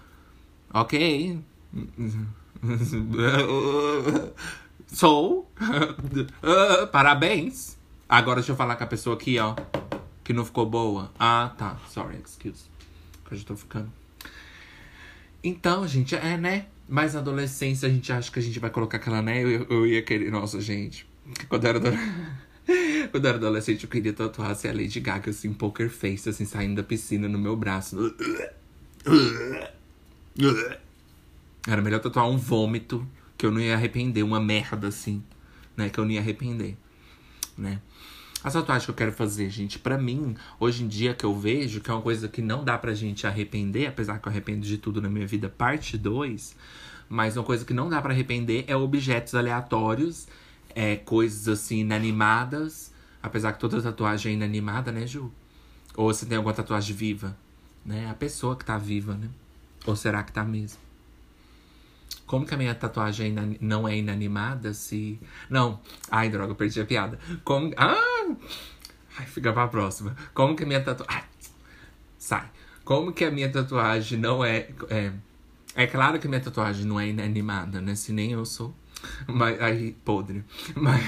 Ok. 0.74 1.40
Sou. 4.88 5.52
Parabéns. 6.92 7.78
Agora 8.08 8.38
deixa 8.38 8.54
eu 8.54 8.56
falar 8.56 8.76
com 8.76 8.84
a 8.84 8.88
pessoa 8.88 9.16
aqui, 9.16 9.38
ó. 9.40 9.56
Que 10.24 10.34
não 10.34 10.46
ficou 10.46 10.66
boa. 10.66 11.12
Ah, 11.20 11.54
tá. 11.58 11.78
Sorry, 11.90 12.18
excuse. 12.24 12.66
Que 13.26 13.34
eu 13.34 13.38
já 13.38 13.46
tô 13.46 13.56
ficando. 13.56 13.92
Então, 15.44 15.88
gente, 15.88 16.16
é, 16.16 16.38
né? 16.38 16.68
Mas 16.88 17.14
na 17.14 17.20
adolescência 17.20 17.88
a 17.88 17.92
gente 17.92 18.12
acha 18.12 18.32
que 18.32 18.40
a 18.40 18.42
gente 18.42 18.60
vai 18.60 18.70
colocar 18.70 18.98
aquela, 18.98 19.22
né? 19.22 19.42
Eu, 19.44 19.66
eu 19.70 19.86
ia 19.86 20.02
querer. 20.02 20.32
Nossa, 20.32 20.60
gente. 20.62 21.08
Quando 21.50 21.66
eu 21.66 21.70
era 21.70 21.80
adolescente. 21.80 22.47
Quando 23.12 23.26
eu 23.26 23.30
era 23.30 23.38
adolescente, 23.38 23.84
eu 23.84 23.90
queria 23.90 24.14
tatuar 24.14 24.52
assim, 24.52 24.68
a 24.68 24.74
Lady 24.74 25.00
Gaga, 25.00 25.30
assim, 25.30 25.54
poker 25.54 25.90
face, 25.90 26.30
assim, 26.30 26.46
saindo 26.46 26.76
da 26.76 26.84
piscina 26.84 27.28
no 27.28 27.40
meu 27.40 27.56
braço. 27.56 28.14
Era 31.68 31.82
melhor 31.82 32.00
tatuar 32.00 32.28
um 32.30 32.38
vômito, 32.38 33.08
que 33.38 33.46
eu 33.46 33.52
não 33.52 33.60
ia 33.60 33.76
arrepender, 33.76 34.24
uma 34.24 34.40
merda, 34.40 34.88
assim, 34.88 35.24
né? 35.76 35.90
Que 35.90 36.00
eu 36.00 36.06
não 36.06 36.12
ia 36.12 36.20
arrepender, 36.20 36.76
né? 37.58 37.80
A 38.44 38.52
tatuagem 38.52 38.86
que 38.86 38.92
eu 38.92 38.96
quero 38.96 39.12
fazer, 39.12 39.50
gente, 39.50 39.80
para 39.80 39.98
mim, 39.98 40.36
hoje 40.60 40.84
em 40.84 40.88
dia 40.88 41.14
que 41.14 41.26
eu 41.26 41.36
vejo 41.36 41.82
que 41.82 41.90
é 41.90 41.94
uma 41.94 42.02
coisa 42.02 42.28
que 42.28 42.42
não 42.42 42.64
dá 42.64 42.78
pra 42.78 42.94
gente 42.94 43.26
arrepender, 43.26 43.88
apesar 43.88 44.20
que 44.20 44.28
eu 44.28 44.32
arrependo 44.32 44.66
de 44.66 44.78
tudo 44.78 45.02
na 45.02 45.10
minha 45.10 45.26
vida, 45.26 45.50
parte 45.50 45.98
2. 45.98 46.56
Mas 47.10 47.36
uma 47.36 47.44
coisa 47.44 47.66
que 47.66 47.74
não 47.74 47.90
dá 47.90 48.02
para 48.02 48.14
arrepender 48.14 48.66
é 48.68 48.76
objetos 48.76 49.34
aleatórios 49.34 50.28
é, 50.78 50.96
coisas 50.96 51.48
assim 51.48 51.80
inanimadas. 51.80 52.94
Apesar 53.22 53.52
que 53.52 53.60
toda 53.60 53.82
tatuagem 53.82 54.34
é 54.34 54.36
inanimada, 54.36 54.92
né, 54.92 55.08
Ju? 55.08 55.32
Ou 55.96 56.14
você 56.14 56.24
tem 56.24 56.38
alguma 56.38 56.54
tatuagem 56.54 56.96
viva, 56.96 57.36
né? 57.84 58.08
A 58.08 58.14
pessoa 58.14 58.56
que 58.56 58.64
tá 58.64 58.78
viva, 58.78 59.16
né? 59.16 59.28
Ou 59.88 59.96
será 59.96 60.22
que 60.22 60.32
tá 60.32 60.44
mesmo? 60.44 60.80
Como 62.28 62.46
que 62.46 62.54
a 62.54 62.58
minha 62.58 62.76
tatuagem 62.76 63.36
é 63.36 63.58
não 63.60 63.88
é 63.88 63.98
inanimada 63.98 64.72
se. 64.72 65.20
Não. 65.50 65.80
Ai, 66.12 66.30
droga, 66.30 66.54
perdi 66.54 66.80
a 66.80 66.86
piada. 66.86 67.18
Como. 67.44 67.74
Ah! 67.76 68.28
Ai, 69.18 69.26
fica 69.26 69.52
pra 69.52 69.68
próxima. 69.68 70.16
Como 70.32 70.56
que 70.56 70.64
a 70.64 70.68
minha 70.68 70.84
tatuagem. 70.84 71.24
Sai. 72.20 72.52
Como 72.86 73.12
que 73.12 73.26
a 73.26 73.32
minha 73.32 73.52
tatuagem 73.52 74.20
não 74.20 74.46
é, 74.46 74.70
é. 74.90 75.12
É 75.74 75.88
claro 75.88 76.20
que 76.20 76.28
a 76.28 76.30
minha 76.30 76.42
tatuagem 76.42 76.86
não 76.86 77.00
é 77.00 77.08
inanimada, 77.08 77.82
né? 77.82 77.96
Se 77.96 78.14
nem 78.14 78.34
eu 78.34 78.46
sou. 78.46 78.76
Mas, 79.28 79.62
ai, 79.62 79.96
podre. 80.04 80.44
Mas. 80.76 81.02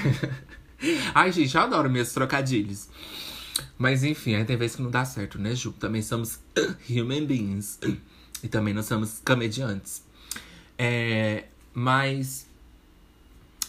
ai, 1.14 1.32
gente, 1.32 1.54
eu 1.54 1.62
adoro 1.62 1.90
meus 1.90 2.12
trocadilhos. 2.12 2.88
Mas 3.76 4.04
enfim, 4.04 4.34
aí 4.34 4.44
tem 4.44 4.56
vezes 4.56 4.76
que 4.76 4.82
não 4.82 4.90
dá 4.90 5.04
certo, 5.04 5.38
né, 5.38 5.54
Ju? 5.54 5.72
Também 5.72 6.02
somos 6.02 6.40
human 6.88 7.26
beings. 7.26 7.78
e 8.42 8.48
também 8.48 8.72
não 8.74 8.82
somos 8.82 9.20
comediantes. 9.24 10.02
É, 10.78 11.44
mas. 11.74 12.46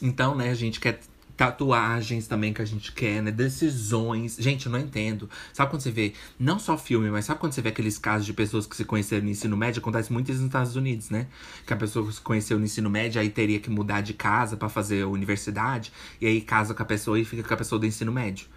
Então, 0.01 0.35
né, 0.35 0.49
a 0.49 0.55
gente 0.55 0.79
quer 0.79 0.99
tatuagens 1.35 2.27
também 2.27 2.53
que 2.53 2.61
a 2.61 2.65
gente 2.65 2.91
quer, 2.91 3.21
né? 3.21 3.31
Decisões. 3.31 4.37
Gente, 4.39 4.65
eu 4.65 4.71
não 4.71 4.79
entendo. 4.79 5.29
Sabe 5.53 5.69
quando 5.69 5.81
você 5.81 5.91
vê, 5.91 6.13
não 6.39 6.59
só 6.59 6.77
filme, 6.77 7.09
mas 7.09 7.25
sabe 7.25 7.39
quando 7.39 7.53
você 7.53 7.61
vê 7.61 7.69
aqueles 7.69 7.97
casos 7.97 8.25
de 8.25 8.33
pessoas 8.33 8.65
que 8.65 8.75
se 8.75 8.85
conheceram 8.85 9.23
no 9.23 9.29
ensino 9.29 9.57
médio? 9.57 9.79
Acontece 9.79 10.11
muito 10.11 10.31
isso 10.31 10.39
nos 10.39 10.47
Estados 10.47 10.75
Unidos, 10.75 11.09
né? 11.09 11.27
Que 11.65 11.73
a 11.73 11.77
pessoa 11.77 12.11
se 12.11 12.21
conheceu 12.21 12.57
no 12.59 12.65
ensino 12.65 12.89
médio, 12.89 13.21
aí 13.21 13.29
teria 13.29 13.59
que 13.59 13.69
mudar 13.69 14.01
de 14.01 14.13
casa 14.13 14.57
para 14.57 14.69
fazer 14.69 15.03
a 15.03 15.07
universidade, 15.07 15.91
e 16.19 16.25
aí 16.25 16.41
casa 16.41 16.73
com 16.73 16.83
a 16.83 16.85
pessoa 16.85 17.19
e 17.19 17.25
fica 17.25 17.43
com 17.43 17.53
a 17.53 17.57
pessoa 17.57 17.79
do 17.79 17.85
ensino 17.85 18.11
médio. 18.11 18.47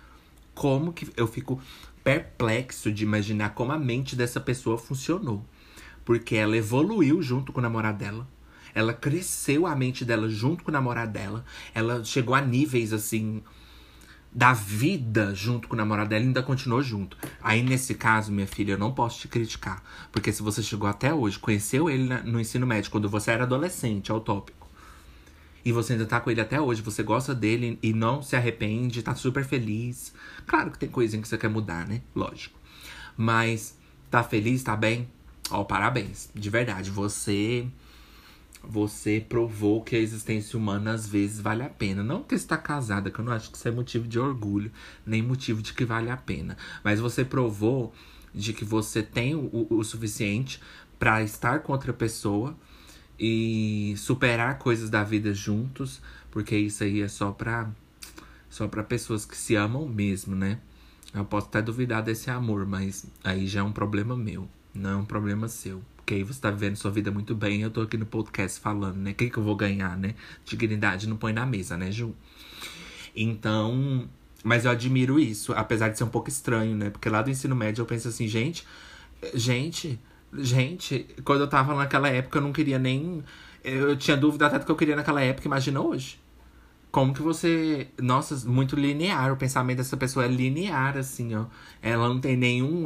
Como 0.55 0.93
que 0.93 1.09
eu 1.17 1.27
fico 1.27 1.61
perplexo 2.05 2.93
de 2.93 3.03
imaginar 3.03 3.55
como 3.55 3.73
a 3.73 3.79
mente 3.79 4.15
dessa 4.15 4.39
pessoa 4.39 4.77
funcionou. 4.77 5.43
Porque 6.05 6.37
ela 6.37 6.55
evoluiu 6.55 7.23
junto 7.23 7.51
com 7.51 7.61
o 7.61 7.63
namorado 7.63 7.99
dela. 7.99 8.29
Ela 8.75 8.93
cresceu 8.93 9.67
a 9.67 9.77
mente 9.77 10.05
dela 10.05 10.29
junto 10.29 10.65
com 10.65 10.71
o 10.71 10.73
namorado 10.73 11.13
dela. 11.13 11.45
Ela 11.75 12.03
chegou 12.05 12.35
a 12.35 12.41
níveis 12.41 12.93
assim 12.93 13.43
da 14.35 14.53
vida 14.53 15.33
junto 15.33 15.69
com 15.69 15.75
o 15.75 15.77
namorado 15.77 16.11
dela 16.11 16.25
ainda 16.25 16.43
continuou 16.43 16.83
junto. 16.83 17.17
Aí, 17.41 17.63
nesse 17.63 17.95
caso, 17.95 18.33
minha 18.33 18.49
filha, 18.49 18.73
eu 18.73 18.79
não 18.79 18.93
posso 18.93 19.21
te 19.21 19.29
criticar. 19.29 19.83
Porque 20.11 20.33
se 20.33 20.43
você 20.43 20.61
chegou 20.61 20.89
até 20.89 21.15
hoje, 21.15 21.39
conheceu 21.39 21.89
ele 21.89 22.13
no 22.25 22.41
ensino 22.41 22.67
médio, 22.67 22.91
quando 22.91 23.09
você 23.09 23.31
era 23.31 23.45
adolescente, 23.45 24.11
é 24.11 24.21
tópico. 24.21 24.69
E 25.65 25.73
você 25.73 25.93
ainda 25.93 26.05
tá 26.05 26.21
com 26.21 26.31
ele 26.31 26.41
até 26.41 26.61
hoje, 26.61 26.83
você 26.83 27.03
gosta 27.03 27.35
dele 27.35 27.79
e 27.83 27.93
não 27.93 28.21
se 28.21 28.37
arrepende, 28.37 29.03
tá 29.03 29.15
super 29.15 29.45
feliz. 29.45 30.13
Claro 30.47 30.71
que 30.71 30.79
tem 30.79 30.89
coisinha 30.89 31.23
que 31.23 31.29
você 31.29 31.39
quer 31.39 31.49
mudar, 31.49 31.87
né? 31.87 32.03
Lógico. 32.15 32.59
Mas 33.17 33.79
tá 34.11 34.23
feliz, 34.23 34.63
tá 34.63 34.77
bem? 34.77 35.09
Ó, 35.51 35.65
parabéns. 35.65 36.29
De 36.35 36.51
verdade, 36.51 36.91
você 36.91 37.67
você 38.69 39.25
provou 39.27 39.83
que 39.83 39.97
a 39.97 39.99
existência 39.99 40.59
humana 40.59 40.93
às 40.93 41.07
vezes 41.07 41.41
vale 41.41 41.63
a 41.63 41.69
pena. 41.69 42.03
Não 42.03 42.23
que 42.23 42.35
está 42.35 42.57
casada, 42.57 43.11
que 43.11 43.19
eu 43.19 43.25
não 43.25 43.33
acho 43.33 43.51
que 43.51 43.57
isso 43.57 43.69
é 43.69 43.71
motivo 43.71 44.07
de 44.07 44.19
orgulho, 44.19 44.71
nem 45.05 45.23
motivo 45.23 45.63
de 45.63 45.73
que 45.73 45.85
vale 45.85 46.11
a 46.11 46.17
pena. 46.17 46.57
Mas 46.83 47.01
você 47.01 47.25
provou 47.25 47.93
de 48.35 48.53
que 48.53 48.65
você 48.65 49.03
tem 49.03 49.35
o, 49.35 49.67
o 49.71 49.85
suficiente 49.85 50.61
para 50.99 51.23
estar 51.23 51.61
com 51.61 51.73
outra 51.73 51.93
pessoa 51.93 52.57
e 53.19 53.95
superar 53.97 54.59
coisas 54.59 54.91
da 54.91 55.05
vida 55.05 55.33
juntos, 55.33 56.01
porque 56.31 56.57
isso 56.57 56.83
aí 56.83 57.01
é 57.01 57.09
só 57.09 57.31
para 57.31 57.71
só 58.51 58.69
para 58.69 58.85
pessoas 58.85 59.25
que 59.25 59.37
se 59.37 59.57
amam 59.57 59.89
mesmo, 59.89 60.35
né? 60.37 60.61
Eu 61.13 61.25
posso 61.25 61.49
até 61.49 61.61
duvidar 61.61 62.03
desse 62.03 62.31
amor, 62.31 62.67
mas 62.67 63.07
aí 63.23 63.47
já 63.47 63.61
é 63.61 63.63
um 63.63 63.73
problema 63.73 64.17
meu, 64.17 64.49
não 64.73 64.91
é 64.91 64.97
um 64.97 65.05
problema 65.05 65.49
seu. 65.49 65.83
Porque 66.05 66.15
aí 66.17 66.23
você 66.23 66.39
tá 66.39 66.51
vivendo 66.51 66.77
sua 66.77 66.91
vida 66.91 67.11
muito 67.11 67.35
bem 67.35 67.63
eu 67.63 67.71
tô 67.71 67.81
aqui 67.81 67.97
no 67.97 68.05
podcast 68.05 68.61
falando, 68.61 68.99
né? 68.99 69.13
O 69.13 69.15
que, 69.15 69.31
que 69.31 69.39
eu 69.39 69.43
vou 69.43 69.57
ganhar, 69.57 69.97
né? 69.97 70.15
Dignidade 70.45 71.09
não 71.09 71.17
põe 71.17 71.33
na 71.33 71.47
mesa, 71.47 71.79
né, 71.79 71.91
Ju? 71.91 72.15
Então. 73.17 74.07
Mas 74.45 74.67
eu 74.67 74.71
admiro 74.71 75.19
isso, 75.19 75.55
apesar 75.55 75.89
de 75.89 75.97
ser 75.97 76.05
um 76.05 76.09
pouco 76.09 76.29
estranho, 76.29 76.77
né? 76.77 76.91
Porque 76.91 77.09
lá 77.09 77.23
do 77.23 77.31
ensino 77.31 77.57
médio 77.57 77.81
eu 77.81 77.87
penso 77.87 78.09
assim, 78.09 78.29
gente, 78.29 78.67
gente, 79.33 79.99
gente, 80.35 81.07
quando 81.25 81.41
eu 81.41 81.49
tava 81.49 81.75
naquela 81.75 82.11
época 82.11 82.37
eu 82.37 82.43
não 82.43 82.53
queria 82.53 82.79
nem. 82.79 83.25
Eu 83.65 83.97
tinha 83.97 84.15
dúvida 84.15 84.47
até 84.47 84.59
do 84.59 84.67
que 84.67 84.71
eu 84.71 84.77
queria 84.77 84.95
naquela 84.95 85.23
época, 85.23 85.49
imagina 85.49 85.81
hoje. 85.81 86.21
Como 86.91 87.15
que 87.15 87.23
você. 87.23 87.89
Nossa, 87.99 88.47
muito 88.47 88.77
linear. 88.77 89.33
O 89.33 89.37
pensamento 89.39 89.79
dessa 89.79 89.97
pessoa 89.97 90.27
é 90.27 90.29
linear, 90.29 90.99
assim, 90.99 91.35
ó. 91.35 91.47
Ela 91.81 92.07
não 92.09 92.21
tem 92.21 92.37
nenhum. 92.37 92.85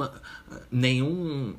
Nenhum 0.70 1.56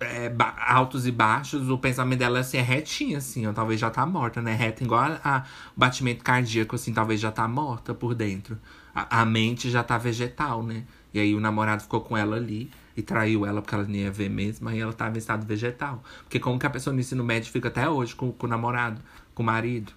é, 0.00 0.32
altos 0.66 1.06
e 1.06 1.12
baixos, 1.12 1.68
o 1.68 1.78
pensamento 1.78 2.18
dela 2.18 2.40
assim, 2.40 2.58
é 2.58 2.62
retinho, 2.62 3.18
assim, 3.18 3.46
ó, 3.46 3.52
talvez 3.52 3.80
já 3.80 3.90
tá 3.90 4.04
morta, 4.06 4.40
né? 4.40 4.54
Reta 4.54 4.82
igual 4.82 5.02
a, 5.02 5.20
a 5.22 5.44
batimento 5.76 6.24
cardíaco, 6.24 6.74
assim, 6.74 6.92
talvez 6.92 7.20
já 7.20 7.30
tá 7.30 7.46
morta 7.46 7.94
por 7.94 8.14
dentro. 8.14 8.58
A, 8.94 9.22
a, 9.22 9.24
mente 9.24 9.70
já 9.70 9.82
tá 9.82 9.98
vegetal, 9.98 10.62
né? 10.62 10.84
E 11.12 11.20
aí 11.20 11.34
o 11.34 11.40
namorado 11.40 11.82
ficou 11.82 12.00
com 12.00 12.16
ela 12.16 12.36
ali 12.36 12.70
e 12.96 13.02
traiu 13.02 13.46
ela 13.46 13.62
porque 13.62 13.74
ela 13.74 13.84
nem 13.84 14.02
ia 14.02 14.10
ver 14.10 14.28
mesmo, 14.28 14.68
aí 14.68 14.80
ela 14.80 14.92
tava 14.92 15.16
em 15.16 15.18
estado 15.18 15.46
vegetal. 15.46 16.02
Porque 16.22 16.40
como 16.40 16.58
que 16.58 16.66
a 16.66 16.70
pessoa 16.70 16.92
no 16.92 17.00
ensino 17.00 17.24
médio 17.24 17.50
fica 17.52 17.68
até 17.68 17.88
hoje 17.88 18.14
com, 18.14 18.32
com 18.32 18.46
o 18.46 18.50
namorado, 18.50 19.00
com 19.34 19.42
o 19.42 19.46
marido? 19.46 19.92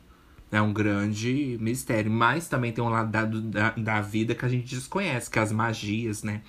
É 0.52 0.62
um 0.62 0.74
grande 0.74 1.58
mistério. 1.62 2.12
Mas 2.12 2.48
também 2.50 2.74
tem 2.74 2.84
um 2.84 2.90
lado 2.90 3.10
da, 3.10 3.26
da, 3.26 3.70
da 3.72 4.02
vida 4.02 4.36
que 4.36 4.46
a 4.46 4.50
gente 4.50 4.76
desconhece, 4.76 5.30
que 5.30 5.40
é 5.40 5.42
as 5.42 5.52
magias, 5.52 6.24
né? 6.24 6.42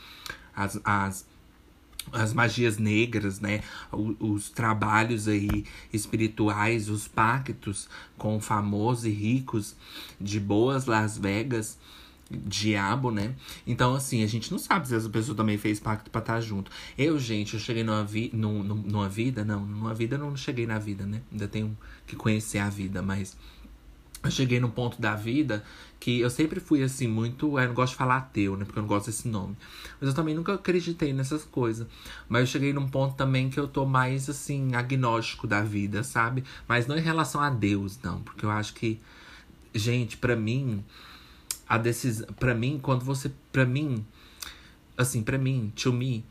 As, 0.54 0.80
as 0.84 1.31
as 2.10 2.32
magias 2.32 2.78
negras, 2.78 3.40
né? 3.40 3.62
Os, 3.90 4.16
os, 4.18 4.50
trabalhos 4.50 5.28
aí 5.28 5.64
espirituais, 5.92 6.88
os 6.88 7.06
pactos 7.06 7.88
com 8.16 8.40
famosos 8.40 9.04
e 9.04 9.10
ricos 9.10 9.76
de 10.20 10.40
boas 10.40 10.86
Las 10.86 11.18
Vegas, 11.18 11.78
diabo, 12.30 13.10
né? 13.10 13.34
Então, 13.66 13.94
assim, 13.94 14.22
a 14.22 14.26
gente 14.26 14.50
não 14.50 14.58
sabe 14.58 14.88
se 14.88 14.94
essa 14.94 15.08
pessoa 15.08 15.36
também 15.36 15.58
fez 15.58 15.78
pacto 15.78 16.10
pra 16.10 16.20
estar 16.20 16.40
junto. 16.40 16.70
Eu, 16.96 17.18
gente, 17.18 17.54
eu 17.54 17.60
cheguei 17.60 17.84
numa, 17.84 18.04
vi 18.04 18.30
numa, 18.32 18.74
numa 18.74 19.08
vida, 19.08 19.44
não, 19.44 19.64
numa 19.64 19.94
vida 19.94 20.16
não 20.16 20.36
cheguei 20.36 20.66
na 20.66 20.78
vida, 20.78 21.04
né? 21.04 21.20
Ainda 21.30 21.46
tenho 21.46 21.76
que 22.06 22.16
conhecer 22.16 22.58
a 22.58 22.70
vida, 22.70 23.02
mas 23.02 23.36
eu 24.22 24.30
cheguei 24.30 24.60
num 24.60 24.70
ponto 24.70 25.00
da 25.00 25.14
vida 25.14 25.64
que 26.02 26.18
eu 26.18 26.28
sempre 26.28 26.58
fui 26.58 26.82
assim, 26.82 27.06
muito. 27.06 27.60
Eu 27.60 27.68
não 27.68 27.74
gosto 27.74 27.92
de 27.92 27.98
falar 27.98 28.16
ateu, 28.16 28.56
né? 28.56 28.64
Porque 28.64 28.76
eu 28.76 28.82
não 28.82 28.88
gosto 28.88 29.06
desse 29.06 29.28
nome. 29.28 29.56
Mas 30.00 30.08
eu 30.08 30.14
também 30.16 30.34
nunca 30.34 30.54
acreditei 30.54 31.12
nessas 31.12 31.44
coisas. 31.44 31.86
Mas 32.28 32.40
eu 32.40 32.46
cheguei 32.48 32.72
num 32.72 32.88
ponto 32.88 33.14
também 33.14 33.48
que 33.48 33.60
eu 33.60 33.68
tô 33.68 33.86
mais, 33.86 34.28
assim, 34.28 34.74
agnóstico 34.74 35.46
da 35.46 35.62
vida, 35.62 36.02
sabe? 36.02 36.42
Mas 36.66 36.88
não 36.88 36.98
em 36.98 37.00
relação 37.00 37.40
a 37.40 37.48
Deus, 37.48 38.00
não. 38.02 38.20
Porque 38.20 38.44
eu 38.44 38.50
acho 38.50 38.74
que. 38.74 39.00
Gente, 39.72 40.16
para 40.16 40.34
mim. 40.34 40.84
A 41.68 41.78
decisão. 41.78 42.26
para 42.32 42.52
mim, 42.52 42.80
quando 42.82 43.04
você. 43.04 43.30
para 43.52 43.64
mim. 43.64 44.04
Assim, 44.98 45.22
para 45.22 45.38
mim, 45.38 45.72
to 45.76 45.92
me 45.92 46.24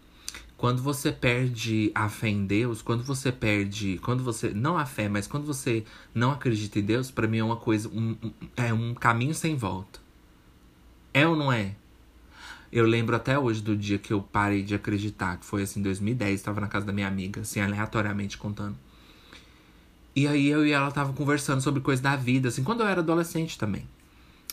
quando 0.61 0.79
você 0.79 1.11
perde 1.11 1.91
a 1.95 2.07
fé 2.07 2.29
em 2.29 2.45
Deus, 2.45 2.83
quando 2.83 3.03
você 3.03 3.31
perde, 3.31 3.97
quando 3.97 4.23
você 4.23 4.51
não 4.51 4.77
a 4.77 4.85
fé, 4.85 5.09
mas 5.09 5.25
quando 5.25 5.43
você 5.43 5.83
não 6.13 6.29
acredita 6.29 6.77
em 6.77 6.83
Deus, 6.83 7.09
para 7.09 7.27
mim 7.27 7.39
é 7.39 7.43
uma 7.43 7.55
coisa, 7.55 7.89
um, 7.89 8.15
um, 8.21 8.31
é 8.55 8.71
um 8.71 8.93
caminho 8.93 9.33
sem 9.33 9.55
volta. 9.55 9.99
É 11.11 11.25
ou 11.25 11.35
não 11.35 11.51
é? 11.51 11.73
Eu 12.71 12.85
lembro 12.85 13.15
até 13.15 13.39
hoje 13.39 13.59
do 13.59 13.75
dia 13.75 13.97
que 13.97 14.13
eu 14.13 14.21
parei 14.21 14.61
de 14.61 14.75
acreditar, 14.75 15.37
que 15.37 15.45
foi 15.47 15.63
assim 15.63 15.79
em 15.79 15.83
2010, 15.83 16.35
estava 16.35 16.61
na 16.61 16.67
casa 16.67 16.85
da 16.85 16.93
minha 16.93 17.07
amiga, 17.07 17.41
assim 17.41 17.59
aleatoriamente 17.59 18.37
contando. 18.37 18.77
E 20.15 20.27
aí 20.27 20.47
eu 20.47 20.63
e 20.63 20.71
ela 20.71 20.91
tava 20.91 21.11
conversando 21.11 21.61
sobre 21.61 21.81
coisas 21.81 22.03
da 22.03 22.15
vida, 22.15 22.49
assim, 22.49 22.63
quando 22.63 22.81
eu 22.81 22.87
era 22.87 23.01
adolescente 23.01 23.57
também, 23.57 23.87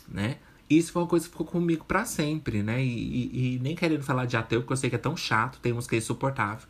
né? 0.09 0.39
Isso 0.69 0.93
foi 0.93 1.03
uma 1.03 1.09
coisa 1.09 1.25
que 1.25 1.31
ficou 1.31 1.47
comigo 1.47 1.85
para 1.85 2.05
sempre, 2.05 2.63
né? 2.63 2.83
E, 2.83 2.89
e, 2.89 3.55
e, 3.55 3.59
nem 3.61 3.75
querendo 3.75 4.03
falar 4.03 4.27
de 4.27 4.37
ateu, 4.37 4.61
porque 4.61 4.73
eu 4.73 4.77
sei 4.77 4.91
que 4.91 4.97
é 4.97 4.99
tão 4.99 5.17
chato, 5.17 5.59
tem 5.61 5.73
uns 5.73 5.87
que 5.87 5.95
é 5.95 5.99
insuportável. 5.99 6.69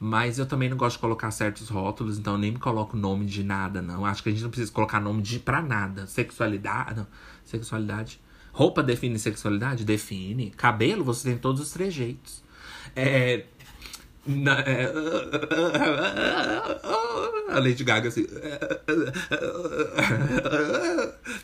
Mas 0.00 0.38
eu 0.38 0.46
também 0.46 0.68
não 0.68 0.76
gosto 0.76 0.96
de 0.96 1.00
colocar 1.00 1.30
certos 1.30 1.68
rótulos, 1.68 2.18
então 2.18 2.38
nem 2.38 2.52
me 2.52 2.58
coloco 2.58 2.96
nome 2.96 3.26
de 3.26 3.42
nada, 3.42 3.82
não. 3.82 4.04
Acho 4.04 4.22
que 4.22 4.28
a 4.28 4.32
gente 4.32 4.42
não 4.42 4.50
precisa 4.50 4.72
colocar 4.72 5.00
nome 5.00 5.22
de 5.22 5.38
pra 5.40 5.60
nada. 5.60 6.06
Sexualidade, 6.06 6.96
não. 6.96 7.06
Sexualidade. 7.44 8.20
Roupa 8.52 8.82
define 8.82 9.18
sexualidade? 9.18 9.84
Define. 9.84 10.50
Cabelo, 10.50 11.04
você 11.04 11.30
tem 11.30 11.38
todos 11.38 11.60
os 11.60 11.70
trejeitos. 11.70 12.42
É, 12.94 13.44
na, 14.28 14.60
é, 14.60 14.92
a 17.48 17.58
Lady 17.58 17.82
Gaga 17.82 18.08
assim. 18.08 18.26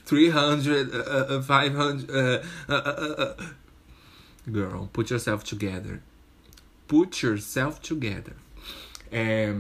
300, 0.05 0.67
500. 1.47 2.05
Girl, 4.47 4.85
put 4.93 5.11
yourself 5.11 5.43
together. 5.45 6.03
Put 6.87 7.25
yourself 7.25 7.81
together. 7.81 8.35
É, 9.11 9.57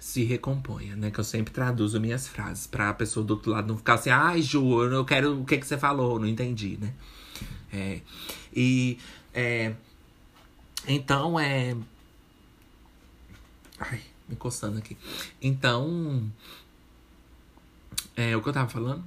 se 0.00 0.24
recomponha, 0.24 0.96
né? 0.96 1.10
Que 1.10 1.20
eu 1.20 1.24
sempre 1.24 1.52
traduzo 1.52 2.00
minhas 2.00 2.26
frases 2.26 2.66
pra 2.66 2.94
pessoa 2.94 3.26
do 3.26 3.34
outro 3.34 3.52
lado 3.52 3.68
não 3.68 3.76
ficar 3.76 3.94
assim, 3.94 4.08
ai, 4.08 4.40
Ju, 4.40 4.84
eu 4.84 5.04
quero 5.04 5.42
o 5.42 5.44
que, 5.44 5.58
que 5.58 5.66
você 5.66 5.76
falou, 5.76 6.18
não 6.18 6.26
entendi, 6.26 6.78
né? 6.80 6.94
É, 7.70 8.00
e. 8.54 8.98
É, 9.34 9.74
então, 10.88 11.38
é 11.38 11.76
Ai, 13.78 14.00
me 14.28 14.36
coçando 14.36 14.78
aqui. 14.78 14.96
Então. 15.40 16.30
É 18.16 18.36
o 18.36 18.42
que 18.42 18.48
eu 18.48 18.52
tava 18.52 18.68
falando? 18.68 19.04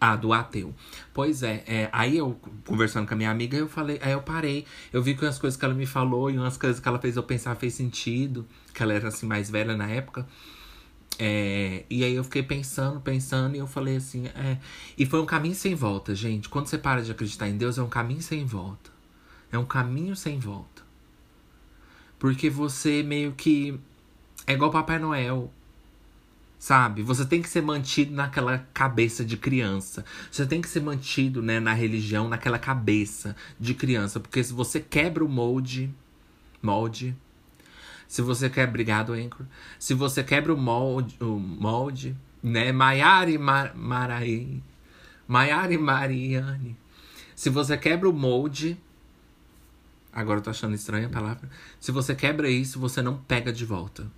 Ah, 0.00 0.16
do 0.16 0.32
ateu. 0.32 0.74
Pois 1.12 1.42
é, 1.42 1.62
é, 1.66 1.90
aí 1.92 2.16
eu 2.16 2.38
conversando 2.64 3.06
com 3.06 3.12
a 3.12 3.16
minha 3.16 3.30
amiga, 3.30 3.56
eu 3.56 3.68
falei, 3.68 3.98
aí 4.00 4.12
eu 4.12 4.22
parei, 4.22 4.66
eu 4.94 5.02
vi 5.02 5.14
que 5.14 5.26
as 5.26 5.38
coisas 5.38 5.58
que 5.58 5.64
ela 5.64 5.74
me 5.74 5.84
falou 5.84 6.30
e 6.30 6.38
umas 6.38 6.56
coisas 6.56 6.80
que 6.80 6.88
ela 6.88 6.98
fez 6.98 7.16
eu 7.16 7.22
pensar 7.22 7.54
fez 7.56 7.74
sentido, 7.74 8.46
que 8.72 8.82
ela 8.82 8.94
era 8.94 9.08
assim 9.08 9.26
mais 9.26 9.50
velha 9.50 9.76
na 9.76 9.86
época. 9.90 10.26
É, 11.18 11.84
e 11.90 12.02
aí 12.02 12.14
eu 12.14 12.24
fiquei 12.24 12.42
pensando, 12.42 12.98
pensando, 12.98 13.54
e 13.54 13.58
eu 13.58 13.66
falei 13.66 13.96
assim, 13.96 14.26
é, 14.28 14.56
e 14.96 15.04
foi 15.04 15.20
um 15.20 15.26
caminho 15.26 15.54
sem 15.54 15.74
volta, 15.74 16.14
gente. 16.14 16.48
Quando 16.48 16.66
você 16.68 16.78
para 16.78 17.02
de 17.02 17.10
acreditar 17.10 17.46
em 17.46 17.58
Deus, 17.58 17.76
é 17.76 17.82
um 17.82 17.88
caminho 17.88 18.22
sem 18.22 18.42
volta. 18.46 18.90
É 19.52 19.58
um 19.58 19.66
caminho 19.66 20.16
sem 20.16 20.38
volta. 20.38 20.89
Porque 22.20 22.48
você 22.48 23.02
meio 23.02 23.32
que. 23.32 23.80
É 24.46 24.52
igual 24.52 24.70
Papai 24.70 25.00
Noel. 25.00 25.52
Sabe? 26.58 27.02
Você 27.02 27.24
tem 27.24 27.42
que 27.42 27.48
ser 27.48 27.62
mantido 27.62 28.14
naquela 28.14 28.58
cabeça 28.72 29.24
de 29.24 29.36
criança. 29.36 30.04
Você 30.30 30.46
tem 30.46 30.60
que 30.60 30.68
ser 30.68 30.82
mantido, 30.82 31.42
né, 31.42 31.58
na 31.58 31.72
religião, 31.72 32.28
naquela 32.28 32.58
cabeça 32.58 33.34
de 33.58 33.74
criança. 33.74 34.20
Porque 34.20 34.44
se 34.44 34.52
você 34.52 34.78
quebra 34.78 35.24
o 35.24 35.28
molde. 35.28 35.92
Molde. 36.62 37.16
Se 38.06 38.22
você 38.22 38.48
quer. 38.48 38.68
Obrigado, 38.68 39.14
Anchor. 39.14 39.46
Se 39.78 39.94
você 39.94 40.22
quebra 40.22 40.54
o 40.54 40.56
molde. 40.56 41.16
O 41.20 41.38
molde 41.38 42.16
né? 42.42 42.72
Maiari 42.72 43.38
Mar, 43.38 43.74
Maraí. 43.74 44.62
Maiari 45.26 45.78
Mariane. 45.78 46.76
Se 47.34 47.48
você 47.48 47.76
quebra 47.76 48.08
o 48.08 48.12
molde 48.12 48.78
Agora 50.12 50.38
eu 50.38 50.42
tô 50.42 50.50
achando 50.50 50.74
estranha 50.74 51.06
a 51.06 51.10
palavra. 51.10 51.48
Se 51.78 51.92
você 51.92 52.14
quebra 52.14 52.48
isso, 52.48 52.80
você 52.80 53.00
não 53.00 53.16
pega 53.16 53.52
de 53.52 53.64
volta. 53.64 54.10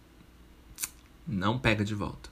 Não 1.26 1.58
pega 1.58 1.84
de 1.84 1.94
volta. 1.94 2.30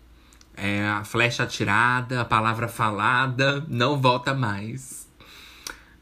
É 0.57 0.87
a 0.87 1.05
flecha 1.05 1.45
atirada, 1.45 2.21
a 2.21 2.25
palavra 2.25 2.69
falada, 2.69 3.65
não 3.69 4.01
volta 4.01 4.35
mais. 4.35 5.09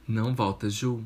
Não 0.06 0.34
volta, 0.34 0.70
Ju. 0.70 1.04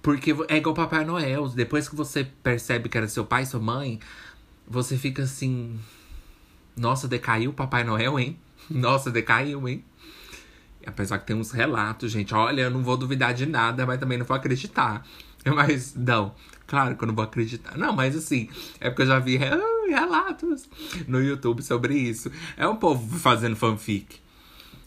Porque 0.00 0.34
é 0.48 0.56
igual 0.56 0.74
Papai 0.74 1.04
Noel. 1.04 1.48
Depois 1.48 1.88
que 1.88 1.96
você 1.96 2.24
percebe 2.24 2.88
que 2.88 2.96
era 2.96 3.08
seu 3.08 3.24
pai, 3.24 3.46
sua 3.46 3.60
mãe, 3.60 3.98
você 4.66 4.96
fica 4.96 5.22
assim. 5.22 5.78
Nossa, 6.76 7.08
decaiu 7.08 7.50
o 7.50 7.54
Papai 7.54 7.84
Noel, 7.84 8.18
hein? 8.18 8.38
Nossa, 8.68 9.10
decaiu, 9.10 9.68
hein? 9.68 9.84
Apesar 10.86 11.18
que 11.18 11.26
tem 11.26 11.36
uns 11.36 11.50
relatos, 11.50 12.10
gente. 12.10 12.34
Olha, 12.34 12.62
eu 12.62 12.70
não 12.70 12.82
vou 12.82 12.96
duvidar 12.96 13.34
de 13.34 13.46
nada, 13.46 13.86
mas 13.86 13.98
também 13.98 14.18
não 14.18 14.26
vou 14.26 14.36
acreditar. 14.36 15.04
Mas, 15.44 15.94
não. 15.94 16.34
Claro 16.66 16.96
que 16.96 17.04
eu 17.04 17.08
não 17.08 17.14
vou 17.14 17.24
acreditar. 17.24 17.76
Não, 17.76 17.92
mas 17.92 18.16
assim, 18.16 18.48
é 18.80 18.88
porque 18.88 19.02
eu 19.02 19.06
já 19.06 19.18
vi 19.18 19.38
relatos 19.86 20.66
no 21.06 21.20
YouTube 21.22 21.62
sobre 21.62 21.94
isso. 21.94 22.30
É 22.56 22.66
um 22.66 22.76
povo 22.76 23.18
fazendo 23.18 23.54
fanfic. 23.54 24.18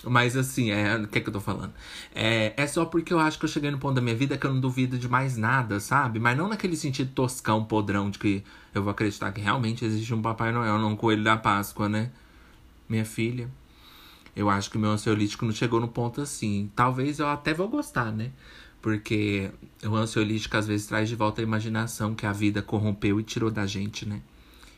Mas 0.04 0.36
assim, 0.36 0.72
é, 0.72 0.96
o 0.96 1.08
que 1.08 1.18
é 1.18 1.22
que 1.22 1.30
eu 1.30 1.34
tô 1.34 1.40
falando? 1.40 1.74
É, 2.14 2.54
é 2.56 2.68
só 2.68 2.86
porque 2.86 3.14
eu 3.14 3.20
acho 3.20 3.38
que 3.38 3.46
eu 3.46 3.50
cheguei 3.50 3.72
no 3.72 3.78
ponto 3.78 3.96
da 3.96 4.02
minha 4.02 4.16
vida 4.16 4.38
que 4.38 4.46
eu 4.46 4.54
não 4.54 4.60
duvido 4.60 4.98
de 4.98 5.08
mais 5.08 5.38
nada, 5.38 5.80
sabe? 5.80 6.20
Mas 6.20 6.38
não 6.38 6.48
naquele 6.48 6.76
sentido 6.76 7.12
toscão, 7.14 7.64
podrão, 7.64 8.10
de 8.10 8.20
que 8.20 8.44
eu 8.74 8.84
vou 8.84 8.92
acreditar 8.92 9.32
que 9.32 9.42
realmente 9.42 9.84
existe 9.84 10.14
um 10.14 10.22
Papai 10.22 10.52
Noel, 10.52 10.78
não 10.78 10.92
um 10.92 10.96
coelho 10.96 11.24
da 11.24 11.36
Páscoa, 11.36 11.90
né? 11.90 12.12
Minha 12.88 13.06
filha. 13.06 13.50
Eu 14.38 14.52
acho 14.52 14.70
que 14.70 14.78
o 14.78 14.80
meu 14.80 14.92
ansiolítico 14.92 15.44
não 15.46 15.52
chegou 15.52 15.80
no 15.80 15.88
ponto 15.88 16.22
assim. 16.22 16.72
Talvez 16.76 17.18
eu 17.18 17.28
até 17.28 17.56
vou 17.56 17.68
gostar, 17.68 18.12
né? 18.12 18.32
Porque 18.80 19.50
o 19.84 19.96
ansiolítico 19.96 20.56
às 20.56 20.68
vezes 20.68 20.86
traz 20.86 21.10
de 21.10 21.16
volta 21.16 21.42
a 21.42 21.44
imaginação 21.44 22.14
que 22.14 22.24
a 22.24 22.32
vida 22.32 22.62
corrompeu 22.62 23.20
e 23.20 23.24
tirou 23.24 23.50
da 23.50 23.66
gente, 23.66 24.08
né? 24.08 24.22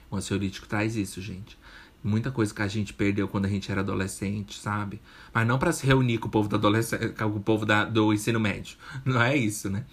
O 0.10 0.16
ansiolítico 0.16 0.66
traz 0.66 0.96
isso, 0.96 1.22
gente. 1.22 1.60
Muita 2.02 2.32
coisa 2.32 2.54
que 2.54 2.62
a 2.62 2.70
gente 2.70 2.94
perdeu 2.94 3.28
quando 3.28 3.48
a 3.48 3.50
gente 3.50 3.70
era 3.70 3.82
adolescente, 3.82 4.58
sabe? 4.58 5.02
Mas 5.34 5.46
não 5.46 5.60
para 5.60 5.74
se 5.74 5.86
reunir 5.86 6.20
com 6.20 6.30
o 6.30 6.32
povo 6.32 6.48
da 6.48 6.56
adolescência, 6.56 7.10
com 7.10 7.26
o 7.26 7.42
povo 7.42 7.66
da, 7.66 7.84
do 7.84 8.14
ensino 8.14 8.40
médio. 8.40 8.78
Não 9.04 9.22
é 9.22 9.36
isso, 9.36 9.70
né? 9.70 9.84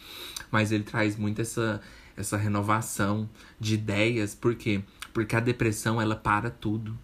Mas 0.49 0.71
ele 0.71 0.85
traz 0.85 1.17
muito 1.17 1.43
essa, 1.43 1.81
essa 2.17 2.37
renovação 2.37 3.29
de 3.59 3.75
ideias. 3.75 4.33
Por 4.33 4.55
quê? 4.55 4.85
Porque 5.13 5.35
a 5.35 5.41
depressão, 5.41 6.01
ela 6.01 6.15
para 6.15 6.51
tudo. 6.51 6.97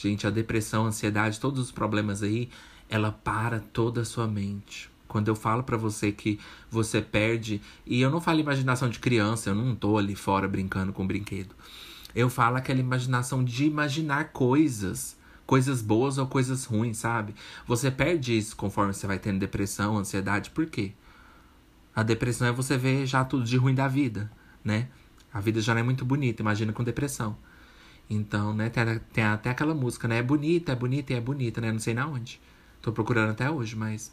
Gente, 0.00 0.26
a 0.26 0.30
depressão, 0.30 0.86
a 0.86 0.88
ansiedade, 0.88 1.38
todos 1.38 1.60
os 1.60 1.70
problemas 1.70 2.22
aí, 2.22 2.48
ela 2.88 3.12
para 3.12 3.60
toda 3.60 4.00
a 4.00 4.04
sua 4.04 4.26
mente. 4.26 4.88
Quando 5.06 5.28
eu 5.28 5.34
falo 5.34 5.62
para 5.62 5.76
você 5.76 6.10
que 6.10 6.40
você 6.70 7.02
perde, 7.02 7.60
e 7.84 8.00
eu 8.00 8.08
não 8.08 8.18
falo 8.18 8.40
imaginação 8.40 8.88
de 8.88 8.98
criança, 8.98 9.50
eu 9.50 9.54
não 9.54 9.74
tô 9.74 9.98
ali 9.98 10.14
fora 10.14 10.48
brincando 10.48 10.90
com 10.90 11.06
brinquedo. 11.06 11.54
Eu 12.14 12.30
falo 12.30 12.56
aquela 12.56 12.80
imaginação 12.80 13.44
de 13.44 13.66
imaginar 13.66 14.30
coisas. 14.32 15.18
Coisas 15.46 15.82
boas 15.82 16.16
ou 16.16 16.26
coisas 16.26 16.64
ruins, 16.64 16.96
sabe? 16.96 17.34
Você 17.66 17.90
perde 17.90 18.38
isso 18.38 18.56
conforme 18.56 18.94
você 18.94 19.06
vai 19.06 19.18
tendo 19.18 19.38
depressão, 19.38 19.98
ansiedade. 19.98 20.48
Por 20.48 20.64
quê? 20.64 20.92
A 21.94 22.02
depressão 22.02 22.46
é 22.48 22.52
você 22.52 22.78
ver 22.78 23.04
já 23.04 23.22
tudo 23.22 23.44
de 23.44 23.56
ruim 23.58 23.74
da 23.74 23.86
vida, 23.86 24.30
né? 24.64 24.88
A 25.30 25.40
vida 25.40 25.60
já 25.60 25.74
não 25.74 25.80
é 25.80 25.84
muito 25.84 26.06
bonita, 26.06 26.40
imagina 26.40 26.72
com 26.72 26.82
depressão. 26.82 27.36
Então, 28.10 28.52
né, 28.52 28.68
tem, 28.68 28.84
tem 29.12 29.24
até 29.24 29.50
aquela 29.50 29.72
música, 29.72 30.08
né? 30.08 30.18
É 30.18 30.22
bonita, 30.22 30.72
é 30.72 30.74
bonita 30.74 31.12
e 31.12 31.16
é 31.16 31.20
bonita, 31.20 31.60
né? 31.60 31.70
Não 31.70 31.78
sei 31.78 31.94
na 31.94 32.08
onde. 32.08 32.40
Tô 32.82 32.90
procurando 32.92 33.30
até 33.30 33.48
hoje, 33.48 33.76
mas. 33.76 34.12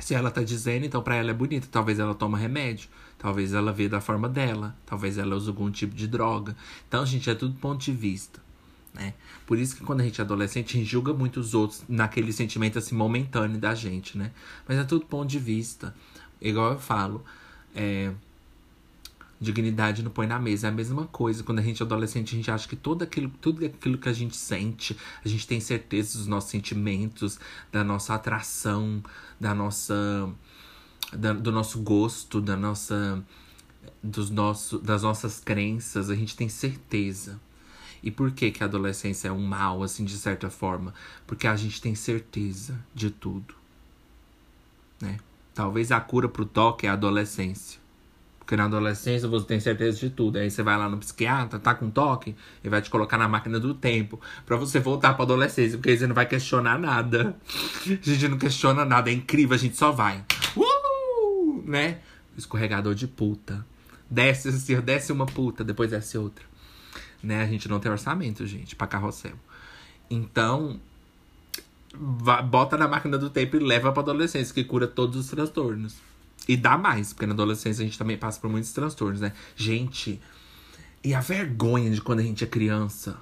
Se 0.00 0.12
ela 0.12 0.30
tá 0.30 0.42
dizendo, 0.42 0.84
então 0.84 1.00
para 1.00 1.14
ela 1.14 1.30
é 1.30 1.34
bonita. 1.34 1.68
Talvez 1.70 2.00
ela 2.00 2.14
toma 2.14 2.36
remédio. 2.36 2.88
Talvez 3.16 3.54
ela 3.54 3.72
vê 3.72 3.88
da 3.88 4.00
forma 4.00 4.28
dela. 4.28 4.76
Talvez 4.84 5.16
ela 5.16 5.36
use 5.36 5.48
algum 5.48 5.70
tipo 5.70 5.94
de 5.94 6.08
droga. 6.08 6.56
Então, 6.88 7.06
gente, 7.06 7.30
é 7.30 7.34
tudo 7.34 7.54
ponto 7.58 7.82
de 7.82 7.92
vista. 7.92 8.44
Né? 8.92 9.14
Por 9.46 9.56
isso 9.56 9.76
que 9.76 9.84
quando 9.84 10.00
a 10.00 10.04
gente 10.04 10.20
é 10.20 10.24
adolescente, 10.24 10.76
a 10.76 10.80
gente 10.80 10.90
julga 10.90 11.14
muito 11.14 11.38
os 11.38 11.54
outros 11.54 11.84
naquele 11.88 12.32
sentimento 12.32 12.78
assim 12.78 12.94
momentâneo 12.94 13.58
da 13.58 13.74
gente, 13.74 14.18
né? 14.18 14.32
Mas 14.66 14.78
é 14.78 14.84
tudo 14.84 15.06
ponto 15.06 15.28
de 15.28 15.38
vista. 15.38 15.94
Igual 16.40 16.72
eu 16.72 16.78
falo, 16.78 17.24
é, 17.74 18.10
dignidade 19.40 20.02
não 20.02 20.10
põe 20.10 20.26
na 20.26 20.38
mesa. 20.38 20.66
É 20.66 20.70
a 20.70 20.72
mesma 20.72 21.06
coisa. 21.06 21.42
Quando 21.42 21.58
a 21.58 21.62
gente 21.62 21.82
é 21.82 21.84
adolescente, 21.84 22.34
a 22.34 22.36
gente 22.36 22.50
acha 22.50 22.68
que 22.68 22.76
tudo 22.76 23.04
aquilo, 23.04 23.30
tudo 23.40 23.64
aquilo 23.64 23.98
que 23.98 24.08
a 24.08 24.12
gente 24.12 24.36
sente, 24.36 24.96
a 25.24 25.28
gente 25.28 25.46
tem 25.46 25.60
certeza 25.60 26.18
dos 26.18 26.26
nossos 26.26 26.50
sentimentos, 26.50 27.38
da 27.70 27.84
nossa 27.84 28.14
atração, 28.14 29.02
da 29.38 29.54
nossa 29.54 30.30
da, 31.12 31.32
do 31.32 31.52
nosso 31.52 31.80
gosto, 31.80 32.40
da 32.40 32.56
nossa 32.56 33.22
dos 34.02 34.30
nosso, 34.30 34.78
das 34.78 35.02
nossas 35.02 35.40
crenças, 35.40 36.10
a 36.10 36.14
gente 36.14 36.36
tem 36.36 36.48
certeza. 36.48 37.40
E 38.02 38.10
por 38.10 38.30
que 38.30 38.50
que 38.50 38.62
a 38.62 38.66
adolescência 38.66 39.28
é 39.28 39.32
um 39.32 39.44
mal 39.44 39.82
assim 39.82 40.04
de 40.04 40.16
certa 40.16 40.50
forma? 40.50 40.94
Porque 41.26 41.46
a 41.46 41.56
gente 41.56 41.80
tem 41.80 41.94
certeza 41.94 42.78
de 42.94 43.10
tudo, 43.10 43.54
né? 45.00 45.18
Talvez 45.54 45.90
a 45.90 46.00
cura 46.00 46.28
pro 46.28 46.44
toque 46.44 46.86
é 46.86 46.90
a 46.90 46.92
adolescência. 46.92 47.80
Porque 48.46 48.56
na 48.56 48.64
adolescência 48.64 49.28
você 49.28 49.44
tem 49.44 49.58
certeza 49.58 49.98
de 49.98 50.08
tudo. 50.08 50.38
Aí 50.38 50.48
você 50.48 50.62
vai 50.62 50.78
lá 50.78 50.88
no 50.88 50.98
psiquiatra, 50.98 51.58
tá 51.58 51.74
com 51.74 51.90
toque, 51.90 52.34
e 52.62 52.68
vai 52.68 52.80
te 52.80 52.88
colocar 52.88 53.18
na 53.18 53.26
máquina 53.26 53.58
do 53.58 53.74
tempo 53.74 54.20
para 54.46 54.56
você 54.56 54.78
voltar 54.78 55.14
pra 55.14 55.24
adolescência, 55.24 55.76
porque 55.76 55.90
aí 55.90 55.98
você 55.98 56.06
não 56.06 56.14
vai 56.14 56.26
questionar 56.26 56.78
nada. 56.78 57.36
A 57.86 58.08
gente 58.08 58.28
não 58.28 58.38
questiona 58.38 58.84
nada, 58.84 59.10
é 59.10 59.12
incrível, 59.12 59.54
a 59.54 59.58
gente 59.58 59.76
só 59.76 59.90
vai. 59.90 60.24
Uh! 60.56 60.76
né? 61.66 61.98
Escorregador 62.36 62.94
de 62.94 63.06
puta. 63.06 63.64
Desce 64.08 64.48
assim, 64.48 64.80
desce 64.80 65.12
uma 65.12 65.26
puta, 65.26 65.64
depois 65.64 65.90
desce 65.90 66.16
outra. 66.16 66.44
Né? 67.22 67.42
A 67.42 67.46
gente 67.46 67.68
não 67.68 67.80
tem 67.80 67.90
orçamento, 67.90 68.46
gente, 68.46 68.76
pra 68.76 68.86
carrossel. 68.86 69.34
Então, 70.08 70.80
bota 72.44 72.76
na 72.76 72.86
máquina 72.86 73.18
do 73.18 73.28
tempo 73.28 73.56
e 73.56 73.60
leva 73.60 73.92
pra 73.92 74.02
adolescência, 74.02 74.54
que 74.54 74.62
cura 74.62 74.86
todos 74.86 75.16
os 75.16 75.26
transtornos. 75.28 75.96
E 76.48 76.56
dá 76.56 76.78
mais, 76.78 77.12
porque 77.12 77.26
na 77.26 77.34
adolescência 77.34 77.82
a 77.82 77.84
gente 77.84 77.98
também 77.98 78.16
passa 78.16 78.40
por 78.40 78.48
muitos 78.48 78.72
transtornos, 78.72 79.20
né? 79.20 79.32
Gente, 79.56 80.20
e 81.02 81.14
a 81.14 81.20
vergonha 81.20 81.90
de 81.90 82.00
quando 82.00 82.20
a 82.20 82.22
gente 82.22 82.44
é 82.44 82.46
criança. 82.46 83.16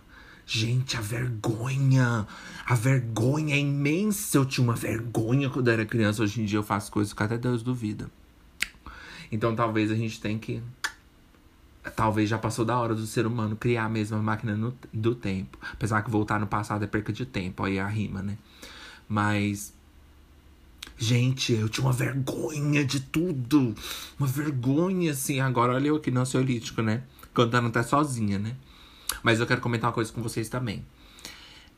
Gente, 0.46 0.96
a 0.96 1.00
vergonha. 1.00 2.26
A 2.66 2.74
vergonha 2.74 3.54
é 3.54 3.58
imensa. 3.58 4.38
Eu 4.38 4.44
tinha 4.44 4.64
uma 4.64 4.74
vergonha 4.74 5.48
quando 5.48 5.68
eu 5.68 5.74
era 5.74 5.86
criança. 5.86 6.22
Hoje 6.22 6.40
em 6.40 6.44
dia 6.44 6.58
eu 6.58 6.62
faço 6.62 6.92
coisas 6.92 7.12
que 7.12 7.22
até 7.22 7.38
Deus 7.38 7.62
duvida. 7.62 8.10
Então 9.32 9.54
talvez 9.54 9.90
a 9.90 9.94
gente 9.94 10.20
tenha 10.20 10.38
que. 10.38 10.62
Talvez 11.96 12.28
já 12.28 12.38
passou 12.38 12.64
da 12.64 12.78
hora 12.78 12.94
do 12.94 13.06
ser 13.06 13.26
humano 13.26 13.56
criar 13.56 13.84
a 13.84 13.88
mesma 13.88 14.18
máquina 14.18 14.56
no, 14.56 14.74
do 14.92 15.14
tempo. 15.14 15.58
Apesar 15.72 16.02
que 16.02 16.10
voltar 16.10 16.40
no 16.40 16.46
passado 16.46 16.84
é 16.84 16.86
perca 16.86 17.12
de 17.12 17.26
tempo, 17.26 17.62
aí 17.62 17.76
é 17.76 17.80
a 17.80 17.88
rima, 17.88 18.22
né? 18.22 18.38
Mas. 19.08 19.74
Gente, 20.96 21.52
eu 21.52 21.68
tinha 21.68 21.86
uma 21.86 21.92
vergonha 21.92 22.84
de 22.84 23.00
tudo. 23.00 23.74
Uma 24.18 24.28
vergonha, 24.28 25.12
assim. 25.12 25.40
Agora 25.40 25.74
olha 25.74 25.88
eu 25.88 25.96
aqui 25.96 26.10
no 26.10 26.20
ansiolítico, 26.20 26.82
né? 26.82 27.02
Cantando 27.32 27.68
até 27.68 27.82
sozinha, 27.82 28.38
né? 28.38 28.56
Mas 29.22 29.40
eu 29.40 29.46
quero 29.46 29.60
comentar 29.60 29.88
uma 29.88 29.94
coisa 29.94 30.12
com 30.12 30.22
vocês 30.22 30.48
também 30.48 30.84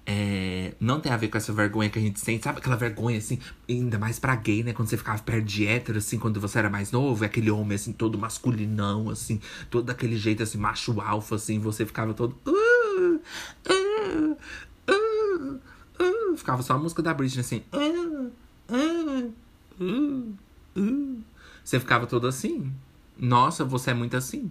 é, 0.06 0.72
não 0.78 1.00
tem 1.00 1.10
a 1.10 1.16
ver 1.16 1.26
com 1.26 1.36
essa 1.36 1.52
vergonha 1.52 1.90
que 1.90 1.98
a 1.98 2.02
gente 2.02 2.20
sente. 2.20 2.44
Sabe 2.44 2.58
aquela 2.58 2.76
vergonha, 2.76 3.18
assim, 3.18 3.40
ainda 3.68 3.98
mais 3.98 4.20
pra 4.20 4.36
gay, 4.36 4.62
né? 4.62 4.72
Quando 4.72 4.88
você 4.88 4.96
ficava 4.96 5.20
perto 5.20 5.44
de 5.44 5.66
hétero, 5.66 5.98
assim, 5.98 6.16
quando 6.16 6.40
você 6.40 6.60
era 6.60 6.70
mais 6.70 6.92
novo, 6.92 7.24
é 7.24 7.26
aquele 7.26 7.50
homem, 7.50 7.74
assim, 7.74 7.92
todo 7.92 8.16
masculinão, 8.16 9.10
assim, 9.10 9.40
todo 9.68 9.86
daquele 9.86 10.16
jeito, 10.16 10.44
assim, 10.44 10.58
macho 10.58 11.00
alfa, 11.00 11.34
assim, 11.34 11.58
você 11.58 11.84
ficava 11.84 12.14
todo. 12.14 12.36
Uh, 12.46 13.20
uh, 13.68 14.36
uh, 14.88 15.60
uh, 16.00 16.36
ficava 16.36 16.62
só 16.62 16.74
a 16.74 16.78
música 16.78 17.02
da 17.02 17.12
Britney, 17.12 17.40
assim. 17.40 17.64
Uh, 19.80 20.34
uh. 20.76 21.22
Você 21.64 21.80
ficava 21.80 22.06
todo 22.06 22.26
assim. 22.26 22.72
Nossa, 23.18 23.64
você 23.64 23.90
é 23.90 23.94
muito 23.94 24.16
assim. 24.16 24.50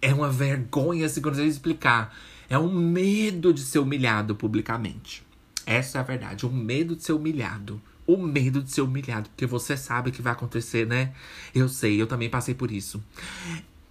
É 0.00 0.12
uma 0.12 0.30
vergonha, 0.30 1.08
quando 1.22 1.36
você 1.36 1.44
explicar. 1.44 2.14
É 2.48 2.58
um 2.58 2.72
medo 2.72 3.54
de 3.54 3.60
ser 3.60 3.78
humilhado 3.78 4.34
publicamente. 4.34 5.24
Essa 5.66 5.98
é 5.98 6.00
a 6.00 6.04
verdade. 6.04 6.44
O 6.44 6.52
medo 6.52 6.94
de 6.94 7.04
ser 7.04 7.12
humilhado. 7.12 7.80
O 8.06 8.16
medo 8.16 8.62
de 8.62 8.70
ser 8.70 8.82
humilhado. 8.82 9.30
Porque 9.30 9.46
você 9.46 9.76
sabe 9.76 10.10
que 10.10 10.20
vai 10.20 10.32
acontecer, 10.32 10.86
né? 10.86 11.14
Eu 11.54 11.68
sei, 11.68 12.00
eu 12.00 12.06
também 12.06 12.28
passei 12.28 12.54
por 12.54 12.70
isso. 12.70 13.02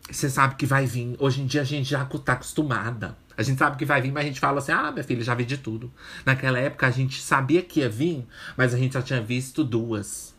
Você 0.10 0.30
sabe 0.30 0.56
que 0.56 0.66
vai 0.66 0.86
vir. 0.86 1.16
Hoje 1.20 1.42
em 1.42 1.46
dia 1.46 1.62
a 1.62 1.66
gente 1.66 1.90
já 1.90 2.06
tá 2.06 2.34
acostumada. 2.34 3.18
A 3.38 3.44
gente 3.44 3.58
sabe 3.58 3.78
que 3.78 3.86
vai 3.86 4.02
vir, 4.02 4.12
mas 4.12 4.24
a 4.24 4.28
gente 4.28 4.40
fala 4.40 4.60
assim: 4.60 4.72
ah, 4.72 4.92
minha 4.92 5.04
filha, 5.04 5.24
já 5.24 5.34
vi 5.34 5.46
de 5.46 5.58
tudo. 5.58 5.92
Naquela 6.26 6.60
época 6.60 6.88
a 6.88 6.92
gente 6.92 7.22
sabia 7.22 7.62
que 7.62 7.80
ia 7.80 7.90
vir, 7.90 8.26
mas 8.56 8.74
a 8.74 8.78
gente 8.78 8.94
já 8.94 9.02
tinha 9.02 9.22
visto 9.22 9.64
duas. 9.64 10.34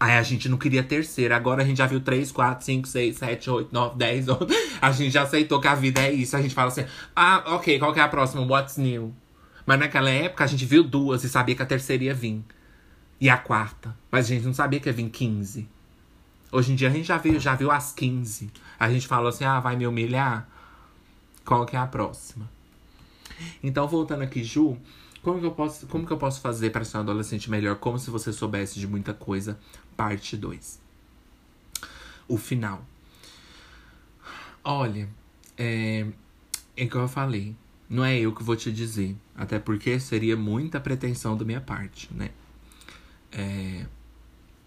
Aí 0.00 0.12
a 0.12 0.22
gente 0.22 0.48
não 0.48 0.56
queria 0.56 0.82
terceira. 0.84 1.34
Agora 1.34 1.62
a 1.62 1.66
gente 1.66 1.78
já 1.78 1.86
viu 1.86 2.00
3, 2.00 2.30
4, 2.30 2.64
5, 2.64 2.86
6, 2.86 3.16
7, 3.16 3.50
8, 3.50 3.72
9, 3.72 3.96
10, 3.96 4.28
11. 4.28 4.38
A 4.80 4.92
gente 4.92 5.10
já 5.10 5.22
aceitou 5.22 5.60
que 5.60 5.66
a 5.66 5.74
vida 5.74 6.00
é 6.00 6.12
isso. 6.12 6.36
A 6.36 6.42
gente 6.42 6.54
fala 6.54 6.68
assim: 6.68 6.84
ah, 7.16 7.42
ok, 7.54 7.78
qual 7.78 7.92
que 7.92 7.98
é 7.98 8.02
a 8.02 8.08
próxima? 8.08 8.42
What's 8.42 8.76
new? 8.76 9.12
Mas 9.66 9.80
naquela 9.80 10.08
época 10.08 10.44
a 10.44 10.46
gente 10.46 10.64
viu 10.64 10.82
duas 10.84 11.24
e 11.24 11.28
sabia 11.28 11.54
que 11.54 11.62
a 11.62 11.66
terceira 11.66 12.04
ia 12.04 12.14
vir. 12.14 12.44
E 13.20 13.28
a 13.28 13.36
quarta. 13.36 13.94
Mas 14.10 14.26
a 14.26 14.28
gente 14.28 14.46
não 14.46 14.54
sabia 14.54 14.78
que 14.78 14.88
ia 14.88 14.92
vir 14.92 15.10
15. 15.10 15.68
Hoje 16.52 16.72
em 16.72 16.76
dia 16.76 16.88
a 16.88 16.90
gente 16.90 17.06
já 17.06 17.18
viu, 17.18 17.38
já 17.40 17.54
viu 17.56 17.70
as 17.70 17.92
15. 17.92 18.50
A 18.78 18.88
gente 18.88 19.08
falou 19.08 19.28
assim: 19.28 19.44
ah, 19.44 19.58
vai 19.58 19.74
me 19.74 19.86
humilhar? 19.86 20.48
Qual 21.48 21.64
que 21.64 21.74
é 21.74 21.78
a 21.78 21.86
próxima? 21.86 22.46
Então, 23.62 23.88
voltando 23.88 24.20
aqui, 24.20 24.44
Ju, 24.44 24.76
como 25.22 25.40
que 25.40 25.46
eu 25.46 25.52
posso, 25.52 25.86
como 25.86 26.06
que 26.06 26.12
eu 26.12 26.18
posso 26.18 26.42
fazer 26.42 26.68
para 26.68 26.84
ser 26.84 26.98
um 26.98 27.00
adolescente 27.00 27.50
melhor? 27.50 27.76
Como 27.76 27.98
se 27.98 28.10
você 28.10 28.34
soubesse 28.34 28.78
de 28.78 28.86
muita 28.86 29.14
coisa, 29.14 29.58
parte 29.96 30.36
2. 30.36 30.78
O 32.28 32.36
final. 32.36 32.84
Olha, 34.62 35.08
é, 35.56 36.06
é 36.76 36.84
igual 36.84 37.04
eu 37.04 37.08
falei, 37.08 37.56
não 37.88 38.04
é 38.04 38.18
eu 38.18 38.34
que 38.34 38.42
vou 38.42 38.54
te 38.54 38.70
dizer, 38.70 39.16
até 39.34 39.58
porque 39.58 39.98
seria 39.98 40.36
muita 40.36 40.78
pretensão 40.78 41.34
da 41.34 41.46
minha 41.46 41.62
parte, 41.62 42.10
né? 42.12 42.28
É, 43.32 43.86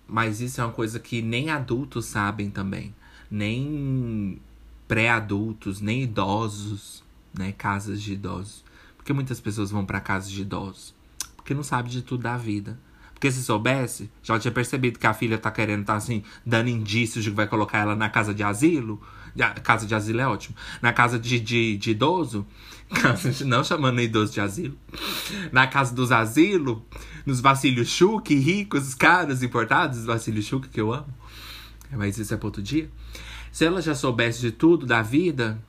mas 0.08 0.42
isso 0.42 0.60
é 0.60 0.64
uma 0.66 0.74
coisa 0.74 1.00
que 1.00 1.22
nem 1.22 1.52
adultos 1.52 2.06
sabem 2.06 2.50
também, 2.50 2.92
nem 3.30 4.42
pré-adultos, 4.92 5.80
nem 5.80 6.04
idosos, 6.04 7.02
né? 7.34 7.54
Casas 7.54 8.02
de 8.02 8.12
idosos. 8.12 8.62
Porque 8.98 9.14
muitas 9.14 9.40
pessoas 9.40 9.72
vão 9.72 9.86
para 9.86 10.02
casas 10.02 10.30
de 10.30 10.42
idosos? 10.42 10.94
Porque 11.38 11.54
não 11.54 11.64
sabe 11.64 11.90
de 11.90 12.02
tudo 12.02 12.24
da 12.24 12.36
vida. 12.36 12.78
Porque 13.14 13.32
se 13.32 13.42
soubesse, 13.42 14.12
já 14.22 14.38
tinha 14.38 14.52
percebido 14.52 15.00
que 15.00 15.08
a 15.08 15.14
filha 15.14 15.38
tá 15.38 15.50
querendo 15.50 15.86
tá 15.86 15.96
assim, 15.96 16.24
dando 16.46 16.68
indícios 16.68 17.24
de 17.24 17.30
que 17.30 17.36
vai 17.38 17.48
colocar 17.48 17.78
ela 17.78 17.96
na 17.96 18.10
casa 18.10 18.34
de 18.34 18.44
asilo. 18.44 19.02
Casa 19.64 19.88
de 19.88 19.96
asilo 19.96 20.20
é 20.20 20.28
ótimo. 20.28 20.58
Na 20.82 20.92
casa 20.92 21.18
de, 21.18 21.40
de, 21.40 21.78
de 21.78 21.92
idoso. 21.92 22.46
De, 23.24 23.46
não 23.46 23.64
chamando 23.64 24.02
idoso 24.02 24.34
de 24.34 24.42
asilo. 24.42 24.78
Na 25.54 25.68
casa 25.68 25.96
dos 25.96 26.12
asilos. 26.12 26.80
Nos 27.26 27.40
vasilhos 27.40 27.88
chuque, 27.88 28.36
ricos, 28.36 28.94
caros, 28.94 29.42
importados. 29.42 30.00
Os 30.00 30.06
vasilhos 30.06 30.44
chuque 30.44 30.68
que 30.68 30.82
eu 30.82 30.92
amo. 30.94 31.08
Mas 31.90 32.18
isso 32.18 32.34
é 32.34 32.38
para 32.38 32.48
outro 32.48 32.62
dia. 32.62 32.92
Se 33.52 33.66
ela 33.66 33.82
já 33.82 33.94
soubesse 33.94 34.40
de 34.42 34.52
tudo 34.52 34.86
da 34.86 35.02
vida, 35.02 35.62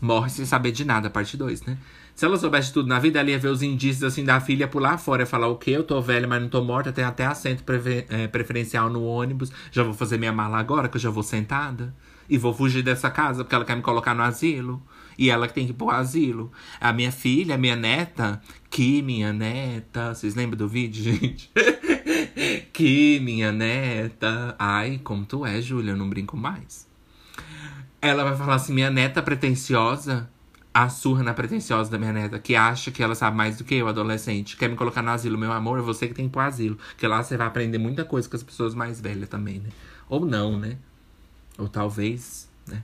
morre 0.00 0.28
sem 0.28 0.44
saber 0.44 0.72
de 0.72 0.84
nada, 0.84 1.08
parte 1.08 1.36
2, 1.36 1.62
né? 1.62 1.78
Se 2.16 2.24
ela 2.24 2.38
soubesse 2.38 2.68
de 2.68 2.74
tudo 2.74 2.88
na 2.88 2.98
vida, 2.98 3.20
ela 3.20 3.30
ia 3.30 3.38
ver 3.38 3.48
os 3.48 3.62
indícios 3.62 4.02
assim 4.02 4.24
da 4.24 4.40
filha 4.40 4.66
pular 4.66 4.96
fora 4.96 5.24
e 5.24 5.26
falar: 5.26 5.48
O 5.48 5.56
que? 5.56 5.70
Eu 5.70 5.84
tô 5.84 6.00
velha, 6.00 6.26
mas 6.26 6.40
não 6.40 6.48
tô 6.48 6.64
morta, 6.64 6.90
tem 6.90 7.04
até 7.04 7.26
assento 7.26 7.62
é, 8.08 8.26
preferencial 8.26 8.88
no 8.88 9.04
ônibus. 9.04 9.52
Já 9.70 9.82
vou 9.82 9.92
fazer 9.92 10.16
minha 10.16 10.32
mala 10.32 10.58
agora, 10.58 10.88
que 10.88 10.96
eu 10.96 11.00
já 11.00 11.10
vou 11.10 11.22
sentada. 11.22 11.94
E 12.28 12.38
vou 12.38 12.54
fugir 12.54 12.82
dessa 12.82 13.10
casa 13.10 13.44
porque 13.44 13.54
ela 13.54 13.66
quer 13.66 13.76
me 13.76 13.82
colocar 13.82 14.14
no 14.14 14.22
asilo. 14.22 14.82
E 15.18 15.28
ela 15.28 15.46
que 15.46 15.52
tem 15.52 15.66
que 15.66 15.72
ir 15.72 15.74
pro 15.74 15.90
asilo. 15.90 16.50
A 16.80 16.90
minha 16.90 17.12
filha, 17.12 17.54
a 17.54 17.58
minha 17.58 17.76
neta, 17.76 18.40
que 18.70 19.02
minha 19.02 19.30
neta. 19.30 20.14
Vocês 20.14 20.34
lembram 20.34 20.56
do 20.56 20.66
vídeo, 20.66 21.04
gente? 21.12 21.50
que 22.72 23.20
minha 23.20 23.52
neta. 23.52 24.56
Ai, 24.58 25.00
como 25.04 25.26
tu 25.26 25.44
é, 25.44 25.60
Júlia, 25.60 25.90
eu 25.90 25.96
não 25.98 26.08
brinco 26.08 26.34
mais. 26.34 26.86
Ela 28.00 28.24
vai 28.24 28.36
falar 28.36 28.56
assim: 28.56 28.72
minha 28.72 28.90
neta 28.90 29.22
pretensiosa. 29.22 30.28
A 30.72 30.90
surra 30.90 31.22
na 31.22 31.32
pretensiosa 31.32 31.90
da 31.90 31.96
minha 31.96 32.12
neta, 32.12 32.38
que 32.38 32.54
acha 32.54 32.90
que 32.90 33.02
ela 33.02 33.14
sabe 33.14 33.34
mais 33.34 33.56
do 33.56 33.64
que 33.64 33.76
eu, 33.76 33.88
adolescente. 33.88 34.58
Quer 34.58 34.68
me 34.68 34.76
colocar 34.76 35.00
no 35.00 35.08
asilo, 35.08 35.38
meu 35.38 35.50
amor, 35.50 35.78
é 35.78 35.80
você 35.80 36.06
que 36.06 36.12
tem 36.12 36.26
que 36.26 36.28
ir 36.28 36.32
pro 36.32 36.42
asilo. 36.42 36.76
Que 36.98 37.06
lá 37.06 37.22
você 37.22 37.34
vai 37.34 37.46
aprender 37.46 37.78
muita 37.78 38.04
coisa 38.04 38.28
com 38.28 38.36
as 38.36 38.42
pessoas 38.42 38.74
mais 38.74 39.00
velhas 39.00 39.26
também, 39.26 39.58
né? 39.58 39.70
Ou 40.06 40.26
não, 40.26 40.58
né? 40.58 40.76
Ou 41.56 41.66
talvez, 41.66 42.46
né? 42.66 42.82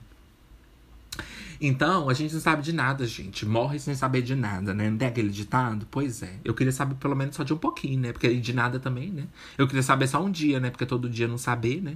Então, 1.61 2.09
a 2.09 2.13
gente 2.15 2.33
não 2.33 2.41
sabe 2.41 2.63
de 2.63 2.73
nada, 2.73 3.05
gente. 3.05 3.45
Morre 3.45 3.77
sem 3.77 3.93
saber 3.93 4.23
de 4.23 4.35
nada, 4.35 4.73
né? 4.73 4.89
Não 4.89 4.97
tem 4.97 5.07
aquele 5.07 5.29
ditado? 5.29 5.87
Pois 5.91 6.23
é. 6.23 6.33
Eu 6.43 6.55
queria 6.55 6.73
saber 6.73 6.95
pelo 6.95 7.15
menos 7.15 7.35
só 7.35 7.43
de 7.43 7.53
um 7.53 7.57
pouquinho, 7.57 7.99
né? 7.99 8.11
Porque 8.11 8.35
de 8.35 8.53
nada 8.53 8.79
também, 8.79 9.11
né? 9.11 9.27
Eu 9.55 9.67
queria 9.67 9.83
saber 9.83 10.07
só 10.07 10.19
um 10.19 10.31
dia, 10.31 10.59
né? 10.59 10.71
Porque 10.71 10.85
todo 10.85 11.07
dia 11.07 11.27
não 11.27 11.37
saber, 11.37 11.79
né? 11.79 11.95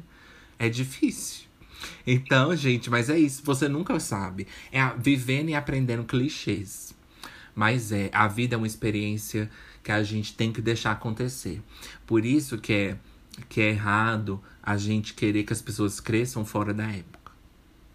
É 0.60 0.70
difícil. 0.70 1.47
Então, 2.06 2.56
gente, 2.56 2.90
mas 2.90 3.10
é 3.10 3.18
isso. 3.18 3.42
Você 3.44 3.68
nunca 3.68 4.00
sabe. 4.00 4.48
É 4.72 4.80
vivendo 4.98 5.50
e 5.50 5.56
aprendendo 5.56 6.04
clichês. 6.04 6.96
Mas 7.56 7.92
é, 7.92 8.10
a 8.14 8.28
vida 8.28 8.56
é 8.56 8.58
uma 8.58 8.68
experiência 8.68 9.50
que 9.84 9.92
a 9.92 10.04
gente 10.04 10.34
tem 10.36 10.52
que 10.52 10.62
deixar 10.62 10.92
acontecer. 10.92 11.62
Por 12.06 12.26
isso 12.26 12.58
que 12.58 12.74
é, 12.74 12.98
que 13.50 13.62
é 13.62 13.70
errado 13.70 14.42
a 14.62 14.78
gente 14.78 15.14
querer 15.14 15.44
que 15.44 15.54
as 15.54 15.62
pessoas 15.62 16.00
cresçam 16.00 16.44
fora 16.46 16.74
da 16.74 16.84
época, 16.92 17.32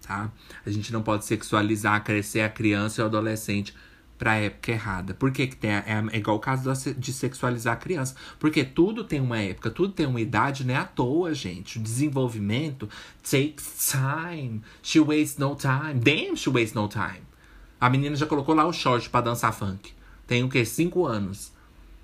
tá? 0.00 0.32
A 0.64 0.70
gente 0.70 0.92
não 0.92 1.02
pode 1.02 1.26
sexualizar, 1.26 2.02
crescer 2.02 2.40
a 2.40 2.48
criança 2.48 3.00
e 3.00 3.04
o 3.04 3.06
adolescente 3.06 3.74
pra 4.22 4.36
época 4.36 4.70
errada. 4.70 5.14
Por 5.14 5.32
que, 5.32 5.48
que 5.48 5.56
tem? 5.56 5.72
É, 5.72 5.84
é 6.12 6.16
igual 6.16 6.36
o 6.36 6.38
caso 6.38 6.72
de 6.96 7.12
sexualizar 7.12 7.74
a 7.74 7.76
criança. 7.76 8.14
Porque 8.38 8.62
tudo 8.62 9.02
tem 9.02 9.20
uma 9.20 9.40
época, 9.40 9.68
tudo 9.68 9.92
tem 9.92 10.06
uma 10.06 10.20
idade, 10.20 10.64
não 10.64 10.72
é 10.72 10.76
à 10.76 10.84
toa, 10.84 11.34
gente. 11.34 11.80
O 11.80 11.82
desenvolvimento 11.82 12.88
takes 13.20 13.90
time. 13.90 14.62
She 14.80 15.00
wastes 15.00 15.38
no 15.38 15.56
time. 15.56 15.94
Damn, 15.94 16.36
she 16.36 16.48
wastes 16.48 16.72
no 16.72 16.86
time. 16.86 17.22
A 17.80 17.90
menina 17.90 18.14
já 18.14 18.24
colocou 18.24 18.54
lá 18.54 18.64
o 18.64 18.72
short 18.72 19.10
pra 19.10 19.22
dançar 19.22 19.52
funk. 19.52 19.92
Tem 20.24 20.44
o 20.44 20.48
quê? 20.48 20.64
Cinco 20.64 21.04
anos. 21.04 21.50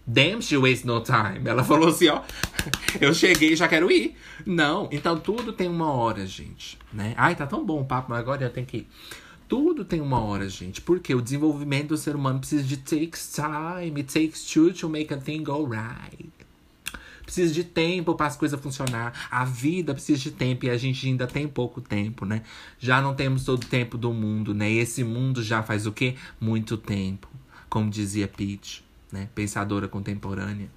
Damn, 0.05 0.43
she 0.43 0.57
wastes 0.57 0.83
no 0.83 1.01
time. 1.01 1.49
Ela 1.49 1.63
falou 1.63 1.91
assim, 1.91 2.09
ó. 2.09 2.23
Eu 3.01 3.15
cheguei 3.15 3.55
já 3.55 3.69
quero 3.69 3.93
ir. 3.93 4.17
Não. 4.45 4.89
Então 4.91 5.21
tudo 5.21 5.53
tem 5.53 5.69
uma 5.69 5.93
hora, 5.93 6.27
gente. 6.27 6.77
Né? 6.93 7.15
Ai, 7.17 7.37
tá 7.37 7.47
tão 7.47 7.65
bom 7.65 7.81
o 7.81 7.85
papo, 7.85 8.11
mas 8.11 8.19
agora 8.19 8.43
eu 8.43 8.51
tenho 8.51 8.67
que 8.67 8.79
ir. 8.79 8.89
Tudo 9.49 9.85
tem 9.85 10.01
uma 10.01 10.21
hora, 10.21 10.49
gente. 10.49 10.81
Porque 10.81 11.15
o 11.15 11.23
desenvolvimento 11.23 11.89
do 11.89 11.97
ser 11.97 12.15
humano 12.15 12.39
precisa 12.39 12.63
de 12.63 12.77
takes 12.77 13.33
time. 13.35 14.01
It 14.01 14.13
takes 14.13 14.45
two 14.45 14.73
to 14.75 14.89
make 14.89 15.13
a 15.13 15.17
thing 15.17 15.43
go 15.43 15.65
right. 15.65 16.31
Precisa 17.23 17.53
de 17.53 17.65
tempo 17.65 18.15
para 18.15 18.27
as 18.27 18.37
coisas 18.37 18.61
funcionar. 18.61 19.29
A 19.31 19.45
vida 19.45 19.95
precisa 19.95 20.21
de 20.21 20.31
tempo 20.31 20.67
e 20.67 20.71
a 20.71 20.77
gente 20.77 21.07
ainda 21.07 21.27
tem 21.27 21.49
pouco 21.49 21.81
tempo, 21.81 22.25
né? 22.25 22.43
Já 22.79 23.01
não 23.01 23.15
temos 23.15 23.45
todo 23.45 23.65
o 23.65 23.67
tempo 23.67 23.99
do 23.99 24.13
mundo, 24.13 24.55
né? 24.55 24.71
E 24.71 24.79
esse 24.79 25.03
mundo 25.05 25.43
já 25.43 25.63
faz 25.63 25.87
o 25.87 25.93
quê? 25.93 26.15
Muito 26.41 26.77
tempo. 26.77 27.29
Como 27.69 27.91
dizia 27.91 28.27
Pete 28.29 28.87
né? 29.13 29.29
Pensadora 29.35 29.89
contemporânea. 29.89 30.69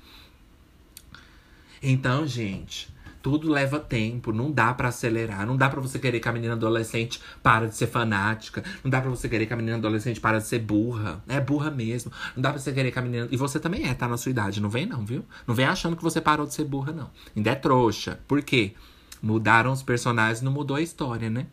Então, 1.82 2.28
gente, 2.28 2.90
tudo 3.22 3.50
leva 3.50 3.80
tempo, 3.80 4.32
não 4.32 4.52
dá 4.52 4.74
para 4.74 4.90
acelerar, 4.90 5.46
não 5.46 5.56
dá 5.56 5.70
para 5.70 5.80
você 5.80 6.00
querer 6.00 6.20
que 6.20 6.28
a 6.28 6.32
menina 6.32 6.54
adolescente 6.54 7.22
para 7.42 7.68
de 7.68 7.76
ser 7.76 7.88
fanática, 7.88 8.64
não 8.84 8.90
dá 8.90 9.00
para 9.00 9.10
você 9.10 9.30
querer 9.30 9.46
que 9.46 9.54
a 9.54 9.56
menina 9.56 9.78
adolescente 9.78 10.20
para 10.20 10.40
de 10.40 10.48
ser 10.48 10.60
burra, 10.60 11.24
é 11.28 11.40
burra 11.40 11.70
mesmo. 11.70 12.12
Não 12.36 12.42
dá 12.42 12.50
para 12.50 12.60
você 12.60 12.72
querer 12.72 12.92
que 12.92 13.00
a 13.00 13.02
menina 13.02 13.28
e 13.32 13.38
você 13.38 13.60
também 13.60 13.88
é, 13.88 13.94
tá 13.94 14.08
na 14.08 14.18
sua 14.18 14.30
idade, 14.30 14.62
não 14.62 14.70
vem 14.70 14.86
não, 14.86 15.06
viu? 15.06 15.24
Não 15.48 15.54
vem 15.54 15.66
achando 15.66 15.96
que 15.96 16.04
você 16.04 16.20
parou 16.20 16.46
de 16.46 16.54
ser 16.54 16.66
burra 16.66 16.92
não. 16.92 17.10
Ainda 17.36 17.52
é 17.52 17.56
trouxa. 17.56 18.20
Por 18.28 18.42
quê? 18.42 18.74
Mudaram 19.22 19.72
os 19.72 19.84
personagens, 19.84 20.42
não 20.42 20.52
mudou 20.52 20.78
a 20.78 20.82
história, 20.82 21.30
né? 21.30 21.48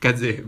Quer 0.00 0.12
dizer, 0.12 0.44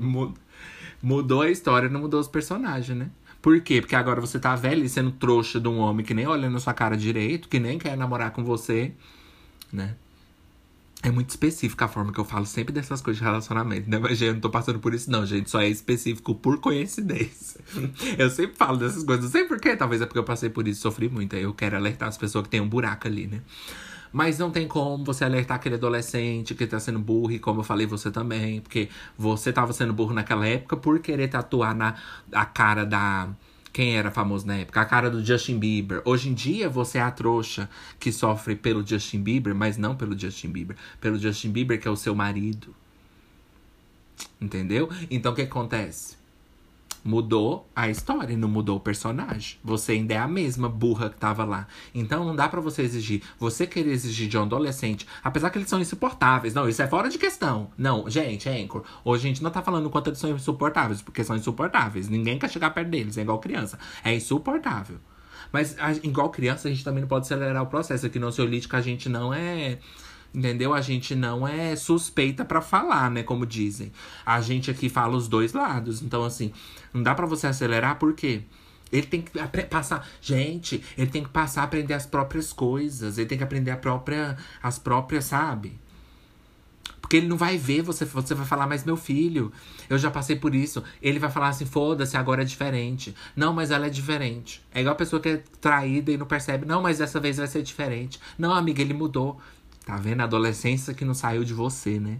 mudou 1.03 1.43
a 1.43 1.51
história, 1.51 1.89
não 1.89 2.01
mudou 2.01 2.21
os 2.21 2.29
personagens, 2.29 2.97
né? 2.97 3.11
Por 3.41 3.61
quê? 3.61 3.81
Porque 3.81 3.95
agora 3.95 4.21
você 4.21 4.39
tá 4.39 4.55
velho 4.57 4.85
e 4.85 4.89
sendo 4.89 5.13
trouxa 5.13 5.61
de 5.61 5.69
um 5.69 5.79
homem 5.79 6.05
que 6.05 6.13
nem 6.13 6.27
olha 6.27 6.51
na 6.51 6.59
sua 6.59 6.75
cara 6.75 6.97
direito, 6.97 7.49
que 7.49 7.61
nem 7.61 7.79
quer 7.79 7.97
namorar 7.97 8.33
com 8.33 8.45
você, 8.45 8.93
né? 9.73 9.95
É 11.03 11.11
muito 11.11 11.31
específica 11.31 11.85
a 11.85 11.89
forma 11.89 12.13
que 12.13 12.19
eu 12.19 12.25
falo 12.25 12.47
sempre 12.47 12.73
dessas 12.73 13.01
coisas 13.01 13.19
de 13.19 13.25
relacionamento, 13.25 13.89
né? 13.89 13.99
Mas, 13.99 14.19
gente, 14.19 14.29
eu 14.29 14.35
não 14.35 14.41
tô 14.41 14.51
passando 14.51 14.79
por 14.79 14.95
isso, 14.95 15.11
não, 15.11 15.25
gente. 15.25 15.51
Só 15.51 15.61
é 15.61 15.69
específico 15.69 16.35
por 16.35 16.59
coincidência. 16.59 17.61
eu 18.19 18.31
sempre 18.31 18.57
falo 18.57 18.77
dessas 18.77 19.05
coisas, 19.05 19.25
não 19.25 19.31
sei 19.31 19.45
porquê. 19.45 19.77
Talvez 19.77 20.01
é 20.03 20.07
porque 20.07 20.19
eu 20.19 20.25
passei 20.25 20.49
por 20.49 20.67
isso, 20.67 20.81
sofri 20.81 21.09
muito. 21.09 21.37
Aí 21.37 21.43
eu 21.43 21.55
quero 21.55 21.77
alertar 21.77 22.09
as 22.09 22.17
pessoas 22.17 22.45
que 22.45 22.51
tem 22.51 22.61
um 22.61 22.69
buraco 22.69 23.07
ali, 23.07 23.27
né? 23.27 23.43
Mas 24.13 24.39
não 24.39 24.51
tem 24.51 24.67
como 24.67 25.05
você 25.05 25.25
alertar 25.25 25.57
aquele 25.57 25.75
adolescente 25.75 26.55
que 26.55 26.67
tá 26.67 26.81
sendo 26.81 26.99
burro, 26.99 27.33
e 27.33 27.39
como 27.39 27.61
eu 27.61 27.65
falei, 27.65 27.87
você 27.87 28.11
também. 28.11 28.61
Porque 28.61 28.89
você 29.17 29.53
tava 29.53 29.73
sendo 29.73 29.93
burro 29.93 30.15
naquela 30.15 30.47
época 30.47 30.77
por 30.77 30.99
querer 31.01 31.29
tatuar 31.29 31.75
na 31.75 31.95
a 32.33 32.47
cara 32.47 32.85
da. 32.85 33.29
Quem 33.77 33.95
era 33.95 34.11
famoso 34.11 34.47
na 34.47 34.57
época? 34.57 34.81
A 34.81 34.87
cara 34.87 35.11
do 35.11 35.23
Justin 35.23 35.59
Bieber. 35.59 36.01
Hoje 36.07 36.31
em 36.31 36.33
dia 36.33 36.67
você 36.67 36.97
é 36.97 37.03
a 37.03 37.11
trouxa 37.11 37.69
que 38.01 38.11
sofre 38.11 38.57
pelo 38.57 38.83
Justin 38.83 39.21
Bieber, 39.23 39.55
mas 39.55 39.77
não 39.77 39.95
pelo 39.95 40.19
Justin 40.19 40.49
Bieber. 40.49 40.75
Pelo 40.99 41.19
Justin 41.19 41.51
Bieber, 41.51 41.79
que 41.79 41.87
é 41.87 41.91
o 41.91 41.95
seu 41.95 42.15
marido. 42.15 42.75
Entendeu? 44.41 44.89
Então 45.11 45.31
o 45.31 45.35
que 45.35 45.43
acontece? 45.43 46.16
Mudou 47.07 47.71
a 47.75 47.89
história, 47.89 48.37
não 48.37 48.49
mudou 48.49 48.79
o 48.79 48.81
personagem. 48.81 49.59
Você 49.63 49.93
ainda 49.93 50.15
é 50.15 50.19
a 50.19 50.27
mesma 50.27 50.69
burra 50.69 51.09
que 51.09 51.17
tava 51.17 51.45
lá. 51.45 51.69
Então 51.95 52.25
não 52.25 52.35
dá 52.35 52.49
para 52.49 52.61
você 52.61 52.83
exigir. 52.83 53.23
Você 53.39 53.65
querer 53.65 53.93
exigir 53.93 54.29
de 54.29 54.37
um 54.37 54.43
adolescente, 54.43 55.07
apesar 55.23 55.51
que 55.51 55.59
eles 55.59 55.69
são 55.69 55.81
insuportáveis. 55.81 56.53
Não, 56.53 56.69
isso 56.69 56.83
é 56.83 56.89
fora 56.89 57.09
de 57.09 57.17
questão. 57.17 57.71
Não, 57.79 58.11
gente, 58.11 58.49
Anchor. 58.49 58.83
Hoje 59.05 59.25
a 59.25 59.29
gente 59.29 59.41
não 59.41 59.53
tá 59.53 59.63
falando 59.63 59.89
quanto 59.89 60.09
eles 60.09 60.19
são 60.19 60.31
insuportáveis, 60.31 61.01
porque 61.01 61.23
são 61.23 61.37
insuportáveis. 61.37 62.09
Ninguém 62.09 62.41
quer 62.41 62.51
chegar 62.51 62.71
perto 62.71 62.89
deles, 62.89 63.17
é 63.17 63.23
igual 63.23 63.39
criança. 63.39 63.79
É 64.03 64.13
insuportável. 64.13 64.99
Mas, 65.53 65.77
igual 66.03 66.31
criança, 66.31 66.67
a 66.67 66.71
gente 66.73 66.83
também 66.83 67.03
não 67.03 67.09
pode 67.09 67.25
acelerar 67.25 67.63
o 67.63 67.67
processo. 67.67 68.05
Aqui 68.05 68.19
no 68.19 68.27
Ansiolítico 68.27 68.75
a 68.75 68.81
gente 68.81 69.09
não 69.09 69.33
é 69.33 69.79
Entendeu? 70.37 70.75
A 70.75 70.83
gente 70.83 71.15
não 71.15 71.49
é 71.49 71.75
suspeita 71.75 72.45
para 72.45 72.61
falar, 72.61 73.11
né? 73.11 73.23
Como 73.23 73.47
dizem. 73.47 73.91
A 74.25 74.39
gente 74.43 74.71
aqui 74.71 74.91
fala 74.91 75.17
os 75.17 75.29
dois 75.29 75.55
lados. 75.55 76.03
Então, 76.03 76.23
assim, 76.23 76.53
não 76.93 77.03
dá 77.03 77.15
para 77.15 77.25
você 77.25 77.47
acelerar, 77.47 77.99
por 77.99 78.13
quê? 78.13 78.43
Ele 78.93 79.07
tem 79.07 79.23
que 79.23 79.31
passar. 79.71 80.07
Gente, 80.21 80.85
ele 80.99 81.11
tem 81.11 81.25
que 81.25 81.31
passar 81.31 81.63
a 81.63 81.65
aprender 81.65 81.95
as 81.95 82.05
próprias 82.05 82.53
coisas. 82.53 83.17
Ele 83.17 83.27
tem 83.27 83.39
que 83.39 83.45
aprender 83.45 83.71
a 83.71 83.79
própria, 83.79 84.37
as 84.63 84.79
próprias, 84.79 85.25
sabe? 85.25 85.81
Porque 87.01 87.17
ele 87.17 87.29
não 87.29 87.37
vai 87.39 87.57
ver 87.57 87.81
você, 87.81 88.05
você 88.05 88.35
vai 88.35 88.45
falar, 88.45 88.67
mas 88.67 88.85
meu 88.85 88.97
filho, 88.97 89.51
eu 89.89 89.97
já 89.97 90.11
passei 90.11 90.37
por 90.37 90.55
isso. 90.55 90.85
Ele 91.01 91.19
vai 91.19 91.31
falar 91.31 91.49
assim, 91.49 91.65
foda-se, 91.65 92.15
agora 92.15 92.43
é 92.43 92.45
diferente. 92.45 93.15
Não, 93.35 93.55
mas 93.55 93.71
ela 93.71 93.87
é 93.87 93.91
diferente. 93.91 94.63
É 94.75 94.81
igual 94.81 94.93
a 94.93 94.99
pessoa 94.99 95.23
que 95.23 95.29
é 95.31 95.43
traída 95.61 96.13
e 96.13 96.17
não 96.19 96.27
percebe. 96.27 96.67
Não, 96.67 96.83
mas 96.83 96.99
dessa 96.99 97.19
vez 97.19 97.39
vai 97.39 97.47
ser 97.47 97.63
diferente. 97.63 98.21
Não, 98.37 98.53
amiga, 98.53 98.83
ele 98.83 98.93
mudou. 98.93 99.41
Tá 99.87 99.97
vendo? 99.97 100.21
A 100.21 100.25
adolescência 100.25 100.93
que 100.93 101.05
não 101.05 101.15
saiu 101.15 101.45
de 101.45 101.55
você, 101.55 102.01
né? 102.01 102.19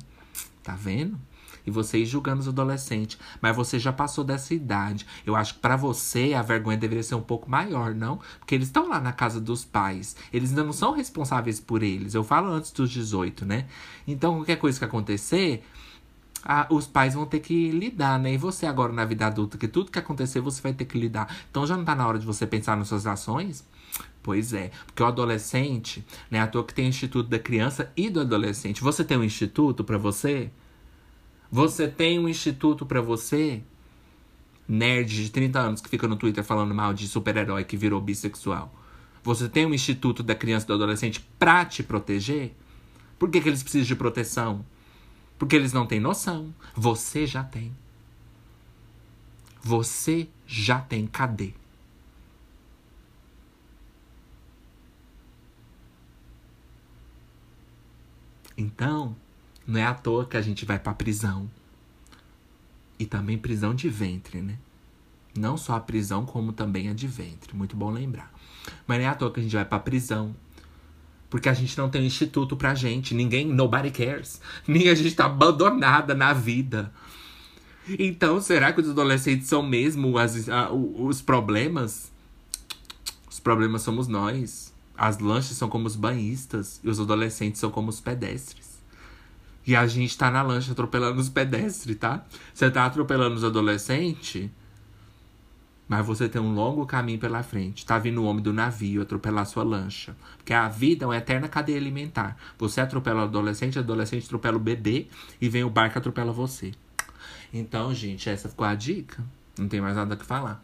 Tá 0.63 0.77
vendo? 0.77 1.19
E 1.67 1.71
vocês 1.71 2.09
julgando 2.09 2.41
os 2.41 2.47
adolescentes. 2.47 3.19
Mas 3.43 3.57
você 3.57 3.77
já 3.77 3.93
passou 3.93 4.23
dessa 4.23 4.55
idade. 4.55 5.05
Eu 5.27 5.35
acho 5.35 5.55
que 5.55 5.61
para 5.61 5.75
você 5.75 6.33
a 6.33 6.43
vergonha 6.43 6.79
deveria 6.79 7.03
ser 7.03 7.17
um 7.17 7.21
pouco 7.21 7.51
maior, 7.51 7.93
não? 7.93 8.21
Porque 8.39 8.55
eles 8.55 8.69
estão 8.69 8.89
lá 8.89 9.01
na 9.01 9.13
casa 9.13 9.41
dos 9.41 9.65
pais. 9.65 10.15
Eles 10.33 10.51
ainda 10.51 10.63
não 10.63 10.73
são 10.73 10.93
responsáveis 10.93 11.59
por 11.59 11.83
eles. 11.83 12.15
Eu 12.15 12.23
falo 12.23 12.53
antes 12.53 12.71
dos 12.71 12.89
18, 12.89 13.45
né? 13.45 13.67
Então, 14.07 14.37
qualquer 14.37 14.59
coisa 14.59 14.79
que 14.79 14.85
acontecer, 14.85 15.65
ah, 16.45 16.69
os 16.71 16.87
pais 16.87 17.15
vão 17.15 17.27
ter 17.27 17.41
que 17.41 17.73
lidar, 17.73 18.17
né? 18.21 18.35
E 18.35 18.37
você 18.37 18.65
agora 18.65 18.93
na 18.93 19.05
vida 19.05 19.27
adulta, 19.27 19.59
que 19.59 19.67
tudo 19.67 19.91
que 19.91 19.99
acontecer 19.99 20.41
você 20.41 20.63
vai 20.63 20.73
ter 20.73 20.85
que 20.85 20.97
lidar. 20.97 21.37
Então 21.51 21.67
já 21.67 21.77
não 21.77 21.85
tá 21.85 21.97
na 21.97 22.07
hora 22.07 22.21
de 22.21 22.25
você 22.25 22.47
pensar 22.47 22.77
nas 22.77 22.87
suas 22.87 23.09
ações? 23.09 23.65
Pois 24.23 24.53
é, 24.53 24.73
porque 24.85 25.03
o 25.03 25.07
adolescente, 25.07 26.05
né? 26.29 26.41
À 26.41 26.49
toa 26.49 26.65
que 26.65 26.75
tem 26.75 26.89
Instituto 26.89 27.29
da 27.29 27.39
Criança 27.39 27.93
e 27.97 28.11
do 28.11 28.21
Adolescente. 28.21 28.83
Você 28.83 29.05
tem 29.05 29.17
um 29.17 29.23
instituto 29.23 29.85
para 29.85 29.97
você? 29.97 30.51
Você 31.51 31.87
tem 31.87 32.19
um 32.19 32.29
instituto 32.29 32.85
para 32.85 33.01
você? 33.01 33.63
Nerd 34.69 35.25
de 35.25 35.31
30 35.31 35.61
anos 35.61 35.81
que 35.81 35.89
fica 35.89 36.09
no 36.09 36.17
Twitter 36.17 36.43
falando 36.43 36.75
mal 36.75 36.93
de 36.93 37.07
super-herói 37.07 37.63
que 37.63 37.77
virou 37.77 38.01
bissexual. 38.01 38.75
Você 39.23 39.49
tem 39.49 39.65
um 39.65 39.73
instituto 39.73 40.25
da 40.25 40.35
criança 40.35 40.67
e 40.67 40.69
do 40.69 40.75
adolescente 40.75 41.21
pra 41.39 41.65
te 41.65 41.85
proteger? 41.85 42.53
Por 43.19 43.31
que, 43.31 43.41
que 43.41 43.49
eles 43.49 43.63
precisam 43.63 43.87
de 43.87 43.95
proteção? 43.95 44.67
Porque 45.39 45.55
eles 45.55 45.73
não 45.73 45.87
têm 45.87 46.01
noção. 46.01 46.53
Você 46.75 47.27
já 47.27 47.45
tem. 47.45 47.73
Você 49.63 50.29
já 50.47 50.81
tem. 50.81 51.07
Cadê? 51.07 51.55
Então, 58.57 59.15
não 59.67 59.81
é 59.81 59.85
à 59.85 59.95
toa 59.95 60.25
que 60.25 60.37
a 60.37 60.43
gente 60.43 60.65
vai 60.65 60.79
pra 60.79 60.95
prisão. 60.95 61.51
E 62.99 63.05
também 63.05 63.37
prisão 63.37 63.75
de 63.75 63.89
ventre, 63.89 64.41
né? 64.41 64.57
Não 65.37 65.57
só 65.57 65.75
a 65.75 65.81
prisão, 65.81 66.25
como 66.25 66.53
também 66.53 66.89
a 66.89 66.95
de 66.95 67.07
ventre. 67.07 67.55
Muito 67.55 67.77
bom 67.77 67.91
lembrar. 67.91 68.33
Mas 68.87 68.99
não 68.99 69.05
é 69.05 69.09
à 69.09 69.15
toa 69.15 69.31
que 69.31 69.41
a 69.41 69.43
gente 69.43 69.55
vai 69.55 69.65
pra 69.65 69.79
prisão. 69.79 70.35
Porque 71.29 71.49
a 71.49 71.55
gente 71.55 71.77
não 71.77 71.91
tem 71.91 72.03
um 72.03 72.07
instituto 72.07 72.57
pra 72.57 72.75
gente. 72.75 73.15
Ninguém, 73.15 73.47
nobody 73.47 73.91
cares. 73.91 74.41
Nem 74.67 74.89
a 74.89 74.95
gente 74.95 75.15
tá 75.15 75.27
abandonada 75.27 76.15
na 76.15 76.33
vida. 76.33 76.93
Então, 77.99 78.41
será 78.41 78.73
que 78.73 78.81
os 78.81 78.89
adolescentes 78.89 79.47
são 79.47 79.63
mesmo 79.63 80.17
as, 80.19 80.49
a, 80.49 80.73
os 80.73 81.21
problemas? 81.21 82.11
Os 83.31 83.39
problemas 83.39 83.83
somos 83.83 84.09
nós. 84.09 84.66
As 84.97 85.19
lanchas 85.19 85.57
são 85.57 85.69
como 85.69 85.87
os 85.87 85.97
banhistas. 85.97 86.81
E 86.83 86.89
os 86.89 86.99
adolescentes 86.99 87.61
são 87.61 87.71
como 87.71 87.91
os 87.91 88.01
pedestres. 88.01 88.77
E 89.67 89.75
a 89.75 89.87
gente 89.87 90.17
tá 90.17 90.31
na 90.31 90.43
lancha 90.43 90.73
atropelando 90.73 91.21
os 91.21 91.29
pedestres, 91.29 91.97
tá? 91.97 92.25
Você 92.55 92.71
tá 92.71 92.87
atropelando 92.87 93.35
os 93.35 93.43
adolescentes, 93.43 94.49
mas 95.89 96.07
você 96.07 96.29
tem 96.29 96.41
um 96.41 96.55
longo 96.55 96.87
caminho 96.87 97.19
pela 97.19 97.43
frente. 97.43 97.85
Tá 97.85 97.99
vindo 97.99 98.23
o 98.23 98.25
homem 98.27 98.43
do 98.43 98.53
navio 98.53 99.03
atropelar 99.03 99.45
sua 99.45 99.65
lancha. 99.65 100.17
Porque 100.37 100.53
a 100.53 100.69
vida 100.69 101.05
é 101.05 101.09
uma 101.09 101.17
eterna 101.17 101.49
cadeia 101.49 101.79
alimentar. 101.79 102.37
Você 102.59 102.81
atropela 102.81 103.23
o 103.23 103.25
adolescente, 103.25 103.77
o 103.77 103.81
adolescente 103.81 104.27
atropela 104.27 104.57
o 104.57 104.61
bebê 104.61 105.09
e 105.41 105.49
vem 105.49 105.65
o 105.65 105.71
barco 105.71 105.99
atropela 105.99 106.33
você. 106.33 106.73
Então, 107.53 107.93
gente, 107.93 108.29
essa 108.29 108.49
ficou 108.49 108.67
a 108.67 108.75
dica. 108.75 109.25
Não 109.59 109.69
tem 109.69 109.81
mais 109.81 109.97
nada 109.97 110.17
que 110.17 110.25
falar. 110.25 110.63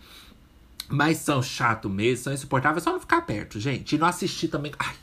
Mas 0.92 1.18
são 1.18 1.42
chato 1.42 1.88
mesmo, 1.88 2.24
são 2.24 2.32
insuportáveis. 2.32 2.82
É 2.82 2.84
só 2.84 2.92
não 2.92 3.00
ficar 3.00 3.22
perto, 3.22 3.58
gente. 3.58 3.94
E 3.94 3.98
não 3.98 4.06
assistir 4.06 4.48
também. 4.48 4.72
Ai, 4.78 4.94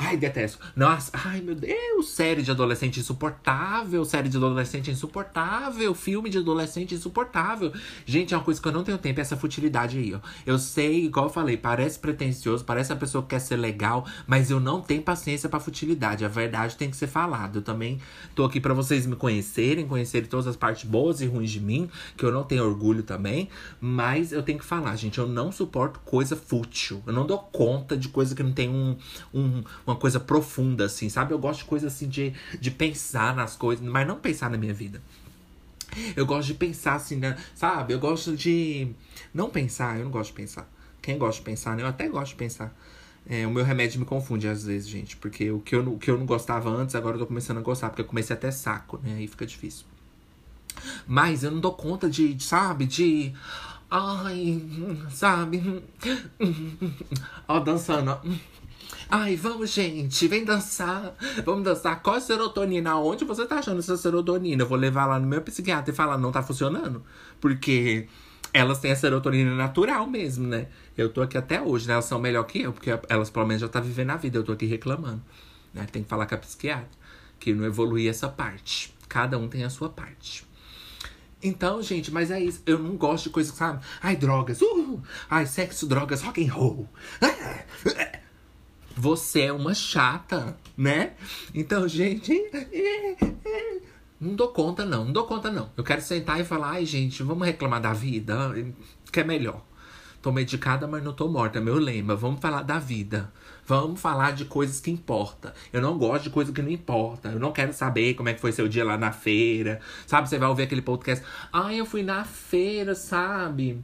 Ai, 0.00 0.16
detesto. 0.16 0.60
Nossa, 0.76 1.10
ai 1.12 1.40
meu 1.40 1.56
Deus, 1.56 2.10
série 2.10 2.40
de 2.40 2.52
adolescente 2.52 3.00
insuportável, 3.00 4.04
série 4.04 4.28
de 4.28 4.36
adolescente 4.36 4.92
insuportável, 4.92 5.92
filme 5.92 6.30
de 6.30 6.38
adolescente 6.38 6.94
insuportável. 6.94 7.72
Gente, 8.06 8.32
é 8.32 8.36
uma 8.36 8.44
coisa 8.44 8.62
que 8.62 8.68
eu 8.68 8.72
não 8.72 8.84
tenho 8.84 8.96
tempo, 8.96 9.20
essa 9.20 9.36
futilidade 9.36 9.98
aí, 9.98 10.14
ó. 10.14 10.20
Eu 10.46 10.56
sei, 10.56 11.06
igual 11.06 11.26
eu 11.26 11.30
falei, 11.30 11.56
parece 11.56 11.98
pretencioso, 11.98 12.64
parece 12.64 12.92
a 12.92 12.96
pessoa 12.96 13.22
que 13.22 13.30
quer 13.30 13.40
ser 13.40 13.56
legal, 13.56 14.06
mas 14.24 14.52
eu 14.52 14.60
não 14.60 14.80
tenho 14.80 15.02
paciência 15.02 15.48
pra 15.48 15.58
futilidade. 15.58 16.24
A 16.24 16.28
verdade 16.28 16.76
tem 16.76 16.88
que 16.88 16.96
ser 16.96 17.08
falada. 17.08 17.58
Eu 17.58 17.62
também 17.62 18.00
tô 18.36 18.44
aqui 18.44 18.60
para 18.60 18.72
vocês 18.74 19.04
me 19.04 19.16
conhecerem, 19.16 19.88
conhecerem 19.88 20.28
todas 20.28 20.46
as 20.46 20.54
partes 20.56 20.88
boas 20.88 21.20
e 21.20 21.26
ruins 21.26 21.50
de 21.50 21.60
mim, 21.60 21.90
que 22.16 22.24
eu 22.24 22.30
não 22.30 22.44
tenho 22.44 22.64
orgulho 22.64 23.02
também, 23.02 23.48
mas 23.80 24.30
eu 24.30 24.44
tenho 24.44 24.60
que 24.60 24.64
falar, 24.64 24.94
gente, 24.94 25.18
eu 25.18 25.26
não 25.26 25.50
suporto 25.50 25.98
coisa 26.04 26.36
fútil. 26.36 27.02
Eu 27.04 27.12
não 27.12 27.26
dou 27.26 27.38
conta 27.38 27.96
de 27.96 28.08
coisa 28.08 28.32
que 28.32 28.44
não 28.44 28.52
tem 28.52 28.68
um, 28.68 28.96
um 29.34 29.62
uma 29.90 29.96
coisa 29.96 30.20
profunda, 30.20 30.84
assim, 30.84 31.08
sabe? 31.08 31.32
Eu 31.32 31.38
gosto 31.38 31.60
de 31.60 31.64
coisa 31.64 31.86
assim 31.86 32.08
de, 32.08 32.32
de 32.60 32.70
pensar 32.70 33.34
nas 33.34 33.56
coisas, 33.56 33.84
mas 33.84 34.06
não 34.06 34.16
pensar 34.18 34.50
na 34.50 34.58
minha 34.58 34.74
vida. 34.74 35.00
Eu 36.14 36.26
gosto 36.26 36.48
de 36.48 36.54
pensar 36.54 36.94
assim, 36.94 37.16
né? 37.16 37.36
sabe? 37.54 37.94
Eu 37.94 37.98
gosto 37.98 38.36
de. 38.36 38.88
Não 39.32 39.48
pensar, 39.48 39.98
eu 39.98 40.04
não 40.04 40.10
gosto 40.10 40.30
de 40.30 40.36
pensar. 40.36 40.68
Quem 41.00 41.16
gosta 41.16 41.40
de 41.40 41.44
pensar, 41.44 41.76
né? 41.76 41.82
Eu 41.82 41.86
até 41.86 42.08
gosto 42.08 42.32
de 42.32 42.36
pensar. 42.36 42.74
É, 43.26 43.46
o 43.46 43.50
meu 43.50 43.64
remédio 43.64 43.98
me 43.98 44.06
confunde 44.06 44.46
às 44.46 44.64
vezes, 44.64 44.88
gente. 44.88 45.16
Porque 45.16 45.50
o 45.50 45.60
que, 45.60 45.74
eu, 45.74 45.92
o 45.92 45.98
que 45.98 46.10
eu 46.10 46.18
não 46.18 46.26
gostava 46.26 46.70
antes, 46.70 46.94
agora 46.94 47.16
eu 47.16 47.20
tô 47.20 47.26
começando 47.26 47.58
a 47.58 47.62
gostar. 47.62 47.88
Porque 47.88 48.02
eu 48.02 48.06
comecei 48.06 48.34
até 48.34 48.50
saco, 48.50 49.00
né? 49.02 49.16
Aí 49.16 49.26
fica 49.26 49.46
difícil. 49.46 49.86
Mas 51.06 51.42
eu 51.42 51.50
não 51.50 51.60
dou 51.60 51.72
conta 51.72 52.08
de, 52.08 52.34
de 52.34 52.44
sabe? 52.44 52.84
De. 52.86 53.32
Ai, 53.90 54.62
sabe? 55.10 55.82
Ó, 57.48 57.58
dançando, 57.60 58.10
ó. 58.10 58.57
Ai, 59.10 59.36
vamos, 59.36 59.70
gente, 59.70 60.28
vem 60.28 60.44
dançar. 60.44 61.14
Vamos 61.42 61.64
dançar. 61.64 62.02
Qual 62.02 62.16
é 62.16 62.20
serotonina? 62.20 62.96
Onde 62.96 63.24
você 63.24 63.46
tá 63.46 63.58
achando 63.58 63.78
essa 63.78 63.96
serotonina? 63.96 64.62
Eu 64.62 64.68
vou 64.68 64.76
levar 64.76 65.06
lá 65.06 65.18
no 65.18 65.26
meu 65.26 65.40
psiquiatra 65.40 65.90
e 65.90 65.96
falar, 65.96 66.18
não 66.18 66.30
tá 66.30 66.42
funcionando. 66.42 67.02
Porque 67.40 68.06
elas 68.52 68.80
têm 68.80 68.92
a 68.92 68.96
serotonina 68.96 69.54
natural 69.54 70.06
mesmo, 70.06 70.46
né? 70.46 70.68
Eu 70.96 71.08
tô 71.08 71.22
aqui 71.22 71.38
até 71.38 71.58
hoje, 71.58 71.86
né? 71.86 71.94
Elas 71.94 72.04
são 72.04 72.18
melhor 72.18 72.44
que 72.44 72.60
eu, 72.60 72.70
porque 72.70 72.90
elas 73.08 73.30
pelo 73.30 73.46
menos 73.46 73.62
já 73.62 73.68
tá 73.68 73.80
vivendo 73.80 74.10
a 74.10 74.16
vida. 74.16 74.36
Eu 74.36 74.44
tô 74.44 74.52
aqui 74.52 74.66
reclamando. 74.66 75.22
Né? 75.72 75.86
Tem 75.90 76.02
que 76.02 76.08
falar 76.08 76.26
com 76.26 76.34
a 76.34 76.38
psiquiatra. 76.38 76.90
Que 77.40 77.54
não 77.54 77.64
evolui 77.64 78.08
essa 78.08 78.28
parte. 78.28 78.94
Cada 79.08 79.38
um 79.38 79.48
tem 79.48 79.64
a 79.64 79.70
sua 79.70 79.88
parte. 79.88 80.46
Então, 81.42 81.80
gente, 81.80 82.12
mas 82.12 82.30
é 82.30 82.38
isso. 82.38 82.60
Eu 82.66 82.78
não 82.78 82.94
gosto 82.96 83.24
de 83.24 83.30
coisa, 83.30 83.50
sabe? 83.54 83.82
Ai, 84.02 84.16
drogas. 84.16 84.60
Uh! 84.60 85.00
Ai, 85.30 85.46
sexo, 85.46 85.86
drogas, 85.86 86.20
rock 86.20 86.46
and 86.46 86.52
roll. 86.52 86.86
Ah! 87.22 88.18
Você 88.98 89.42
é 89.42 89.52
uma 89.52 89.74
chata, 89.74 90.56
né? 90.76 91.12
Então, 91.54 91.86
gente. 91.86 92.34
Não 94.20 94.34
dou 94.34 94.48
conta, 94.48 94.84
não. 94.84 95.04
Não 95.04 95.12
dou 95.12 95.24
conta, 95.24 95.52
não. 95.52 95.70
Eu 95.76 95.84
quero 95.84 96.02
sentar 96.02 96.40
e 96.40 96.44
falar, 96.44 96.70
ai, 96.70 96.84
gente, 96.84 97.22
vamos 97.22 97.46
reclamar 97.46 97.80
da 97.80 97.92
vida, 97.92 98.52
que 99.12 99.20
é 99.20 99.24
melhor. 99.24 99.62
Tô 100.20 100.32
medicada, 100.32 100.88
mas 100.88 101.04
não 101.04 101.12
tô 101.12 101.28
morta. 101.28 101.58
É 101.58 101.60
meu 101.60 101.76
lema. 101.76 102.16
Vamos 102.16 102.40
falar 102.40 102.62
da 102.62 102.80
vida. 102.80 103.32
Vamos 103.64 104.00
falar 104.00 104.32
de 104.32 104.46
coisas 104.46 104.80
que 104.80 104.90
importam. 104.90 105.52
Eu 105.72 105.80
não 105.80 105.96
gosto 105.96 106.24
de 106.24 106.30
coisa 106.30 106.52
que 106.52 106.60
não 106.60 106.68
importa. 106.70 107.28
Eu 107.28 107.38
não 107.38 107.52
quero 107.52 107.72
saber 107.72 108.14
como 108.14 108.28
é 108.28 108.34
que 108.34 108.40
foi 108.40 108.50
seu 108.50 108.66
dia 108.66 108.84
lá 108.84 108.98
na 108.98 109.12
feira. 109.12 109.80
Sabe, 110.08 110.28
você 110.28 110.38
vai 110.38 110.48
ouvir 110.48 110.64
aquele 110.64 110.82
podcast. 110.82 111.24
Ai, 111.52 111.78
eu 111.78 111.86
fui 111.86 112.02
na 112.02 112.24
feira, 112.24 112.96
sabe? 112.96 113.80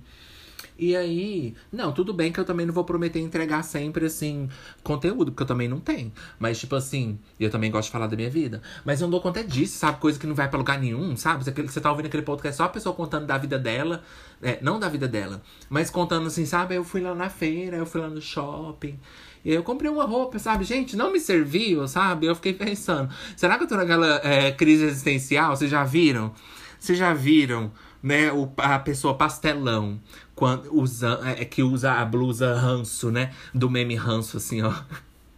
E 0.77 0.97
aí, 0.97 1.55
não, 1.73 1.93
tudo 1.93 2.13
bem 2.13 2.33
que 2.33 2.41
eu 2.41 2.45
também 2.45 2.67
não 2.67 2.75
vou 2.75 2.85
prometer 2.85 3.21
entregar 3.21 3.63
sempre, 3.63 4.07
assim, 4.07 4.49
conteúdo, 4.83 5.31
porque 5.31 5.45
eu 5.45 5.47
também 5.47 5.69
não 5.69 5.79
tenho. 5.79 6.13
Mas, 6.39 6.59
tipo 6.59 6.75
assim, 6.75 7.19
eu 7.39 7.49
também 7.49 7.71
gosto 7.71 7.87
de 7.87 7.93
falar 7.93 8.09
da 8.09 8.17
minha 8.17 8.31
vida. 8.31 8.61
Mas 8.85 9.01
eu 9.01 9.07
não 9.07 9.13
dou 9.13 9.21
conta 9.21 9.45
disso, 9.45 9.79
sabe? 9.79 10.01
Coisa 10.01 10.19
que 10.19 10.27
não 10.27 10.35
vai 10.35 10.49
pra 10.49 10.59
lugar 10.59 10.81
nenhum, 10.81 11.17
sabe? 11.17 11.45
Você 11.45 11.81
tá 11.81 11.91
ouvindo 11.91 12.07
aquele 12.07 12.25
podcast 12.25 12.57
só 12.57 12.65
a 12.65 12.69
pessoa 12.69 12.95
contando 12.95 13.27
da 13.27 13.39
vida 13.39 13.57
dela, 13.57 14.03
é, 14.43 14.59
não 14.61 14.81
da 14.81 14.89
vida 14.89 15.07
dela, 15.07 15.41
mas 15.71 15.91
contando 15.91 16.27
assim, 16.27 16.45
sabe? 16.45 16.75
Eu 16.75 16.83
fui 16.83 17.01
lá 17.01 17.15
na 17.15 17.31
feira, 17.31 17.77
eu 17.77 17.87
fui 17.87 18.01
lá 18.01 18.09
no 18.09 18.21
shopping. 18.21 18.99
E 19.45 19.53
eu 19.53 19.63
comprei 19.63 19.91
uma 19.91 20.05
roupa, 20.05 20.39
sabe? 20.39 20.65
Gente, 20.65 20.97
não 20.97 21.13
me 21.13 21.21
serviu, 21.21 21.87
sabe? 21.87 22.27
Eu 22.27 22.35
fiquei 22.35 22.53
pensando, 22.55 23.11
será 23.37 23.59
que 23.59 23.65
eu 23.65 23.69
tô 23.69 23.77
naquela 23.77 24.21
é, 24.25 24.51
crise 24.51 24.85
existencial? 24.85 25.55
Vocês 25.55 25.71
já 25.71 25.85
viram? 25.85 26.33
Vocês 26.81 26.99
já 26.99 27.13
viram, 27.13 27.71
né? 28.03 28.33
O, 28.33 28.51
a 28.57 28.79
pessoa 28.79 29.15
pastelão 29.15 30.01
quando 30.35 30.75
usa, 30.75 31.21
é, 31.25 31.43
é, 31.43 31.45
que 31.45 31.63
usa 31.63 31.93
a 31.93 32.05
blusa 32.05 32.55
ranço, 32.55 33.11
né? 33.11 33.33
Do 33.53 33.71
meme 33.71 33.95
ranço, 33.95 34.37
assim, 34.37 34.63
ó. 34.63 34.73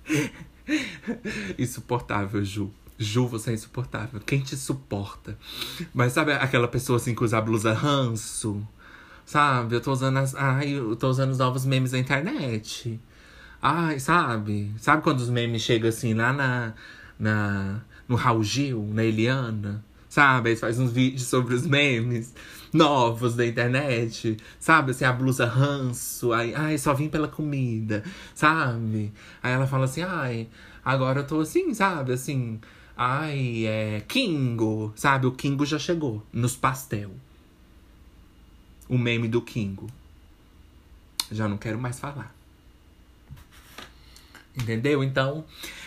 insuportável, 1.59 2.45
Ju. 2.45 2.71
Ju, 2.99 3.27
você 3.27 3.51
é 3.51 3.55
insuportável. 3.55 4.21
Quem 4.21 4.41
te 4.41 4.57
suporta? 4.57 5.39
Mas 5.93 6.15
sabe 6.15 6.33
aquela 6.33 6.67
pessoa 6.67 6.97
assim 6.97 7.15
que 7.15 7.23
usa 7.23 7.39
a 7.39 7.41
blusa 7.43 7.75
ranço? 7.75 8.67
Sabe? 9.27 9.75
Eu 9.75 9.81
tô 9.81 9.93
usando 9.93 10.17
as. 10.17 10.35
Ai, 10.35 10.71
eu 10.71 10.97
tô 10.97 11.09
usando 11.09 11.31
os 11.31 11.39
novos 11.39 11.67
memes 11.67 11.91
da 11.91 11.99
internet. 11.99 12.99
Ai, 13.61 14.01
sabe? 14.01 14.73
Sabe 14.79 15.03
quando 15.03 15.21
os 15.21 15.29
memes 15.29 15.61
chegam 15.63 15.89
assim 15.91 16.15
lá 16.15 16.33
na. 16.33 16.73
na 17.19 17.81
no 18.09 18.15
Raul 18.15 18.43
Gil, 18.43 18.89
na 18.95 19.03
Eliana, 19.03 19.85
sabe? 20.09 20.51
Aí 20.51 20.57
faz 20.57 20.79
uns 20.79 20.93
vídeos 20.93 21.25
sobre 21.25 21.55
os 21.55 21.67
memes 21.67 22.33
novos 22.77 23.35
da 23.35 23.47
internet, 23.47 24.37
sabe? 24.59 24.91
Assim, 24.91 25.05
a 25.05 25.13
blusa 25.13 25.47
ranço, 25.47 26.33
aí, 26.33 26.55
ai, 26.55 26.79
só 26.79 26.95
vim 26.95 27.09
pela 27.09 27.29
comida, 27.29 28.05
sabe? 28.35 29.13
Aí 29.43 29.53
ela 29.53 29.67
fala 29.67 29.87
assim, 29.87 30.03
ai, 30.03 30.49
agora 30.85 31.21
eu 31.21 31.27
tô 31.27 31.41
assim, 31.41 31.73
sabe? 31.75 32.13
Assim, 32.13 32.61
ai, 32.97 33.67
é 33.67 34.03
Kingo, 34.07 34.93
sabe? 34.97 35.27
O 35.27 35.33
Kingo 35.33 35.67
já 35.67 35.79
chegou 35.79 36.25
nos 36.33 36.57
pastel. 36.57 37.11
O 38.89 38.97
meme 38.97 39.27
do 39.27 39.43
Kingo. 39.43 39.89
Já 41.31 41.49
não 41.49 41.59
quero 41.59 41.79
mais 41.79 41.99
falar. 41.99 42.37
Entendeu? 44.57 45.05
Então, 45.05 45.45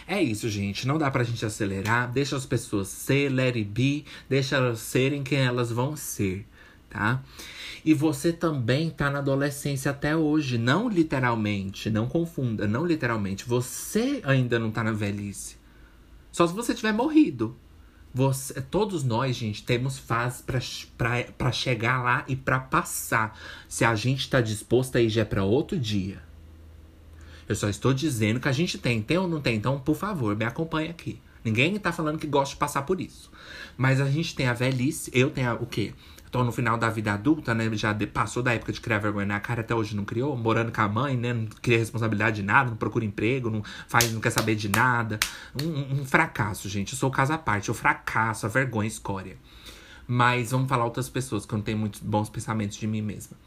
é 0.07 0.21
isso, 0.21 0.47
gente. 0.47 0.87
Não 0.87 0.97
dá 0.97 1.09
pra 1.09 1.23
gente 1.23 1.43
acelerar. 1.45 2.11
Deixa 2.11 2.35
as 2.35 2.45
pessoas 2.45 2.87
ser, 2.87 3.29
let 3.29 3.55
it 3.55 3.63
be. 3.63 4.05
Deixa 4.27 4.57
elas 4.57 4.79
serem 4.79 5.23
quem 5.23 5.39
elas 5.39 5.71
vão 5.71 5.95
ser, 5.95 6.45
tá? 6.89 7.21
E 7.83 7.93
você 7.93 8.33
também 8.33 8.89
tá 8.89 9.09
na 9.09 9.19
adolescência 9.19 9.91
até 9.91 10.15
hoje. 10.15 10.57
Não 10.57 10.89
literalmente, 10.89 11.89
não 11.89 12.07
confunda, 12.07 12.67
não 12.67 12.85
literalmente. 12.85 13.47
Você 13.47 14.21
ainda 14.23 14.59
não 14.59 14.71
tá 14.71 14.83
na 14.83 14.91
velhice. 14.91 15.57
Só 16.31 16.47
se 16.47 16.53
você 16.53 16.73
tiver 16.73 16.93
morrido. 16.93 17.55
Você, 18.13 18.59
todos 18.59 19.03
nós, 19.03 19.35
gente, 19.35 19.63
temos 19.63 19.99
fases 19.99 20.41
para 20.41 21.51
chegar 21.51 22.01
lá 22.01 22.25
e 22.27 22.35
para 22.35 22.59
passar. 22.59 23.37
Se 23.67 23.85
a 23.85 23.93
gente 23.95 24.29
tá 24.29 24.41
disposto 24.41 24.97
aí 24.97 25.09
já 25.09 25.21
é 25.21 25.25
pra 25.25 25.43
outro 25.43 25.77
dia. 25.77 26.21
Eu 27.47 27.55
só 27.55 27.69
estou 27.69 27.93
dizendo 27.93 28.39
que 28.39 28.47
a 28.47 28.51
gente 28.51 28.77
tem. 28.77 29.01
Tem 29.01 29.17
ou 29.17 29.27
não 29.27 29.41
tem? 29.41 29.55
Então, 29.55 29.79
por 29.79 29.95
favor, 29.95 30.35
me 30.35 30.45
acompanhe 30.45 30.89
aqui. 30.89 31.19
Ninguém 31.43 31.77
tá 31.79 31.91
falando 31.91 32.19
que 32.19 32.27
gosta 32.27 32.53
de 32.53 32.59
passar 32.59 32.81
por 32.83 32.99
isso. 32.99 33.31
Mas 33.77 34.01
a 34.01 34.09
gente 34.09 34.35
tem 34.35 34.47
a 34.47 34.53
velhice. 34.53 35.09
Eu 35.13 35.29
tenho 35.29 35.49
a, 35.49 35.53
o 35.53 35.65
quê? 35.65 35.93
Tô 36.31 36.43
no 36.43 36.51
final 36.51 36.77
da 36.77 36.89
vida 36.89 37.13
adulta, 37.13 37.55
né? 37.55 37.69
Já 37.73 37.95
passou 38.13 38.43
da 38.43 38.53
época 38.53 38.71
de 38.71 38.79
criar 38.79 38.99
vergonha 38.99 39.25
na 39.25 39.39
cara, 39.39 39.61
até 39.61 39.73
hoje 39.73 39.95
não 39.95 40.05
criou. 40.05 40.37
Morando 40.37 40.71
com 40.71 40.81
a 40.81 40.87
mãe, 40.87 41.17
né? 41.17 41.33
Não 41.33 41.47
cria 41.47 41.77
responsabilidade 41.77 42.37
de 42.37 42.43
nada, 42.43 42.69
não 42.69 42.77
procura 42.77 43.03
emprego, 43.03 43.49
não 43.49 43.63
faz, 43.87 44.11
não 44.11 44.21
quer 44.21 44.29
saber 44.29 44.55
de 44.55 44.69
nada. 44.69 45.19
Um, 45.61 46.01
um 46.01 46.05
fracasso, 46.05 46.69
gente. 46.69 46.93
Eu 46.93 46.99
sou 46.99 47.09
o 47.09 47.11
caso 47.11 47.33
à 47.33 47.37
parte. 47.37 47.69
Eu 47.69 47.75
fracasso, 47.75 48.45
a 48.45 48.49
vergonha, 48.49 48.85
a 48.85 48.91
escória. 48.91 49.37
Mas 50.07 50.51
vamos 50.51 50.67
falar 50.69 50.85
outras 50.85 51.09
pessoas 51.09 51.45
que 51.45 51.53
eu 51.53 51.57
não 51.57 51.63
tenho 51.63 51.77
muitos 51.77 51.99
bons 51.99 52.29
pensamentos 52.29 52.77
de 52.77 52.87
mim 52.87 53.01
mesma 53.01 53.37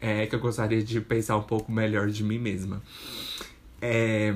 é, 0.00 0.26
que 0.26 0.34
eu 0.34 0.40
gostaria 0.40 0.82
de 0.82 1.00
pensar 1.00 1.36
um 1.36 1.42
pouco 1.42 1.70
melhor 1.70 2.08
de 2.08 2.22
mim 2.22 2.38
mesma. 2.38 2.82
É, 3.80 4.34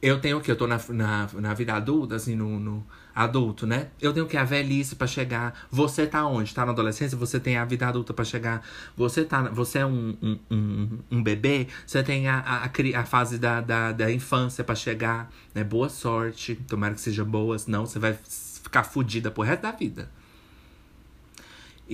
eu 0.00 0.20
tenho 0.20 0.38
o 0.38 0.40
que? 0.40 0.50
Eu 0.50 0.56
tô 0.56 0.66
na, 0.66 0.80
na, 0.88 1.28
na 1.34 1.54
vida 1.54 1.74
adulta, 1.74 2.16
assim, 2.16 2.34
no, 2.34 2.58
no 2.58 2.86
adulto, 3.14 3.66
né? 3.66 3.88
Eu 4.00 4.12
tenho 4.12 4.26
que 4.26 4.36
a 4.36 4.44
velhice 4.44 4.96
para 4.96 5.06
chegar. 5.06 5.66
Você 5.70 6.06
tá 6.06 6.26
onde? 6.26 6.54
Tá 6.54 6.64
na 6.64 6.72
adolescência? 6.72 7.16
Você 7.18 7.38
tem 7.38 7.56
a 7.56 7.64
vida 7.64 7.86
adulta 7.86 8.12
para 8.12 8.24
chegar. 8.24 8.62
Você 8.96 9.24
tá, 9.24 9.42
você 9.50 9.78
é 9.80 9.86
um, 9.86 10.16
um, 10.22 10.38
um, 10.50 10.98
um 11.10 11.22
bebê. 11.22 11.68
Você 11.86 12.02
tem 12.02 12.28
a, 12.28 12.38
a, 12.38 13.00
a 13.00 13.04
fase 13.04 13.38
da, 13.38 13.60
da, 13.60 13.92
da 13.92 14.10
infância 14.10 14.64
para 14.64 14.74
chegar. 14.74 15.30
Né? 15.54 15.62
Boa 15.64 15.88
sorte. 15.88 16.54
Tomara 16.68 16.94
que 16.94 17.00
seja 17.00 17.24
boa, 17.24 17.58
senão 17.58 17.86
você 17.86 17.98
vai 17.98 18.16
ficar 18.62 18.84
fodida 18.84 19.30
pro 19.30 19.42
resto 19.42 19.62
da 19.62 19.72
vida 19.72 20.08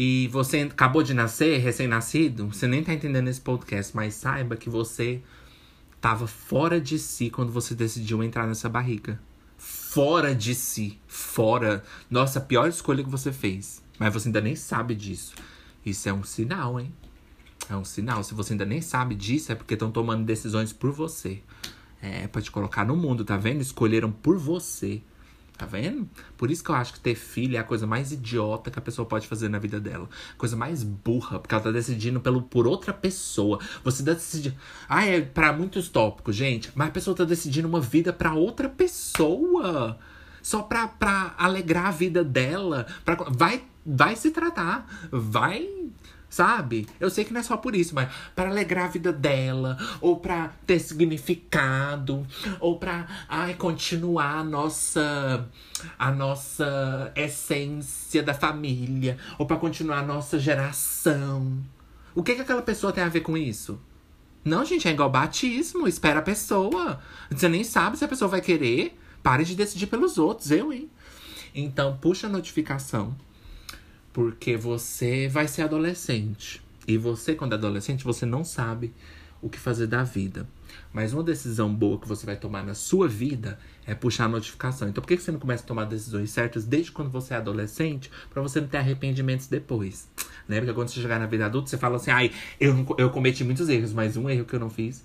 e 0.01 0.29
você 0.29 0.61
acabou 0.61 1.03
de 1.03 1.13
nascer, 1.13 1.59
recém-nascido, 1.59 2.47
você 2.47 2.69
nem 2.69 2.85
tá 2.85 2.95
entendendo 2.95 3.27
esse 3.27 3.41
podcast, 3.41 3.97
mas 3.97 4.15
saiba 4.15 4.57
que 4.57 4.71
você 4.71 5.21
tava 6.01 6.29
fora 6.29 6.81
de 6.81 7.01
si 7.01 7.31
quando 7.31 7.51
você 7.51 7.75
decidiu 7.75 8.23
entrar 8.23 8.47
nessa 8.47 8.69
barriga. 8.69 9.19
Fora 9.99 10.33
de 10.33 10.55
si. 10.55 10.97
Fora. 11.09 11.83
Nossa, 12.09 12.39
a 12.39 12.43
pior 12.43 12.69
escolha 12.69 13.03
que 13.03 13.11
você 13.11 13.33
fez. 13.33 13.83
Mas 13.99 14.15
você 14.15 14.29
ainda 14.29 14.41
nem 14.41 14.55
sabe 14.55 14.95
disso. 14.95 15.35
Isso 15.85 16.09
é 16.09 16.13
um 16.13 16.23
sinal, 16.23 16.79
hein? 16.79 16.95
É 17.69 17.75
um 17.75 17.85
sinal. 17.85 18.23
Se 18.23 18.33
você 18.33 18.53
ainda 18.53 18.65
nem 18.65 18.81
sabe 18.81 19.17
disso, 19.17 19.51
é 19.51 19.57
porque 19.57 19.75
estão 19.75 19.91
tomando 19.91 20.25
decisões 20.25 20.73
por 20.73 20.93
você. 20.93 21.43
É, 22.01 22.29
pra 22.29 22.41
te 22.41 22.49
colocar 22.49 22.85
no 22.85 22.95
mundo, 22.95 23.25
tá 23.25 23.37
vendo? 23.37 23.61
Escolheram 23.61 24.13
por 24.13 24.39
você. 24.39 25.03
Tá 25.59 25.67
vendo? 25.67 26.09
Por 26.37 26.53
isso 26.53 26.63
que 26.63 26.71
eu 26.71 26.75
acho 26.77 26.93
que 26.93 27.01
ter 27.01 27.17
filho 27.17 27.57
é 27.57 27.59
a 27.59 27.65
coisa 27.65 27.85
mais 27.85 28.13
idiota 28.13 28.71
que 28.71 28.79
a 28.79 28.83
pessoa 28.83 29.05
pode 29.05 29.27
fazer 29.27 29.49
na 29.49 29.59
vida 29.59 29.81
dela. 29.81 30.09
Coisa 30.37 30.55
mais 30.55 30.85
burra, 30.85 31.41
porque 31.41 31.53
ela 31.53 31.65
tá 31.65 31.73
decidindo 31.73 32.21
pelo, 32.21 32.43
por 32.43 32.65
outra 32.65 32.93
pessoa. 32.93 33.59
Você 33.83 34.05
tá 34.05 34.13
decidindo. 34.13 34.55
Ah, 34.89 35.05
é 35.05 35.21
para 35.21 35.53
muitos 35.53 35.89
tópicos, 35.89 36.37
gente. 36.37 36.71
Mas 36.77 36.89
a 36.89 36.93
pessoa 36.93 37.17
tá 37.17 37.25
decidindo 37.25 37.67
uma 37.67 37.81
vida 37.81 38.13
para 38.13 38.35
outra 38.35 38.69
pessoa. 38.69 39.99
Só 40.41 40.63
pra, 40.63 40.87
pra 40.87 41.35
alegrar 41.37 41.87
a 41.87 41.91
vida 41.91 42.23
dela. 42.23 42.87
Pra, 43.05 43.17
vai, 43.17 43.65
vai 43.85 44.15
se 44.15 44.31
tratar. 44.31 44.87
Vai 45.11 45.78
Sabe? 46.29 46.87
Eu 47.01 47.09
sei 47.09 47.25
que 47.25 47.33
não 47.33 47.41
é 47.41 47.43
só 47.43 47.57
por 47.57 47.75
isso, 47.75 47.95
mas 47.95 48.11
para 48.37 48.51
alegrar 48.51 48.85
a 48.85 48.89
vida 48.89 49.13
dela, 49.13 49.79
ou 50.01 50.19
para 50.19 50.49
ter 50.67 50.79
significado, 50.79 52.27
ou 52.61 52.79
para 52.79 53.07
continuar 53.57 54.41
a 54.41 54.45
nossa 54.45 55.49
a 55.99 56.11
nossa 56.11 57.13
essência 57.17 58.23
da 58.23 58.35
família, 58.35 59.17
ou 59.39 59.47
para 59.47 59.57
continuar 59.57 60.01
a 60.01 60.07
nossa 60.07 60.39
geração. 60.39 61.59
O 62.15 62.23
que 62.23 62.35
que 62.35 62.43
aquela 62.43 62.63
pessoa 62.63 62.93
tem 62.93 63.05
a 63.05 63.09
ver 63.09 63.21
com 63.21 63.37
isso? 63.37 63.81
Não, 64.45 64.65
gente, 64.65 64.87
é 64.87 64.91
igual 64.91 65.11
batismo, 65.11 65.89
espera 65.89 66.19
a 66.19 66.23
pessoa. 66.23 67.01
Você 67.31 67.49
nem 67.49 67.65
sabe 67.65 67.97
se 67.97 68.05
a 68.05 68.09
pessoa 68.09 68.29
vai 68.29 68.41
querer. 68.41 68.99
Pare 69.23 69.45
de 69.45 69.55
decidir 69.55 69.87
pelos 69.87 70.19
outros, 70.19 70.51
eu, 70.51 70.73
hein? 70.73 70.91
Então, 71.55 71.97
puxa 71.97 72.27
a 72.27 72.31
notificação 72.31 73.17
porque 74.13 74.57
você 74.57 75.29
vai 75.29 75.49
ser 75.49 75.63
adolescente. 75.63 76.63
E 76.87 76.97
você, 76.97 77.35
quando 77.35 77.53
é 77.53 77.57
adolescente, 77.57 78.05
você 78.05 78.25
não 78.25 78.43
sabe 78.45 78.93
o 79.41 79.49
que 79.49 79.59
fazer 79.59 79.87
da 79.87 80.03
vida. 80.03 80.49
Mas 80.93 81.13
uma 81.13 81.23
decisão 81.23 81.73
boa 81.73 81.99
que 82.01 82.09
você 82.09 82.27
vai 82.27 82.37
tomar 82.37 82.65
na 82.65 82.75
sua 82.75 83.07
vida 83.07 83.59
é 83.87 83.95
puxar 83.95 84.25
a 84.25 84.29
notificação. 84.29 84.89
Então, 84.89 85.03
por 85.03 85.09
que 85.09 85.19
você 85.19 85.31
não 85.31 85.39
começa 85.39 85.63
a 85.63 85.67
tomar 85.67 85.85
decisões 85.85 86.31
certas 86.31 86.65
desde 86.65 86.93
quando 86.93 87.11
você 87.11 87.35
é 87.35 87.37
adolescente, 87.37 88.11
para 88.31 88.43
você 88.43 88.61
não 88.61 88.69
ter 88.69 88.79
arrependimentos 88.79 89.47
depois? 89.47 90.09
Né? 90.49 90.59
Porque 90.59 90.73
quando 90.73 90.89
você 90.89 91.01
chegar 91.01 91.19
na 91.19 91.27
vida 91.27 91.47
adulta, 91.47 91.69
você 91.69 91.79
fala 91.79 91.97
assim: 91.97 92.11
ai, 92.11 92.33
eu, 92.59 92.87
eu 92.99 93.11
cometi 93.11 93.45
muitos 93.45 93.69
erros, 93.69 93.93
mas 93.93 94.17
um 94.17 94.29
erro 94.29 94.45
que 94.45 94.55
eu 94.55 94.61
não 94.61 94.71
fiz, 94.71 95.05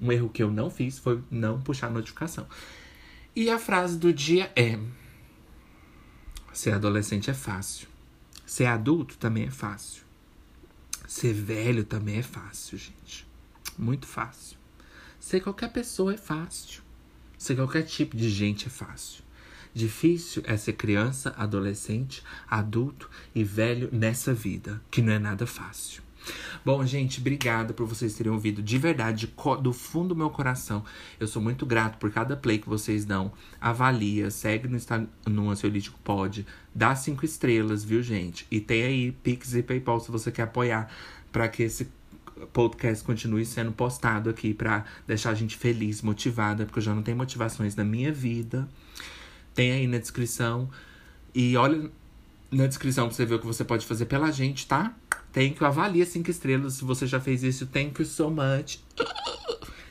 um 0.00 0.10
erro 0.12 0.28
que 0.28 0.42
eu 0.42 0.50
não 0.50 0.70
fiz 0.70 0.98
foi 0.98 1.20
não 1.30 1.60
puxar 1.60 1.86
a 1.86 1.90
notificação. 1.90 2.46
E 3.34 3.48
a 3.48 3.58
frase 3.58 3.96
do 3.96 4.12
dia 4.12 4.50
é: 4.54 4.78
ser 6.54 6.72
adolescente 6.72 7.30
é 7.30 7.34
fácil. 7.34 7.88
Ser 8.46 8.66
adulto 8.66 9.18
também 9.18 9.44
é 9.44 9.50
fácil. 9.50 10.04
Ser 11.06 11.32
velho 11.32 11.84
também 11.84 12.18
é 12.18 12.22
fácil, 12.22 12.78
gente. 12.78 13.26
Muito 13.76 14.06
fácil. 14.06 14.56
Ser 15.18 15.40
qualquer 15.40 15.72
pessoa 15.72 16.14
é 16.14 16.16
fácil. 16.16 16.80
Ser 17.36 17.56
qualquer 17.56 17.82
tipo 17.82 18.16
de 18.16 18.30
gente 18.30 18.68
é 18.68 18.70
fácil. 18.70 19.24
Difícil 19.74 20.44
é 20.46 20.56
ser 20.56 20.74
criança, 20.74 21.34
adolescente, 21.36 22.22
adulto 22.48 23.10
e 23.34 23.42
velho 23.42 23.88
nessa 23.92 24.32
vida, 24.32 24.80
que 24.88 25.02
não 25.02 25.12
é 25.12 25.18
nada 25.18 25.48
fácil. 25.48 26.03
Bom, 26.64 26.84
gente, 26.86 27.20
obrigada 27.20 27.74
por 27.74 27.86
vocês 27.86 28.14
terem 28.14 28.32
ouvido. 28.32 28.62
De 28.62 28.78
verdade, 28.78 29.32
do 29.62 29.72
fundo 29.72 30.08
do 30.08 30.16
meu 30.16 30.30
coração, 30.30 30.84
eu 31.20 31.26
sou 31.26 31.42
muito 31.42 31.66
grato 31.66 31.98
por 31.98 32.10
cada 32.10 32.36
play 32.36 32.58
que 32.58 32.68
vocês 32.68 33.04
dão. 33.04 33.32
Avalia, 33.60 34.30
segue 34.30 34.68
no 34.68 34.76
Instagram, 34.76 35.08
no 35.26 35.50
Ansiolítico 35.50 35.98
Pod, 36.02 36.46
dá 36.74 36.94
cinco 36.94 37.24
estrelas, 37.24 37.84
viu, 37.84 38.02
gente? 38.02 38.46
E 38.50 38.60
tem 38.60 38.82
aí 38.82 39.12
Pix 39.12 39.54
e 39.54 39.62
PayPal 39.62 40.00
se 40.00 40.10
você 40.10 40.32
quer 40.32 40.42
apoiar 40.42 40.90
para 41.30 41.48
que 41.48 41.62
esse 41.62 41.88
podcast 42.52 43.04
continue 43.04 43.44
sendo 43.44 43.72
postado 43.72 44.28
aqui 44.28 44.52
para 44.52 44.84
deixar 45.06 45.30
a 45.30 45.34
gente 45.34 45.56
feliz, 45.56 46.02
motivada, 46.02 46.64
porque 46.64 46.78
eu 46.78 46.82
já 46.82 46.94
não 46.94 47.02
tenho 47.02 47.16
motivações 47.16 47.76
na 47.76 47.84
minha 47.84 48.12
vida. 48.12 48.68
Tem 49.54 49.72
aí 49.72 49.86
na 49.86 49.98
descrição. 49.98 50.68
E 51.34 51.56
olha 51.56 51.90
na 52.54 52.66
descrição 52.66 53.06
pra 53.06 53.16
você 53.16 53.26
ver 53.26 53.34
o 53.34 53.38
que 53.38 53.46
você 53.46 53.64
pode 53.64 53.84
fazer 53.84 54.06
pela 54.06 54.30
gente, 54.30 54.66
tá? 54.66 54.94
Thank 55.32 55.60
you, 55.60 55.66
avalia 55.66 56.06
cinco 56.06 56.30
estrelas. 56.30 56.74
Se 56.74 56.84
você 56.84 57.06
já 57.06 57.20
fez 57.20 57.42
isso, 57.42 57.66
thank 57.66 58.00
you 58.00 58.06
so 58.06 58.30
much. 58.30 58.78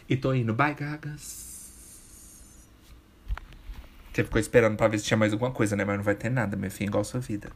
E 0.07 0.18
tô 0.18 0.34
indo. 0.34 0.53
Bye, 0.53 0.74
gagas. 0.74 1.43
Você 4.14 4.24
ficou 4.24 4.39
esperando 4.39 4.78
pra 4.78 4.88
ver 4.88 4.99
se 4.99 5.05
tinha 5.05 5.18
mais 5.18 5.34
alguma 5.34 5.51
coisa, 5.51 5.76
né? 5.76 5.84
Mas 5.84 5.97
não 5.97 6.03
vai 6.03 6.14
ter 6.14 6.30
nada, 6.30 6.55
meu 6.55 6.70
filho, 6.70 6.89
igual 6.89 7.01
a 7.01 7.05
sua 7.05 7.20
vida. 7.20 7.51